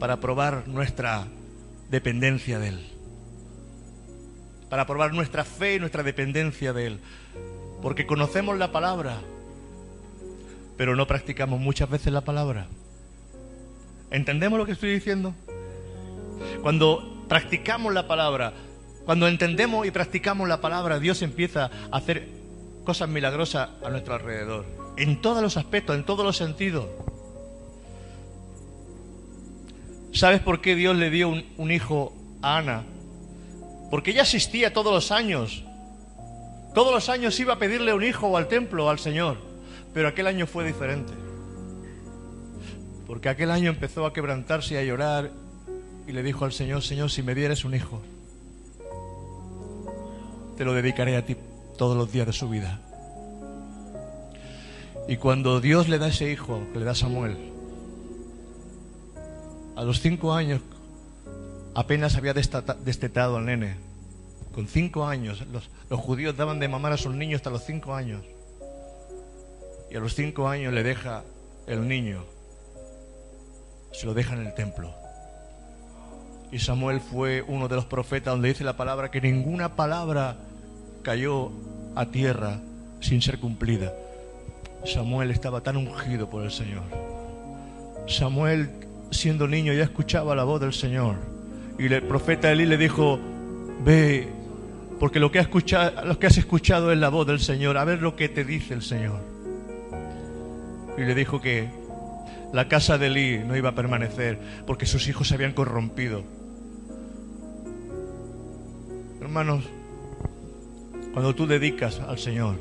Para 0.00 0.18
probar 0.18 0.66
nuestra 0.66 1.28
dependencia 1.88 2.58
de 2.58 2.68
Él 2.70 2.98
para 4.68 4.86
probar 4.86 5.14
nuestra 5.14 5.44
fe 5.44 5.76
y 5.76 5.78
nuestra 5.78 6.02
dependencia 6.02 6.72
de 6.72 6.86
Él. 6.86 7.00
Porque 7.80 8.06
conocemos 8.06 8.58
la 8.58 8.72
palabra, 8.72 9.20
pero 10.76 10.96
no 10.96 11.06
practicamos 11.06 11.60
muchas 11.60 11.88
veces 11.88 12.12
la 12.12 12.22
palabra. 12.22 12.66
¿Entendemos 14.10 14.58
lo 14.58 14.66
que 14.66 14.72
estoy 14.72 14.90
diciendo? 14.90 15.34
Cuando 16.62 17.24
practicamos 17.28 17.94
la 17.94 18.06
palabra, 18.06 18.52
cuando 19.04 19.28
entendemos 19.28 19.86
y 19.86 19.90
practicamos 19.90 20.48
la 20.48 20.60
palabra, 20.60 20.98
Dios 20.98 21.22
empieza 21.22 21.70
a 21.90 21.96
hacer 21.96 22.37
cosas 22.88 23.10
milagrosas 23.10 23.68
a 23.84 23.90
nuestro 23.90 24.14
alrededor. 24.14 24.64
En 24.96 25.20
todos 25.20 25.42
los 25.42 25.58
aspectos, 25.58 25.94
en 25.94 26.04
todos 26.04 26.24
los 26.24 26.38
sentidos. 26.38 26.86
¿Sabes 30.10 30.40
por 30.40 30.62
qué 30.62 30.74
Dios 30.74 30.96
le 30.96 31.10
dio 31.10 31.28
un, 31.28 31.70
hijo 31.70 32.14
a 32.40 32.56
Ana? 32.56 32.84
porque 33.90 34.12
ella 34.12 34.22
asistía 34.22 34.72
todos 34.72 34.90
los 34.90 35.12
años. 35.12 35.64
Todos 36.74 36.90
los 36.90 37.10
años 37.10 37.38
iba 37.38 37.52
a 37.52 37.58
pedirle 37.58 37.92
un 37.92 38.02
hijo 38.02 38.34
al 38.38 38.48
templo 38.48 38.88
al 38.88 38.98
Señor, 38.98 39.36
pero 39.92 40.08
aquel 40.08 40.26
año 40.26 40.46
fue 40.46 40.64
diferente. 40.64 41.12
Porque 43.06 43.28
aquel 43.28 43.50
año 43.50 43.68
empezó 43.68 44.06
a 44.06 44.14
quebrantarse 44.14 44.72
y 44.72 44.76
a 44.78 44.82
llorar 44.82 45.30
y 46.06 46.12
le 46.12 46.22
dijo 46.22 46.46
al 46.46 46.52
Señor, 46.52 46.80
Señor, 46.80 47.10
si 47.10 47.22
me 47.22 47.34
dieres 47.34 47.66
un 47.66 47.74
hijo, 47.74 48.00
te 50.56 50.64
lo 50.64 50.72
dedicaré 50.72 51.18
a 51.18 51.26
ti 51.26 51.36
todos 51.78 51.96
los 51.96 52.12
días 52.12 52.26
de 52.26 52.34
su 52.34 52.50
vida. 52.50 52.78
Y 55.08 55.16
cuando 55.16 55.62
Dios 55.62 55.88
le 55.88 55.98
da 55.98 56.08
ese 56.08 56.30
hijo, 56.30 56.60
que 56.74 56.78
le 56.78 56.84
da 56.84 56.94
Samuel, 56.94 57.38
a 59.74 59.82
los 59.82 60.00
cinco 60.00 60.34
años 60.34 60.60
apenas 61.74 62.16
había 62.16 62.34
destetado 62.34 63.38
al 63.38 63.46
nene. 63.46 63.76
Con 64.52 64.66
cinco 64.66 65.06
años, 65.06 65.46
los, 65.52 65.70
los, 65.88 66.00
judíos 66.00 66.36
daban 66.36 66.58
de 66.58 66.68
mamar 66.68 66.92
a 66.92 66.96
sus 66.96 67.14
niños 67.14 67.38
hasta 67.38 67.50
los 67.50 67.64
cinco 67.64 67.94
años. 67.94 68.22
Y 69.90 69.96
a 69.96 70.00
los 70.00 70.14
cinco 70.14 70.48
años 70.48 70.74
le 70.74 70.82
deja 70.82 71.22
el 71.66 71.86
niño, 71.86 72.24
se 73.92 74.04
lo 74.04 74.14
deja 74.14 74.34
en 74.34 74.46
el 74.46 74.54
templo. 74.54 74.92
Y 76.50 76.58
Samuel 76.58 77.00
fue 77.00 77.42
uno 77.46 77.68
de 77.68 77.76
los 77.76 77.84
profetas 77.84 78.32
donde 78.32 78.48
dice 78.48 78.64
la 78.64 78.76
palabra 78.76 79.10
que 79.10 79.20
ninguna 79.20 79.76
palabra 79.76 80.36
cayó 81.08 81.50
a 81.94 82.04
tierra 82.04 82.60
sin 83.00 83.22
ser 83.22 83.38
cumplida. 83.38 83.94
Samuel 84.84 85.30
estaba 85.30 85.62
tan 85.62 85.78
ungido 85.78 86.28
por 86.28 86.44
el 86.44 86.50
Señor. 86.50 86.82
Samuel, 88.06 88.68
siendo 89.10 89.48
niño, 89.48 89.72
ya 89.72 89.84
escuchaba 89.84 90.34
la 90.34 90.44
voz 90.44 90.60
del 90.60 90.74
Señor 90.74 91.16
y 91.78 91.86
el 91.86 92.02
profeta 92.02 92.52
Elí 92.52 92.66
le 92.66 92.76
dijo, 92.76 93.18
ve, 93.86 94.28
porque 95.00 95.18
lo 95.18 95.32
que, 95.32 95.38
has 95.38 95.46
escuchado, 95.46 96.04
lo 96.04 96.18
que 96.18 96.26
has 96.26 96.36
escuchado 96.36 96.92
es 96.92 96.98
la 96.98 97.08
voz 97.08 97.26
del 97.26 97.40
Señor, 97.40 97.78
a 97.78 97.84
ver 97.86 98.02
lo 98.02 98.14
que 98.14 98.28
te 98.28 98.44
dice 98.44 98.74
el 98.74 98.82
Señor. 98.82 99.20
Y 100.98 101.00
le 101.00 101.14
dijo 101.14 101.40
que 101.40 101.70
la 102.52 102.68
casa 102.68 102.98
de 102.98 103.06
Elí 103.06 103.38
no 103.38 103.56
iba 103.56 103.70
a 103.70 103.74
permanecer 103.74 104.38
porque 104.66 104.84
sus 104.84 105.08
hijos 105.08 105.28
se 105.28 105.36
habían 105.36 105.54
corrompido. 105.54 106.22
Hermanos, 109.22 109.64
cuando 111.12 111.34
tú 111.34 111.46
dedicas 111.46 112.00
al 112.00 112.18
Señor, 112.18 112.56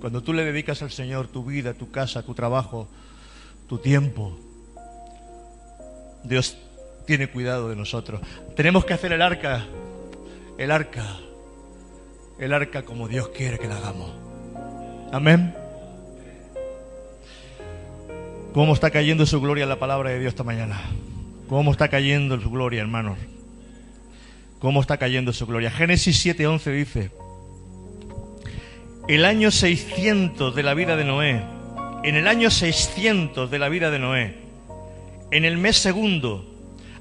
cuando 0.00 0.22
tú 0.22 0.32
le 0.32 0.44
dedicas 0.44 0.82
al 0.82 0.90
Señor 0.90 1.28
tu 1.28 1.44
vida, 1.44 1.74
tu 1.74 1.90
casa, 1.90 2.22
tu 2.22 2.34
trabajo, 2.34 2.88
tu 3.68 3.78
tiempo, 3.78 4.36
Dios 6.24 6.58
tiene 7.06 7.28
cuidado 7.28 7.68
de 7.68 7.76
nosotros. 7.76 8.20
Tenemos 8.56 8.84
que 8.84 8.94
hacer 8.94 9.12
el 9.12 9.22
arca, 9.22 9.64
el 10.58 10.70
arca, 10.70 11.18
el 12.38 12.52
arca 12.52 12.82
como 12.82 13.08
Dios 13.08 13.28
quiere 13.28 13.58
que 13.58 13.68
la 13.68 13.76
hagamos. 13.76 14.10
Amén. 15.12 15.54
¿Cómo 18.52 18.74
está 18.74 18.90
cayendo 18.90 19.24
su 19.24 19.40
gloria 19.40 19.66
la 19.66 19.78
palabra 19.78 20.10
de 20.10 20.18
Dios 20.18 20.32
esta 20.32 20.44
mañana? 20.44 20.80
¿Cómo 21.48 21.70
está 21.70 21.88
cayendo 21.88 22.40
su 22.40 22.50
gloria, 22.50 22.82
hermanos? 22.82 23.18
¿Cómo 24.58 24.80
está 24.80 24.96
cayendo 24.96 25.32
su 25.32 25.46
gloria? 25.46 25.70
Génesis 25.70 26.24
7:11 26.24 26.72
dice, 26.72 27.10
el 29.08 29.24
año 29.24 29.50
600 29.50 30.54
de 30.54 30.62
la 30.62 30.74
vida 30.74 30.96
de 30.96 31.04
Noé, 31.04 31.42
en 32.04 32.14
el 32.14 32.28
año 32.28 32.50
600 32.50 33.50
de 33.50 33.58
la 33.58 33.68
vida 33.68 33.90
de 33.90 33.98
Noé, 33.98 34.36
en 35.30 35.44
el 35.44 35.58
mes 35.58 35.76
segundo, 35.76 36.48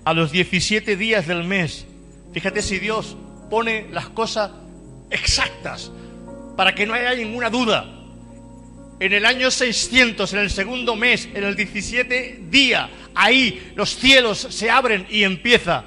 a 0.04 0.14
los 0.14 0.32
17 0.32 0.95
días 0.95 1.28
del 1.28 1.43
mes. 1.43 1.86
Fíjate 2.34 2.62
si 2.62 2.80
Dios 2.80 3.16
pone 3.49 3.88
las 3.91 4.10
cosas 4.10 4.52
exactas 5.12 5.91
para 6.58 6.74
que 6.74 6.88
no 6.88 6.93
haya 6.93 7.14
ninguna 7.14 7.49
duda. 7.49 7.86
En 8.99 9.14
el 9.14 9.26
año 9.26 9.52
600, 9.52 10.34
en 10.34 10.39
el 10.39 10.49
segundo 10.49 10.95
mes, 10.95 11.30
en 11.34 11.43
el 11.43 11.56
17 11.56 12.45
día, 12.49 12.89
ahí 13.14 13.72
los 13.76 13.95
cielos 13.95 14.39
se 14.39 14.70
abren 14.70 15.06
y 15.10 15.24
empieza. 15.24 15.86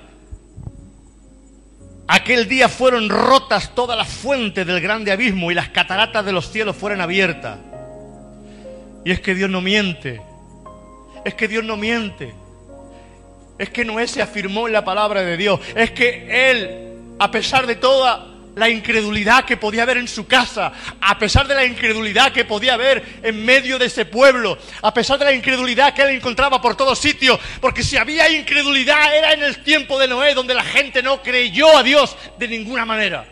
Aquel 2.06 2.48
día 2.48 2.68
fueron 2.68 3.08
rotas 3.08 3.74
todas 3.74 3.96
las 3.96 4.08
fuentes 4.08 4.66
del 4.66 4.80
grande 4.80 5.10
abismo 5.10 5.50
y 5.50 5.54
las 5.54 5.70
cataratas 5.70 6.24
de 6.24 6.32
los 6.32 6.50
cielos 6.50 6.76
fueron 6.76 7.00
abiertas. 7.00 7.58
Y 9.04 9.10
es 9.10 9.20
que 9.20 9.34
Dios 9.34 9.50
no 9.50 9.60
miente. 9.60 10.20
Es 11.24 11.34
que 11.34 11.48
Dios 11.48 11.64
no 11.64 11.76
miente. 11.76 12.34
Es 13.58 13.70
que 13.70 13.84
Noé 13.84 14.06
se 14.06 14.20
afirmó 14.20 14.66
en 14.66 14.72
la 14.72 14.84
palabra 14.84 15.22
de 15.22 15.36
Dios. 15.36 15.60
Es 15.74 15.92
que 15.92 16.50
Él, 16.50 16.98
a 17.18 17.30
pesar 17.30 17.66
de 17.66 17.76
toda 17.76 18.33
la 18.56 18.68
incredulidad 18.68 19.44
que 19.44 19.56
podía 19.56 19.82
haber 19.82 19.98
en 19.98 20.08
su 20.08 20.26
casa, 20.26 20.72
a 21.00 21.18
pesar 21.18 21.46
de 21.46 21.54
la 21.54 21.64
incredulidad 21.64 22.32
que 22.32 22.44
podía 22.44 22.74
haber 22.74 23.20
en 23.22 23.44
medio 23.44 23.78
de 23.78 23.86
ese 23.86 24.04
pueblo, 24.04 24.56
a 24.82 24.94
pesar 24.94 25.18
de 25.18 25.24
la 25.24 25.32
incredulidad 25.32 25.94
que 25.94 26.02
él 26.02 26.10
encontraba 26.10 26.60
por 26.60 26.76
todos 26.76 26.98
sitios, 26.98 27.38
porque 27.60 27.82
si 27.82 27.96
había 27.96 28.30
incredulidad 28.30 29.16
era 29.16 29.32
en 29.32 29.42
el 29.42 29.62
tiempo 29.62 29.98
de 29.98 30.08
Noé, 30.08 30.34
donde 30.34 30.54
la 30.54 30.64
gente 30.64 31.02
no 31.02 31.22
creyó 31.22 31.76
a 31.76 31.82
Dios 31.82 32.16
de 32.38 32.48
ninguna 32.48 32.84
manera. 32.84 33.26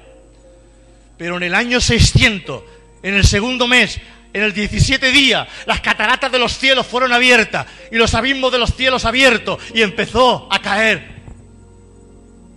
Pero 1.16 1.36
en 1.36 1.44
el 1.44 1.54
año 1.54 1.80
600, 1.80 2.62
en 3.02 3.14
el 3.14 3.24
segundo 3.24 3.68
mes, 3.68 4.00
en 4.32 4.42
el 4.42 4.52
17 4.52 5.10
día, 5.10 5.46
las 5.66 5.80
cataratas 5.80 6.32
de 6.32 6.38
los 6.38 6.56
cielos 6.56 6.86
fueron 6.86 7.12
abiertas 7.12 7.66
y 7.90 7.96
los 7.96 8.14
abismos 8.14 8.50
de 8.50 8.58
los 8.58 8.74
cielos 8.74 9.04
abiertos 9.04 9.62
y 9.74 9.82
empezó 9.82 10.48
a 10.50 10.60
caer 10.60 11.12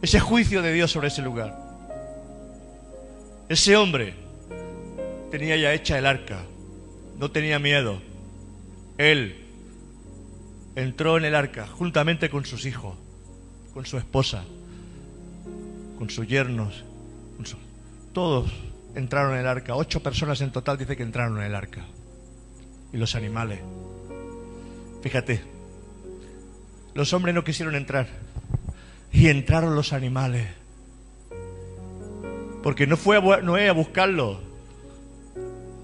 ese 0.01 0.19
juicio 0.19 0.61
de 0.61 0.73
Dios 0.73 0.89
sobre 0.89 1.09
ese 1.09 1.21
lugar. 1.21 1.64
Ese 3.49 3.75
hombre 3.77 4.15
tenía 5.31 5.55
ya 5.57 5.73
hecha 5.73 5.97
el 5.97 6.05
arca, 6.05 6.43
no 7.17 7.31
tenía 7.31 7.59
miedo. 7.59 8.01
Él 8.97 9.43
entró 10.75 11.17
en 11.17 11.25
el 11.25 11.35
arca 11.35 11.67
juntamente 11.67 12.29
con 12.29 12.45
sus 12.45 12.65
hijos, 12.65 12.95
con 13.73 13.85
su 13.85 13.97
esposa, 13.97 14.43
con 15.97 16.09
sus 16.09 16.27
yernos, 16.27 16.83
todos 18.15 18.49
entraron 18.95 19.33
en 19.33 19.41
el 19.41 19.47
arca. 19.47 19.75
Ocho 19.75 20.01
personas 20.01 20.39
en 20.39 20.49
total 20.49 20.77
dice 20.77 20.95
que 20.95 21.03
entraron 21.03 21.37
en 21.37 21.43
el 21.43 21.53
arca. 21.53 21.81
Y 22.93 22.97
los 22.97 23.13
animales. 23.13 23.59
Fíjate, 25.03 25.41
los 26.93 27.11
hombres 27.11 27.35
no 27.35 27.43
quisieron 27.43 27.75
entrar. 27.75 28.07
Y 29.11 29.27
entraron 29.27 29.75
los 29.75 29.91
animales. 29.91 30.47
Porque 32.65 32.87
no 32.87 32.97
fue 32.97 33.17
a 33.17 33.41
Noé 33.43 33.69
a 33.69 33.73
buscarlo, 33.73 34.39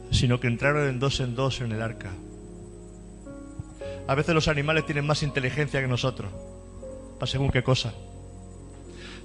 sino 0.10 0.40
que 0.40 0.48
entraron 0.48 0.88
en 0.88 0.98
dos 0.98 1.20
en 1.20 1.36
dos 1.36 1.62
en 1.62 1.72
el 1.74 1.80
arca. 1.80 2.10
A 4.08 4.16
veces 4.16 4.34
los 4.34 4.48
animales 4.48 4.88
tienen 4.88 5.06
más 5.06 5.22
inteligencia 5.22 5.80
que 5.80 5.88
nosotros, 5.88 6.32
para 7.20 7.32
según 7.32 7.52
qué 7.52 7.62
cosa. 7.62 7.94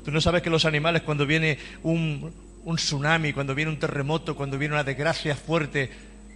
Tú 0.04 0.10
no 0.10 0.20
sabes 0.20 0.42
que 0.42 0.50
los 0.50 0.66
animales 0.66 1.00
cuando 1.00 1.24
viene 1.24 1.56
un, 1.82 2.30
un 2.62 2.76
tsunami, 2.76 3.32
cuando 3.32 3.54
viene 3.54 3.70
un 3.70 3.78
terremoto, 3.78 4.36
cuando 4.36 4.58
viene 4.58 4.74
una 4.74 4.84
desgracia 4.84 5.34
fuerte, 5.34 5.90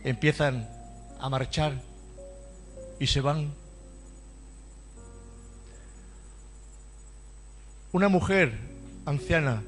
empiezan 0.04 0.70
a 1.20 1.28
marchar 1.28 1.82
y 2.98 3.06
se 3.06 3.20
van. 3.20 3.52
Una 7.92 8.08
mujer 8.08 8.54
anciana 9.04 9.62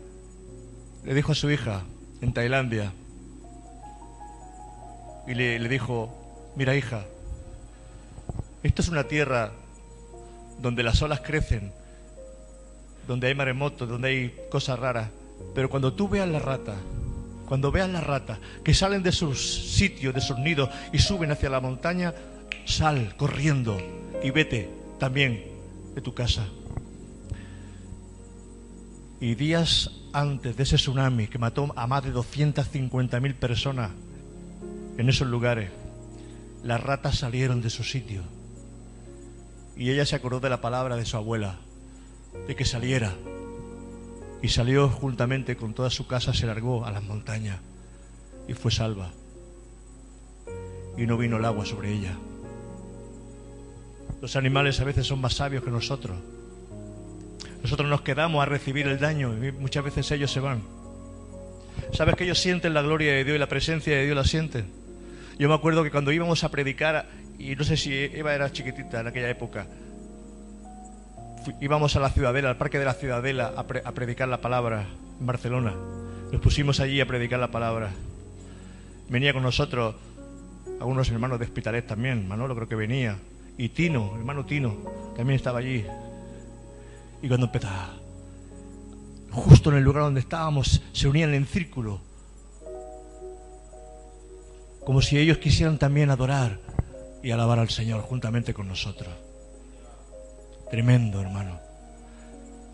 le 1.05 1.15
dijo 1.15 1.33
a 1.33 1.35
su 1.35 1.51
hija 1.51 1.83
en 2.21 2.33
Tailandia 2.33 2.93
y 5.27 5.35
le, 5.35 5.69
dijo, 5.69 6.13
mira 6.57 6.75
hija, 6.75 7.05
esta 8.63 8.83
es 8.83 8.89
una 8.89 9.05
tierra 9.05 9.53
donde 10.61 10.83
las 10.83 11.01
olas 11.03 11.21
crecen, 11.21 11.73
donde 13.07 13.29
hay 13.29 13.35
maremotos, 13.35 13.89
donde 13.89 14.09
hay 14.09 14.37
cosas 14.51 14.79
raras, 14.79 15.11
pero 15.55 15.71
cuando 15.71 15.93
tú 15.93 16.09
veas 16.09 16.29
la 16.29 16.39
rata, 16.39 16.75
cuando 17.47 17.71
veas 17.71 17.91
la 17.91 18.01
rata 18.01 18.39
que 18.65 18.75
salen 18.75 19.03
de 19.03 19.13
sus 19.13 19.75
sitios, 19.75 20.15
de 20.15 20.21
sus 20.21 20.39
nidos 20.39 20.71
y 20.93 20.99
suben 20.99 21.31
hacia 21.31 21.51
la 21.51 21.61
montaña, 21.61 22.15
sal 22.65 23.15
corriendo 23.17 23.79
y 24.23 24.31
vete 24.31 24.71
también 24.99 25.45
de 25.95 26.01
tu 26.01 26.15
casa. 26.15 26.47
Y 29.23 29.37
días 29.37 29.89
antes 30.13 30.57
de 30.57 30.65
ese 30.65 30.75
tsunami 30.75 31.29
que 31.29 31.39
mató 31.39 31.73
a 31.77 31.87
más 31.87 32.03
de 32.03 32.13
250.000 32.13 33.35
personas 33.37 33.93
en 34.99 35.09
esos 35.09 35.29
lugares, 35.29 35.71
las 36.65 36.81
ratas 36.83 37.19
salieron 37.19 37.63
de 37.63 37.71
su 37.71 37.85
sitio. 37.85 38.23
Y 39.77 39.91
ella 39.91 40.05
se 40.07 40.17
acordó 40.17 40.41
de 40.41 40.51
la 40.51 40.61
palabra 40.61 40.97
de 40.97 41.05
su 41.05 41.17
abuela, 41.17 41.61
de 42.49 42.57
que 42.57 42.65
saliera. 42.65 43.15
Y 44.43 44.49
salió 44.49 44.89
juntamente 44.89 45.55
con 45.57 45.73
toda 45.73 45.91
su 45.91 46.09
casa, 46.09 46.35
se 46.35 46.49
largó 46.49 46.85
a 46.85 46.91
las 46.91 47.05
montañas 47.05 47.61
y 48.49 48.55
fue 48.55 48.73
salva. 48.73 49.13
Y 50.99 51.07
no 51.07 51.17
vino 51.17 51.37
el 51.37 51.45
agua 51.45 51.65
sobre 51.65 51.93
ella. 51.93 52.17
Los 54.21 54.35
animales 54.35 54.81
a 54.81 54.85
veces 54.85 55.07
son 55.07 55.21
más 55.21 55.35
sabios 55.35 55.63
que 55.63 55.71
nosotros. 55.71 56.19
Nosotros 57.63 57.89
nos 57.89 58.03
quedamos 58.03 58.43
a 58.43 58.47
recibir 58.47 58.87
el 58.89 58.99
daño 58.99 59.33
y 59.45 59.53
muchas 59.53 59.85
veces 59.85 60.11
ellos 60.11 60.33
se 60.33 60.41
van. 60.41 60.63
¿Sabes 61.93 62.17
que 62.17 62.25
ellos 62.25 62.39
sienten 62.39 62.75
la 62.75 62.83
gloria 62.83 63.13
de 63.13 63.25
Dios 63.25 63.37
y 63.37 63.39
la 63.39 63.49
presencia 63.49 63.97
de 63.97 64.05
Dios 64.05 64.17
la 64.17 64.25
sienten? 64.25 64.67
Yo 65.39 65.49
me 65.49 65.55
acuerdo 65.55 65.83
que 65.83 65.91
cuando 65.91 66.13
íbamos 66.13 66.45
a 66.45 66.51
predicar, 66.51 67.07
y 67.39 67.55
no 67.57 67.65
sé 67.65 67.77
si 67.77 67.93
Eva 67.95 68.35
era 68.35 68.53
chiquitita 68.53 69.01
en 69.01 69.07
aquella 69.07 69.31
época, 69.31 69.67
íbamos 71.61 71.97
a 71.97 72.01
la 72.01 72.11
ciudadela, 72.11 72.51
al 72.51 72.57
parque 72.57 72.79
de 72.79 72.85
la 72.85 72.95
ciudadela, 72.95 73.53
a, 73.57 73.93
predicar 73.93 74.29
la 74.29 74.41
palabra 74.41 74.87
en 75.21 75.27
Barcelona. 75.27 75.75
Nos 76.31 76.41
pusimos 76.41 76.81
allí 76.81 77.01
a 77.01 77.07
predicar 77.07 77.41
la 77.41 77.51
palabra. 77.51 77.91
Venía 79.09 79.33
con 79.33 79.43
nosotros 79.43 79.95
algunos 80.81 81.11
hermanos 81.11 81.39
de 81.39 81.45
Hospitalet 81.45 81.87
también, 81.87 82.27
Manolo 82.27 82.55
creo 82.55 82.69
que 82.69 82.75
venía, 82.75 83.19
y 83.57 83.69
Tino, 83.69 84.17
hermano 84.17 84.45
Tino, 84.47 84.77
también 85.17 85.37
estaba 85.37 85.59
allí. 85.59 85.85
Y 87.23 87.29
cuando 87.29 87.47
empezaba, 87.47 87.95
justo 89.31 89.71
en 89.71 89.77
el 89.77 89.85
lugar 89.85 90.03
donde 90.03 90.21
estábamos, 90.21 90.83
se 90.93 91.09
unían 91.09 91.33
en 91.35 91.47
círculo, 91.47 92.01
como 94.85 95.01
si 95.01 95.17
ellos 95.17 95.39
quisieran 95.39 95.79
también 95.79 96.11
adorar 96.11 96.59
y 97.23 97.31
alabar 97.31 97.61
al 97.61 97.71
Señor 97.71 98.03
juntamente 98.03 98.53
con 98.53 98.67
nosotros. 98.67 99.15
Tremendo, 100.71 101.21
hermano. 101.21 101.61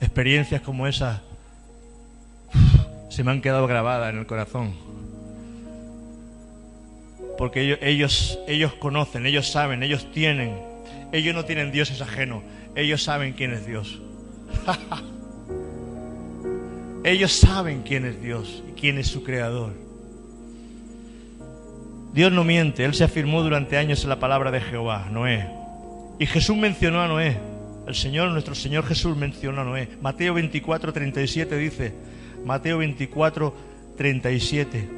Experiencias 0.00 0.62
como 0.62 0.86
esas 0.86 1.20
se 3.10 3.24
me 3.24 3.32
han 3.32 3.42
quedado 3.42 3.66
grabadas 3.66 4.12
en 4.12 4.20
el 4.20 4.26
corazón. 4.26 4.74
Porque 7.36 7.60
ellos, 7.60 7.78
ellos, 7.82 8.38
ellos 8.48 8.72
conocen, 8.74 9.26
ellos 9.26 9.50
saben, 9.50 9.82
ellos 9.82 10.10
tienen. 10.12 10.56
Ellos 11.12 11.34
no 11.34 11.44
tienen 11.44 11.70
dioses 11.70 12.00
ajenos. 12.00 12.42
Ellos 12.74 13.02
saben 13.02 13.32
quién 13.34 13.52
es 13.52 13.66
Dios. 13.66 14.00
Ellos 17.04 17.32
saben 17.32 17.82
quién 17.82 18.04
es 18.04 18.20
Dios 18.20 18.62
y 18.68 18.72
quién 18.78 18.98
es 18.98 19.06
su 19.08 19.22
creador. 19.22 19.72
Dios 22.12 22.32
no 22.32 22.44
miente, 22.44 22.84
Él 22.84 22.94
se 22.94 23.04
afirmó 23.04 23.42
durante 23.42 23.76
años 23.76 24.02
en 24.02 24.08
la 24.08 24.18
palabra 24.18 24.50
de 24.50 24.60
Jehová, 24.60 25.08
Noé. 25.10 25.48
Y 26.18 26.26
Jesús 26.26 26.56
mencionó 26.56 27.00
a 27.00 27.08
Noé. 27.08 27.38
El 27.86 27.94
Señor, 27.94 28.30
nuestro 28.30 28.54
Señor 28.54 28.84
Jesús 28.84 29.16
mencionó 29.16 29.62
a 29.62 29.64
Noé. 29.64 29.88
Mateo 30.02 30.34
24, 30.34 30.92
37 30.92 31.56
dice, 31.56 31.94
Mateo 32.44 32.78
24, 32.78 33.54
37. 33.96 34.88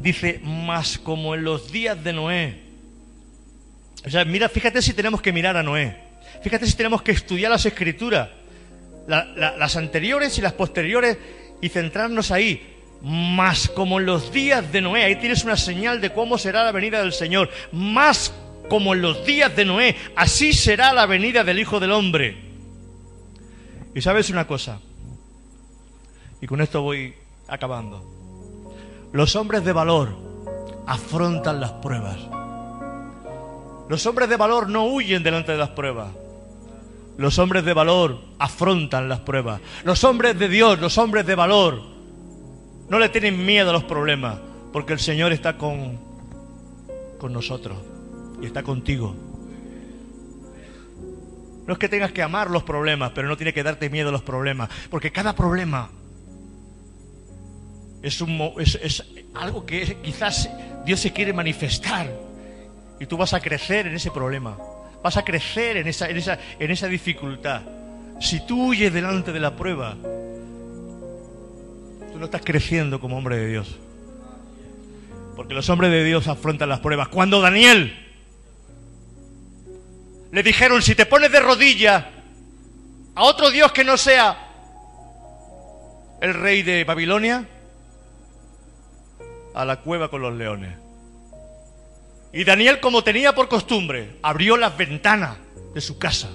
Dice, 0.00 0.40
más 0.44 0.98
como 0.98 1.34
en 1.34 1.44
los 1.44 1.70
días 1.70 2.02
de 2.02 2.12
Noé. 2.12 2.60
O 4.04 4.10
sea, 4.10 4.24
mira, 4.24 4.48
fíjate 4.48 4.82
si 4.82 4.92
tenemos 4.92 5.22
que 5.22 5.32
mirar 5.32 5.56
a 5.56 5.62
Noé. 5.62 6.09
Fíjate 6.42 6.66
si 6.66 6.76
tenemos 6.76 7.02
que 7.02 7.12
estudiar 7.12 7.50
las 7.50 7.66
escrituras, 7.66 8.28
las 9.06 9.76
anteriores 9.76 10.36
y 10.38 10.40
las 10.40 10.52
posteriores, 10.52 11.18
y 11.60 11.68
centrarnos 11.68 12.30
ahí. 12.30 12.76
Más 13.02 13.68
como 13.68 13.98
en 13.98 14.06
los 14.06 14.32
días 14.32 14.70
de 14.72 14.82
Noé, 14.82 15.04
ahí 15.04 15.16
tienes 15.16 15.44
una 15.44 15.56
señal 15.56 16.00
de 16.00 16.12
cómo 16.12 16.36
será 16.38 16.64
la 16.64 16.72
venida 16.72 17.00
del 17.00 17.12
Señor. 17.12 17.48
Más 17.72 18.32
como 18.68 18.94
en 18.94 19.02
los 19.02 19.24
días 19.24 19.54
de 19.56 19.64
Noé, 19.64 19.96
así 20.16 20.52
será 20.52 20.92
la 20.92 21.06
venida 21.06 21.42
del 21.42 21.58
Hijo 21.58 21.80
del 21.80 21.92
Hombre. 21.92 22.36
Y 23.94 24.02
sabes 24.02 24.30
una 24.30 24.46
cosa, 24.46 24.80
y 26.40 26.46
con 26.46 26.60
esto 26.60 26.82
voy 26.82 27.14
acabando. 27.48 28.04
Los 29.12 29.34
hombres 29.34 29.64
de 29.64 29.72
valor 29.72 30.16
afrontan 30.86 31.60
las 31.60 31.72
pruebas. 31.72 32.18
Los 33.90 34.06
hombres 34.06 34.28
de 34.28 34.36
valor 34.36 34.68
no 34.68 34.86
huyen 34.86 35.24
delante 35.24 35.50
de 35.50 35.58
las 35.58 35.70
pruebas. 35.70 36.12
Los 37.16 37.40
hombres 37.40 37.64
de 37.64 37.72
valor 37.72 38.20
afrontan 38.38 39.08
las 39.08 39.18
pruebas. 39.18 39.60
Los 39.82 40.04
hombres 40.04 40.38
de 40.38 40.48
Dios, 40.48 40.78
los 40.78 40.96
hombres 40.96 41.26
de 41.26 41.34
valor, 41.34 41.82
no 42.88 43.00
le 43.00 43.08
tienen 43.08 43.44
miedo 43.44 43.70
a 43.70 43.72
los 43.72 43.82
problemas, 43.82 44.38
porque 44.72 44.92
el 44.92 45.00
Señor 45.00 45.32
está 45.32 45.58
con, 45.58 45.98
con 47.18 47.32
nosotros 47.32 47.78
y 48.40 48.46
está 48.46 48.62
contigo. 48.62 49.16
No 51.66 51.72
es 51.72 51.78
que 51.80 51.88
tengas 51.88 52.12
que 52.12 52.22
amar 52.22 52.48
los 52.48 52.62
problemas, 52.62 53.10
pero 53.12 53.26
no 53.26 53.36
tiene 53.36 53.52
que 53.52 53.64
darte 53.64 53.90
miedo 53.90 54.12
los 54.12 54.22
problemas. 54.22 54.70
Porque 54.88 55.10
cada 55.10 55.34
problema 55.34 55.90
es, 58.02 58.20
un, 58.20 58.52
es, 58.56 59.04
algo 59.34 59.66
que 59.66 59.96
quizás 60.00 60.48
Dios 60.84 61.00
se 61.00 61.12
quiere 61.12 61.32
manifestar. 61.32 62.29
Y 63.00 63.06
tú 63.06 63.16
vas 63.16 63.34
a 63.34 63.40
crecer 63.40 63.86
en 63.86 63.94
ese 63.96 64.10
problema. 64.10 64.56
Vas 65.02 65.16
a 65.16 65.24
crecer 65.24 65.78
en 65.78 65.88
esa, 65.88 66.08
en 66.08 66.18
esa, 66.18 66.38
en 66.58 66.70
esa 66.70 66.86
dificultad. 66.86 67.62
Si 68.20 68.46
tú 68.46 68.68
huyes 68.68 68.92
delante 68.92 69.32
de 69.32 69.40
la 69.40 69.56
prueba, 69.56 69.96
tú 72.12 72.18
no 72.18 72.26
estás 72.26 72.42
creciendo 72.44 73.00
como 73.00 73.16
hombre 73.16 73.38
de 73.38 73.48
Dios. 73.48 73.78
Porque 75.34 75.54
los 75.54 75.70
hombres 75.70 75.90
de 75.90 76.04
Dios 76.04 76.28
afrontan 76.28 76.68
las 76.68 76.80
pruebas. 76.80 77.08
Cuando 77.08 77.40
Daniel 77.40 77.96
le 80.30 80.42
dijeron, 80.42 80.82
si 80.82 80.94
te 80.94 81.06
pones 81.06 81.32
de 81.32 81.40
rodillas 81.40 82.04
a 83.14 83.24
otro 83.24 83.50
Dios 83.50 83.72
que 83.72 83.82
no 83.82 83.96
sea 83.96 84.46
el 86.20 86.34
rey 86.34 86.62
de 86.62 86.84
Babilonia, 86.84 87.46
a 89.54 89.64
la 89.64 89.80
cueva 89.80 90.10
con 90.10 90.22
los 90.22 90.34
leones. 90.34 90.89
Y 92.32 92.44
Daniel, 92.44 92.80
como 92.80 93.02
tenía 93.02 93.34
por 93.34 93.48
costumbre, 93.48 94.16
abrió 94.22 94.56
las 94.56 94.76
ventanas 94.76 95.36
de 95.74 95.80
su 95.80 95.98
casa. 95.98 96.30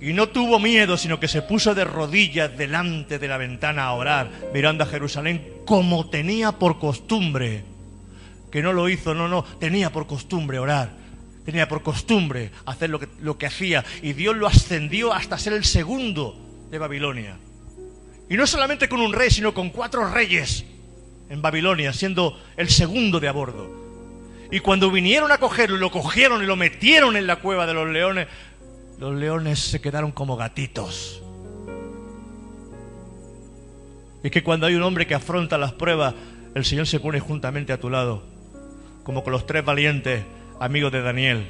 Y 0.00 0.12
no 0.12 0.28
tuvo 0.30 0.58
miedo, 0.58 0.96
sino 0.96 1.20
que 1.20 1.28
se 1.28 1.42
puso 1.42 1.76
de 1.76 1.84
rodillas 1.84 2.56
delante 2.56 3.20
de 3.20 3.28
la 3.28 3.36
ventana 3.36 3.84
a 3.84 3.92
orar, 3.92 4.30
mirando 4.52 4.82
a 4.82 4.88
Jerusalén, 4.88 5.46
como 5.64 6.10
tenía 6.10 6.52
por 6.52 6.80
costumbre 6.80 7.64
que 8.50 8.62
no 8.62 8.72
lo 8.72 8.88
hizo, 8.88 9.14
no, 9.14 9.28
no, 9.28 9.44
tenía 9.44 9.90
por 9.90 10.06
costumbre 10.06 10.58
orar, 10.58 10.90
tenía 11.44 11.68
por 11.68 11.82
costumbre 11.82 12.50
hacer 12.66 12.90
lo 12.90 13.00
que, 13.00 13.08
lo 13.20 13.38
que 13.38 13.46
hacía 13.46 13.82
y 14.02 14.12
Dios 14.12 14.36
lo 14.36 14.46
ascendió 14.46 15.14
hasta 15.14 15.38
ser 15.38 15.54
el 15.54 15.64
segundo 15.64 16.36
de 16.70 16.78
Babilonia. 16.78 17.38
Y 18.28 18.36
no 18.36 18.46
solamente 18.46 18.88
con 18.88 19.00
un 19.00 19.12
rey, 19.12 19.30
sino 19.30 19.54
con 19.54 19.70
cuatro 19.70 20.12
reyes 20.12 20.66
en 21.32 21.40
Babilonia, 21.40 21.94
siendo 21.94 22.38
el 22.58 22.68
segundo 22.68 23.18
de 23.18 23.26
a 23.26 23.32
bordo. 23.32 23.66
Y 24.50 24.60
cuando 24.60 24.90
vinieron 24.90 25.32
a 25.32 25.38
cogerlo 25.38 25.78
lo 25.78 25.90
cogieron 25.90 26.42
y 26.42 26.46
lo 26.46 26.56
metieron 26.56 27.16
en 27.16 27.26
la 27.26 27.36
cueva 27.36 27.66
de 27.66 27.72
los 27.72 27.88
leones, 27.88 28.28
los 28.98 29.14
leones 29.14 29.58
se 29.58 29.80
quedaron 29.80 30.12
como 30.12 30.36
gatitos. 30.36 31.22
Y 34.22 34.28
que 34.28 34.42
cuando 34.42 34.66
hay 34.66 34.74
un 34.74 34.82
hombre 34.82 35.06
que 35.06 35.14
afronta 35.14 35.56
las 35.56 35.72
pruebas, 35.72 36.14
el 36.54 36.66
Señor 36.66 36.86
se 36.86 37.00
pone 37.00 37.18
juntamente 37.18 37.72
a 37.72 37.80
tu 37.80 37.88
lado 37.88 38.24
como 39.02 39.24
con 39.24 39.32
los 39.32 39.46
tres 39.46 39.64
valientes 39.64 40.22
amigos 40.60 40.92
de 40.92 41.00
Daniel. 41.00 41.46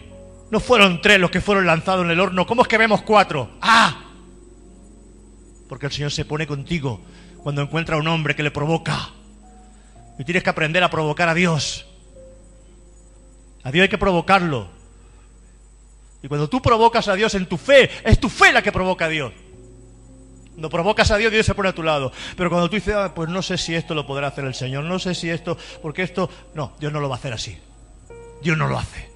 No 0.52 0.60
fueron 0.60 1.00
tres 1.00 1.18
los 1.18 1.32
que 1.32 1.40
fueron 1.40 1.66
lanzados 1.66 2.04
en 2.04 2.12
el 2.12 2.20
horno. 2.20 2.46
¿Cómo 2.46 2.62
es 2.62 2.68
que 2.68 2.78
vemos 2.78 3.02
cuatro? 3.02 3.50
¡Ah! 3.60 4.04
Porque 5.68 5.86
el 5.86 5.92
Señor 5.92 6.12
se 6.12 6.24
pone 6.24 6.46
contigo 6.46 7.00
cuando 7.42 7.62
encuentra 7.62 7.96
a 7.96 7.98
un 7.98 8.06
hombre 8.06 8.36
que 8.36 8.44
le 8.44 8.52
provoca. 8.52 9.10
Y 10.18 10.24
tienes 10.24 10.42
que 10.42 10.50
aprender 10.50 10.82
a 10.82 10.90
provocar 10.90 11.28
a 11.28 11.34
Dios. 11.34 11.86
A 13.64 13.70
Dios 13.70 13.84
hay 13.84 13.88
que 13.88 13.98
provocarlo. 13.98 14.68
Y 16.22 16.28
cuando 16.28 16.48
tú 16.48 16.62
provocas 16.62 17.08
a 17.08 17.14
Dios 17.14 17.34
en 17.34 17.46
tu 17.46 17.56
fe, 17.56 17.90
es 18.04 18.18
tu 18.20 18.28
fe 18.28 18.52
la 18.52 18.62
que 18.62 18.72
provoca 18.72 19.06
a 19.06 19.08
Dios. 19.08 19.32
Cuando 20.50 20.68
provocas 20.70 21.10
a 21.10 21.16
Dios, 21.16 21.32
Dios 21.32 21.46
se 21.46 21.54
pone 21.54 21.70
a 21.70 21.74
tu 21.74 21.82
lado. 21.82 22.12
Pero 22.36 22.50
cuando 22.50 22.68
tú 22.68 22.76
dices, 22.76 22.94
ah, 22.94 23.12
pues 23.14 23.28
no 23.28 23.42
sé 23.42 23.56
si 23.56 23.74
esto 23.74 23.94
lo 23.94 24.06
podrá 24.06 24.28
hacer 24.28 24.44
el 24.44 24.54
Señor, 24.54 24.84
no 24.84 24.98
sé 24.98 25.14
si 25.14 25.30
esto, 25.30 25.56
porque 25.80 26.02
esto, 26.02 26.28
no, 26.54 26.74
Dios 26.78 26.92
no 26.92 27.00
lo 27.00 27.08
va 27.08 27.16
a 27.16 27.18
hacer 27.18 27.32
así. 27.32 27.58
Dios 28.42 28.56
no 28.56 28.68
lo 28.68 28.78
hace. 28.78 29.10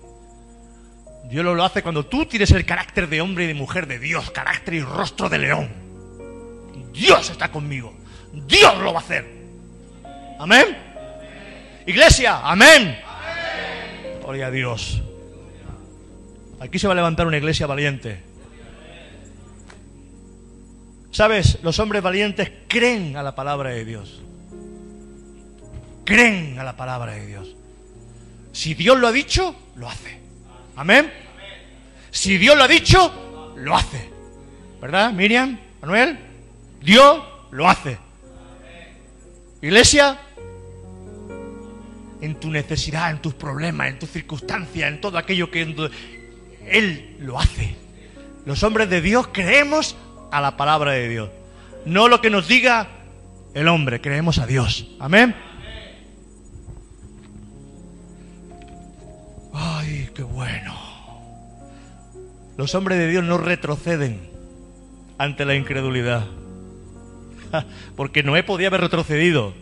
Dios 1.29 1.45
lo 1.45 1.63
hace 1.65 1.83
cuando 1.83 2.07
tú 2.07 2.25
tienes 2.27 2.51
el 2.53 2.65
carácter 2.65 3.09
de 3.09 3.21
hombre 3.21 3.45
y 3.45 3.49
de 3.49 3.55
mujer 3.55 3.87
de 3.87 3.99
Dios, 3.99 4.31
carácter 4.31 4.75
y 4.75 4.81
rostro 4.81 5.29
de 5.29 5.39
león. 5.39 5.69
Dios 6.93 7.31
está 7.31 7.51
conmigo. 7.51 7.95
Dios 8.33 8.79
lo 8.79 8.93
va 8.93 9.01
a 9.01 9.03
hacer. 9.03 9.27
Amén. 10.39 10.86
Iglesia, 11.87 12.41
amén. 12.43 12.99
Gloria 14.21 14.49
a 14.49 14.51
Dios. 14.51 15.03
Aquí 16.59 16.79
se 16.79 16.89
va 16.89 16.95
a 16.95 16.97
levantar 16.97 17.27
una 17.27 17.37
iglesia 17.37 17.67
valiente. 17.67 18.21
Sabes, 21.13 21.59
los 21.63 21.79
hombres 21.79 22.03
valientes 22.03 22.51
creen 22.67 23.17
a 23.17 23.23
la 23.23 23.35
palabra 23.35 23.71
de 23.71 23.85
Dios. 23.85 24.21
Creen 26.05 26.59
a 26.59 26.65
la 26.65 26.77
palabra 26.77 27.13
de 27.13 27.25
Dios. 27.25 27.55
Si 28.53 28.75
Dios 28.75 28.99
lo 28.99 29.07
ha 29.07 29.13
dicho, 29.13 29.55
lo 29.77 29.89
hace. 29.89 30.19
Amén. 30.75 31.13
Si 32.11 32.37
Dios 32.37 32.57
lo 32.57 32.65
ha 32.65 32.69
dicho, 32.69 33.55
lo 33.57 33.77
hace. 33.77 34.11
¿Verdad, 34.81 35.13
Miriam? 35.13 35.59
Manuel? 35.81 36.19
Dios 36.81 37.23
lo 37.51 37.69
hace. 37.69 37.99
Iglesia, 39.63 40.19
en 42.21 42.35
tu 42.37 42.51
necesidad, 42.51 43.11
en 43.11 43.21
tus 43.21 43.35
problemas, 43.35 43.89
en 43.89 43.99
tus 43.99 44.11
circunstancias, 44.11 44.89
en 44.89 45.01
todo 45.01 45.19
aquello 45.19 45.51
que 45.51 45.63
Él 46.67 47.17
lo 47.21 47.39
hace. 47.39 47.75
Los 48.45 48.63
hombres 48.63 48.89
de 48.89 49.01
Dios 49.01 49.29
creemos 49.33 49.97
a 50.31 50.41
la 50.41 50.57
palabra 50.57 50.93
de 50.93 51.09
Dios. 51.09 51.31
No 51.85 52.09
lo 52.09 52.21
que 52.21 52.31
nos 52.31 52.49
diga 52.49 52.89
el 53.55 53.69
hombre, 53.69 54.01
creemos 54.01 54.39
a 54.39 54.47
Dios. 54.47 54.89
Amén. 55.01 55.35
Ay, 59.53 60.11
qué 60.15 60.23
bueno. 60.23 60.75
Los 62.57 62.75
hombres 62.75 62.99
de 62.99 63.09
Dios 63.09 63.25
no 63.25 63.39
retroceden 63.39 64.31
ante 65.19 65.45
la 65.45 65.55
incredulidad. 65.55 66.27
Porque 67.97 68.23
Noé 68.23 68.43
podía 68.43 68.69
haber 68.69 68.83
retrocedido. 68.83 69.55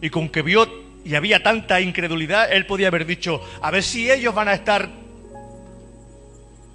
Y 0.00 0.10
con 0.10 0.28
que 0.28 0.42
vio 0.42 0.66
y 1.04 1.14
había 1.14 1.42
tanta 1.42 1.80
incredulidad, 1.80 2.52
él 2.52 2.66
podía 2.66 2.88
haber 2.88 3.06
dicho, 3.06 3.40
a 3.60 3.70
ver 3.70 3.82
si 3.82 4.10
ellos 4.10 4.34
van 4.34 4.48
a 4.48 4.54
estar 4.54 4.88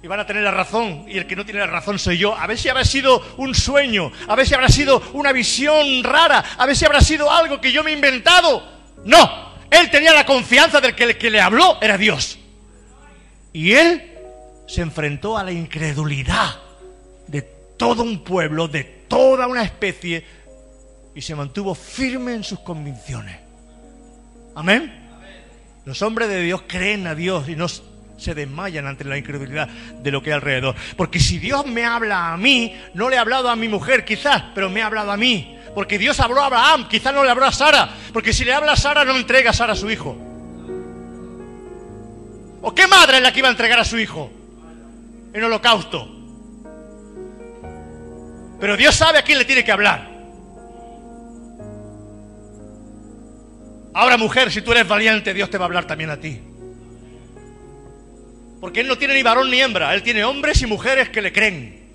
y 0.02 0.06
van 0.06 0.20
a 0.20 0.26
tener 0.26 0.42
la 0.42 0.50
razón, 0.52 1.06
y 1.08 1.18
el 1.18 1.26
que 1.26 1.34
no 1.34 1.44
tiene 1.44 1.60
la 1.60 1.66
razón 1.66 1.98
soy 1.98 2.18
yo. 2.18 2.36
A 2.36 2.46
ver 2.46 2.56
si 2.56 2.68
habrá 2.68 2.84
sido 2.84 3.20
un 3.36 3.54
sueño, 3.54 4.12
a 4.28 4.36
ver 4.36 4.46
si 4.46 4.54
habrá 4.54 4.68
sido 4.68 5.02
una 5.12 5.32
visión 5.32 6.04
rara, 6.04 6.44
a 6.56 6.66
ver 6.66 6.76
si 6.76 6.84
habrá 6.84 7.00
sido 7.00 7.30
algo 7.30 7.60
que 7.60 7.72
yo 7.72 7.82
me 7.82 7.90
he 7.90 7.94
inventado. 7.94 8.62
No, 9.04 9.54
él 9.70 9.90
tenía 9.90 10.12
la 10.12 10.24
confianza 10.24 10.80
del 10.80 10.94
que 10.94 11.04
el 11.04 11.18
que 11.18 11.30
le 11.30 11.40
habló 11.40 11.78
era 11.80 11.98
Dios. 11.98 12.38
Y 13.52 13.72
él 13.72 14.14
se 14.68 14.82
enfrentó 14.82 15.36
a 15.36 15.42
la 15.42 15.50
incredulidad 15.50 16.60
de 17.26 17.42
todo 17.42 18.02
un 18.04 18.22
pueblo, 18.22 18.68
de 18.68 18.84
toda 18.84 19.48
una 19.48 19.64
especie, 19.64 20.24
y 21.14 21.20
se 21.22 21.34
mantuvo 21.34 21.74
firme 21.74 22.34
en 22.34 22.44
sus 22.44 22.60
convicciones. 22.60 23.47
Amén. 24.58 24.92
Los 25.84 26.02
hombres 26.02 26.28
de 26.28 26.42
Dios 26.42 26.64
creen 26.66 27.06
a 27.06 27.14
Dios 27.14 27.48
y 27.48 27.54
no 27.54 27.68
se 27.68 28.34
desmayan 28.34 28.88
ante 28.88 29.04
la 29.04 29.16
incredulidad 29.16 29.68
de 29.68 30.10
lo 30.10 30.20
que 30.20 30.30
hay 30.30 30.34
alrededor. 30.34 30.74
Porque 30.96 31.20
si 31.20 31.38
Dios 31.38 31.64
me 31.64 31.84
habla 31.84 32.32
a 32.32 32.36
mí, 32.36 32.74
no 32.92 33.08
le 33.08 33.18
ha 33.18 33.20
hablado 33.20 33.50
a 33.50 33.54
mi 33.54 33.68
mujer 33.68 34.04
quizás, 34.04 34.42
pero 34.56 34.68
me 34.68 34.82
ha 34.82 34.86
hablado 34.86 35.12
a 35.12 35.16
mí. 35.16 35.56
Porque 35.76 35.96
Dios 35.96 36.18
habló 36.18 36.42
a 36.42 36.46
Abraham, 36.46 36.88
quizás 36.88 37.14
no 37.14 37.22
le 37.22 37.30
habló 37.30 37.44
a 37.46 37.52
Sara. 37.52 37.88
Porque 38.12 38.32
si 38.32 38.44
le 38.44 38.52
habla 38.52 38.72
a 38.72 38.76
Sara, 38.76 39.04
no 39.04 39.16
entrega 39.16 39.50
a 39.50 39.52
Sara 39.52 39.74
a 39.74 39.76
su 39.76 39.88
hijo. 39.88 40.18
¿O 42.60 42.74
qué 42.74 42.88
madre 42.88 43.18
es 43.18 43.22
la 43.22 43.32
que 43.32 43.38
iba 43.38 43.46
a 43.46 43.52
entregar 43.52 43.78
a 43.78 43.84
su 43.84 43.96
hijo 43.96 44.28
en 45.32 45.44
holocausto? 45.44 46.16
Pero 48.58 48.76
Dios 48.76 48.96
sabe 48.96 49.18
a 49.18 49.22
quién 49.22 49.38
le 49.38 49.44
tiene 49.44 49.62
que 49.62 49.70
hablar. 49.70 50.17
Ahora 53.94 54.16
mujer, 54.16 54.52
si 54.52 54.62
tú 54.62 54.72
eres 54.72 54.86
valiente, 54.86 55.34
Dios 55.34 55.50
te 55.50 55.58
va 55.58 55.64
a 55.64 55.66
hablar 55.66 55.86
también 55.86 56.10
a 56.10 56.18
ti. 56.18 56.40
Porque 58.60 58.80
Él 58.80 58.88
no 58.88 58.98
tiene 58.98 59.14
ni 59.14 59.22
varón 59.22 59.50
ni 59.50 59.60
hembra, 59.60 59.94
Él 59.94 60.02
tiene 60.02 60.24
hombres 60.24 60.60
y 60.62 60.66
mujeres 60.66 61.08
que 61.08 61.22
le 61.22 61.32
creen. 61.32 61.92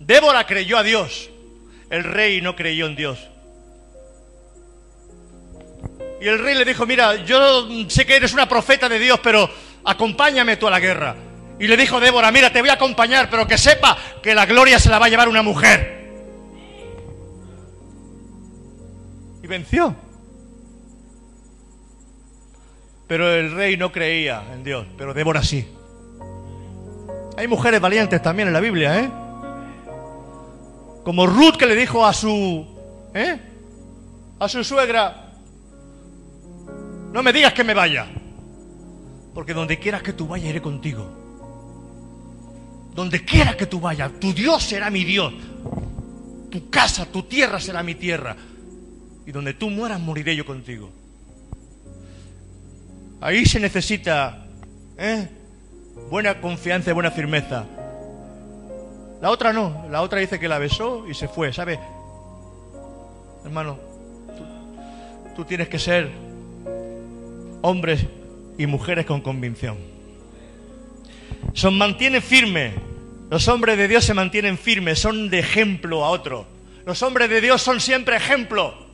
Débora 0.00 0.46
creyó 0.46 0.78
a 0.78 0.82
Dios, 0.82 1.30
el 1.90 2.04
rey 2.04 2.40
no 2.40 2.56
creyó 2.56 2.86
en 2.86 2.96
Dios. 2.96 3.18
Y 6.20 6.26
el 6.26 6.38
rey 6.38 6.54
le 6.54 6.64
dijo, 6.64 6.86
mira, 6.86 7.16
yo 7.24 7.68
sé 7.88 8.04
que 8.04 8.16
eres 8.16 8.32
una 8.32 8.48
profeta 8.48 8.88
de 8.88 8.98
Dios, 8.98 9.20
pero 9.22 9.48
acompáñame 9.84 10.56
tú 10.56 10.66
a 10.66 10.70
la 10.70 10.80
guerra. 10.80 11.14
Y 11.60 11.66
le 11.66 11.76
dijo 11.76 12.00
Débora, 12.00 12.30
mira, 12.30 12.52
te 12.52 12.60
voy 12.60 12.70
a 12.70 12.74
acompañar, 12.74 13.28
pero 13.30 13.46
que 13.46 13.58
sepa 13.58 13.96
que 14.22 14.34
la 14.34 14.46
gloria 14.46 14.78
se 14.78 14.88
la 14.88 14.98
va 14.98 15.06
a 15.06 15.08
llevar 15.08 15.28
una 15.28 15.42
mujer. 15.42 15.97
Y 19.42 19.46
venció. 19.46 19.94
Pero 23.06 23.32
el 23.32 23.52
rey 23.52 23.76
no 23.76 23.90
creía 23.90 24.44
en 24.52 24.62
Dios, 24.62 24.86
pero 24.96 25.14
Débora 25.14 25.42
sí. 25.42 25.66
Hay 27.36 27.48
mujeres 27.48 27.80
valientes 27.80 28.20
también 28.20 28.48
en 28.48 28.54
la 28.54 28.60
Biblia, 28.60 29.00
¿eh? 29.00 29.10
Como 31.04 31.26
Ruth 31.26 31.56
que 31.56 31.66
le 31.66 31.74
dijo 31.74 32.04
a 32.04 32.12
su, 32.12 32.66
¿eh? 33.14 33.40
A 34.38 34.48
su 34.48 34.62
suegra, 34.62 35.32
no 37.12 37.22
me 37.22 37.32
digas 37.32 37.54
que 37.54 37.64
me 37.64 37.74
vaya. 37.74 38.06
Porque 39.32 39.54
donde 39.54 39.78
quieras 39.78 40.02
que 40.02 40.12
tú 40.12 40.26
vayas, 40.26 40.50
iré 40.50 40.60
contigo. 40.60 41.08
Donde 42.94 43.24
quiera 43.24 43.56
que 43.56 43.66
tú 43.66 43.80
vayas, 43.80 44.12
tu 44.20 44.34
Dios 44.34 44.62
será 44.64 44.90
mi 44.90 45.04
Dios. 45.04 45.32
Tu 46.50 46.68
casa, 46.68 47.06
tu 47.06 47.22
tierra 47.22 47.60
será 47.60 47.82
mi 47.82 47.94
tierra. 47.94 48.36
Y 49.28 49.30
donde 49.30 49.52
tú 49.52 49.68
mueras, 49.68 50.00
moriré 50.00 50.34
yo 50.34 50.46
contigo. 50.46 50.88
Ahí 53.20 53.44
se 53.44 53.60
necesita 53.60 54.46
¿eh? 54.96 55.28
buena 56.10 56.40
confianza 56.40 56.88
y 56.88 56.94
buena 56.94 57.10
firmeza. 57.10 57.66
La 59.20 59.30
otra 59.30 59.52
no, 59.52 59.84
la 59.90 60.00
otra 60.00 60.20
dice 60.20 60.40
que 60.40 60.48
la 60.48 60.56
besó 60.56 61.06
y 61.06 61.12
se 61.12 61.28
fue, 61.28 61.52
¿sabe? 61.52 61.78
Hermano, 63.44 63.78
tú, 64.34 65.36
tú 65.36 65.44
tienes 65.44 65.68
que 65.68 65.78
ser 65.78 66.10
hombres 67.60 68.06
y 68.56 68.64
mujeres 68.64 69.04
con 69.04 69.20
convicción. 69.20 69.76
Se 71.52 71.68
mantiene 71.70 72.22
firme. 72.22 72.72
Los 73.28 73.46
hombres 73.48 73.76
de 73.76 73.88
Dios 73.88 74.06
se 74.06 74.14
mantienen 74.14 74.56
firmes, 74.56 75.00
son 75.00 75.28
de 75.28 75.40
ejemplo 75.40 76.02
a 76.02 76.08
otro. 76.08 76.46
Los 76.86 77.02
hombres 77.02 77.28
de 77.28 77.42
Dios 77.42 77.60
son 77.60 77.78
siempre 77.78 78.16
ejemplo. 78.16 78.87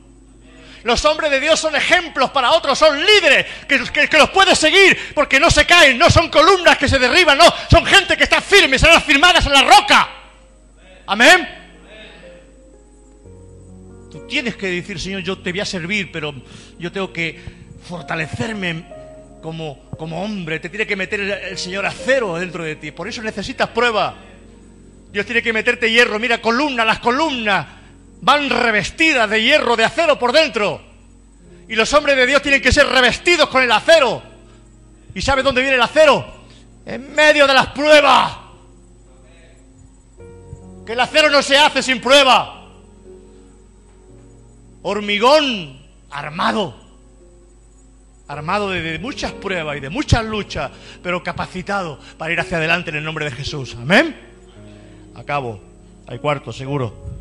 Los 0.85 1.03
hombres 1.03 1.31
de 1.31 1.39
Dios 1.39 1.59
son 1.59 1.75
ejemplos 1.75 2.29
para 2.29 2.51
otros, 2.51 2.77
son 2.77 3.03
líderes 3.03 3.47
que, 3.67 4.17
los 4.19 4.29
puedes 4.29 4.59
seguir 4.59 4.95
porque 5.15 5.39
no 5.39 5.49
se 5.49 5.65
caen, 5.65 5.97
no 5.97 6.11
son 6.11 6.29
columnas 6.29 6.77
que 6.77 6.87
se 6.87 6.99
derriban, 6.99 7.39
no, 7.39 7.45
son 7.71 7.83
gente 7.87 8.15
que 8.15 8.23
está 8.23 8.39
firme, 8.39 8.77
serán 8.77 9.01
firmadas 9.01 9.43
en 9.47 9.53
la 9.53 9.63
roca. 9.63 10.07
Amén. 11.07 11.49
Tú 14.11 14.27
tienes 14.27 14.55
que 14.57 14.67
decir, 14.67 14.99
Señor, 14.99 15.23
yo 15.23 15.39
te 15.39 15.49
voy 15.49 15.61
a 15.61 15.65
servir, 15.65 16.11
pero 16.11 16.35
yo 16.77 16.91
tengo 16.91 17.11
que 17.11 17.41
fortalecerme 17.89 18.85
como, 19.41 19.89
como 19.97 20.23
hombre, 20.23 20.59
te 20.59 20.69
tiene 20.69 20.85
que 20.85 20.95
meter 20.95 21.19
el, 21.19 21.57
Señor 21.57 21.87
acero 21.87 22.35
dentro 22.35 22.63
de 22.63 22.75
ti. 22.75 22.91
Por 22.91 23.07
eso 23.07 23.23
necesitas 23.23 23.69
prueba. 23.69 24.17
Dios 25.11 25.25
tiene 25.25 25.41
que 25.41 25.51
meterte 25.51 25.89
hierro. 25.89 26.19
Mira, 26.19 26.39
columnas, 26.39 26.85
las 26.85 26.99
columnas 26.99 27.65
van 28.25 28.49
revestidas 28.49 29.29
de 29.29 29.41
hierro, 29.43 29.75
de 29.75 29.85
acero 29.85 30.17
por 30.17 30.31
dentro. 30.31 30.81
Y 31.69 31.75
los 31.75 31.93
hombres 31.93 32.17
de 32.17 32.25
Dios 32.25 32.41
tienen 32.41 32.59
que 32.59 32.71
ser 32.71 32.87
revestidos 32.87 33.47
con 33.49 33.61
el 33.61 33.71
acero. 33.71 34.21
¿Y 35.13 35.21
sabe 35.21 35.43
dónde 35.43 35.61
viene 35.61 35.75
el 35.75 35.81
acero? 35.81 36.25
En 36.87 37.13
medio 37.13 37.45
de 37.45 37.53
las 37.53 37.67
pruebas. 37.67 38.37
Que 40.87 40.93
el 40.93 40.99
acero 40.99 41.29
no 41.29 41.43
se 41.43 41.55
hace 41.55 41.83
sin 41.83 42.01
prueba. 42.01 42.67
Hormigón 44.81 45.85
armado 46.09 46.83
armado 48.27 48.71
de, 48.71 48.97
muchas 48.97 49.33
pruebas 49.33 49.77
y 49.77 49.81
de 49.81 49.91
muchas 49.91 50.25
luchas, 50.25 50.71
pero 51.03 51.21
capacitado 51.21 51.99
para 52.17 52.33
ir 52.33 52.39
hacia 52.39 52.57
adelante 52.57 52.89
en 52.89 52.95
el 52.95 53.03
nombre 53.03 53.25
de 53.25 53.29
Jesús. 53.29 53.75
Amén. 53.79 54.15
Acabo. 55.13 55.61
Hay 56.07 56.17
cuarto, 56.17 56.51
seguro. 56.51 57.14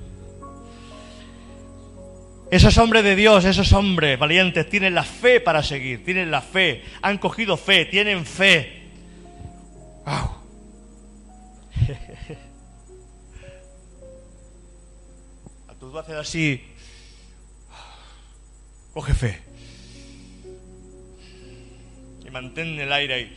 Esos 2.51 2.77
hombres 2.79 3.05
de 3.05 3.17
Dios, 3.17 3.45
esos 3.45 3.73
hombres 3.73 4.19
valientes, 4.19 4.69
tienen 4.69 4.95
la 4.95 5.03
fe 5.03 5.41
para 5.41 5.63
seguir, 5.63 6.05
tienen 6.05 6.31
la 6.31 6.43
fe, 6.43 6.85
han 7.03 7.19
cogido 7.19 7.57
fe, 7.57 7.87
tienen 7.87 8.27
fe. 8.27 8.83
Wow. 10.05 10.31
A 15.69 15.75
tus 15.75 15.95
haces 15.97 16.17
así, 16.17 16.63
coge 18.93 19.15
fe 19.15 19.55
mantén 22.35 22.81
el 22.81 22.93
aire 22.93 23.15
ahí. 23.15 23.37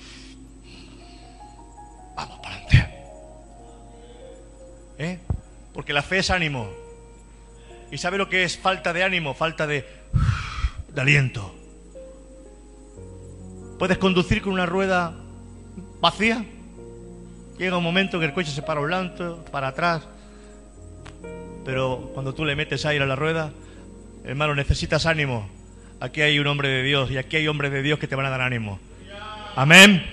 Vamos 2.16 2.40
para 2.40 2.56
adelante. 2.56 2.96
¿Eh? 4.98 5.20
Porque 5.72 5.94
la 5.94 6.02
fe 6.02 6.18
es 6.18 6.32
ánimo. 6.32 6.68
¿Y 7.92 7.98
sabe 7.98 8.18
lo 8.18 8.30
que 8.30 8.44
es 8.44 8.58
falta 8.58 8.92
de 8.94 9.04
ánimo? 9.04 9.34
Falta 9.34 9.66
de, 9.66 9.86
aliento. 10.96 11.56
¿Puedes 13.80 13.98
conducir 13.98 14.42
con 14.42 14.54
una 14.54 14.66
rueda 14.66 15.14
vacía? 16.02 16.44
Llega 17.58 17.78
un 17.78 17.84
momento 17.84 18.20
que 18.20 18.26
el 18.26 18.34
coche 18.34 18.52
se 18.52 18.62
para 18.62 18.82
un 18.82 19.46
para 19.52 19.70
atrás. 19.70 20.08
Pero 21.64 22.12
cuando 22.14 22.34
tú 22.34 22.46
le 22.46 22.56
metes 22.56 22.86
aire 22.86 23.04
a 23.04 23.08
la 23.08 23.16
rueda, 23.16 23.52
hermano, 24.26 24.56
necesitas 24.56 25.06
ánimo. 25.06 25.50
Aquí 26.00 26.22
hay 26.22 26.40
un 26.40 26.48
hombre 26.48 26.70
de 26.70 26.84
Dios 26.84 27.10
y 27.10 27.18
aquí 27.18 27.38
hay 27.38 27.48
hombres 27.48 27.72
de 27.72 27.82
Dios 27.82 28.00
que 28.00 28.08
te 28.08 28.16
van 28.16 28.26
a 28.26 28.30
dar 28.30 28.42
ánimo. 28.42 28.80
Amén. 29.56 30.06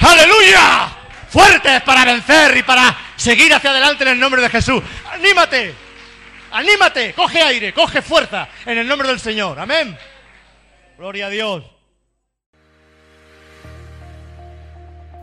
Aleluya. 0.00 1.03
Fuertes 1.34 1.82
para 1.82 2.04
vencer 2.04 2.56
y 2.58 2.62
para 2.62 2.96
seguir 3.16 3.52
hacia 3.52 3.72
adelante 3.72 4.04
en 4.04 4.10
el 4.10 4.20
nombre 4.20 4.40
de 4.40 4.48
Jesús. 4.48 4.80
Anímate. 5.12 5.74
Anímate. 6.52 7.12
Coge 7.12 7.42
aire, 7.42 7.74
coge 7.74 8.02
fuerza 8.02 8.46
en 8.64 8.78
el 8.78 8.86
nombre 8.86 9.08
del 9.08 9.18
Señor. 9.18 9.58
Amén. 9.58 9.98
Gloria 10.96 11.26
a 11.26 11.30
Dios. 11.30 11.64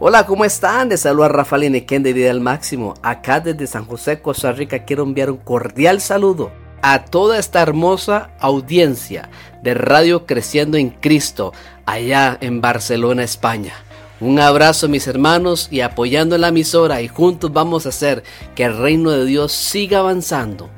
Hola, 0.01 0.25
¿cómo 0.25 0.43
están? 0.43 0.89
Les 0.89 0.99
saluda 0.99 1.29
Rafael 1.29 1.63
Inequén 1.63 2.03
de 2.03 2.11
Vida 2.11 2.29
al 2.29 2.41
Máximo. 2.41 2.93
Acá 3.01 3.39
desde 3.39 3.65
San 3.65 3.85
José, 3.85 4.21
Costa 4.21 4.51
Rica, 4.51 4.83
quiero 4.83 5.03
enviar 5.03 5.31
un 5.31 5.37
cordial 5.37 6.01
saludo 6.01 6.51
a 6.81 7.05
toda 7.05 7.39
esta 7.39 7.61
hermosa 7.61 8.31
audiencia 8.41 9.29
de 9.63 9.75
Radio 9.75 10.25
Creciendo 10.25 10.75
en 10.75 10.89
Cristo, 10.89 11.53
allá 11.85 12.37
en 12.41 12.59
Barcelona, 12.59 13.23
España. 13.23 13.75
Un 14.21 14.39
abrazo 14.39 14.87
mis 14.87 15.07
hermanos 15.07 15.67
y 15.71 15.81
apoyando 15.81 16.37
la 16.37 16.49
emisora 16.49 17.01
y 17.01 17.07
juntos 17.07 17.51
vamos 17.51 17.87
a 17.87 17.89
hacer 17.89 18.21
que 18.53 18.63
el 18.65 18.77
reino 18.77 19.09
de 19.09 19.25
Dios 19.25 19.51
siga 19.51 19.97
avanzando 19.97 20.69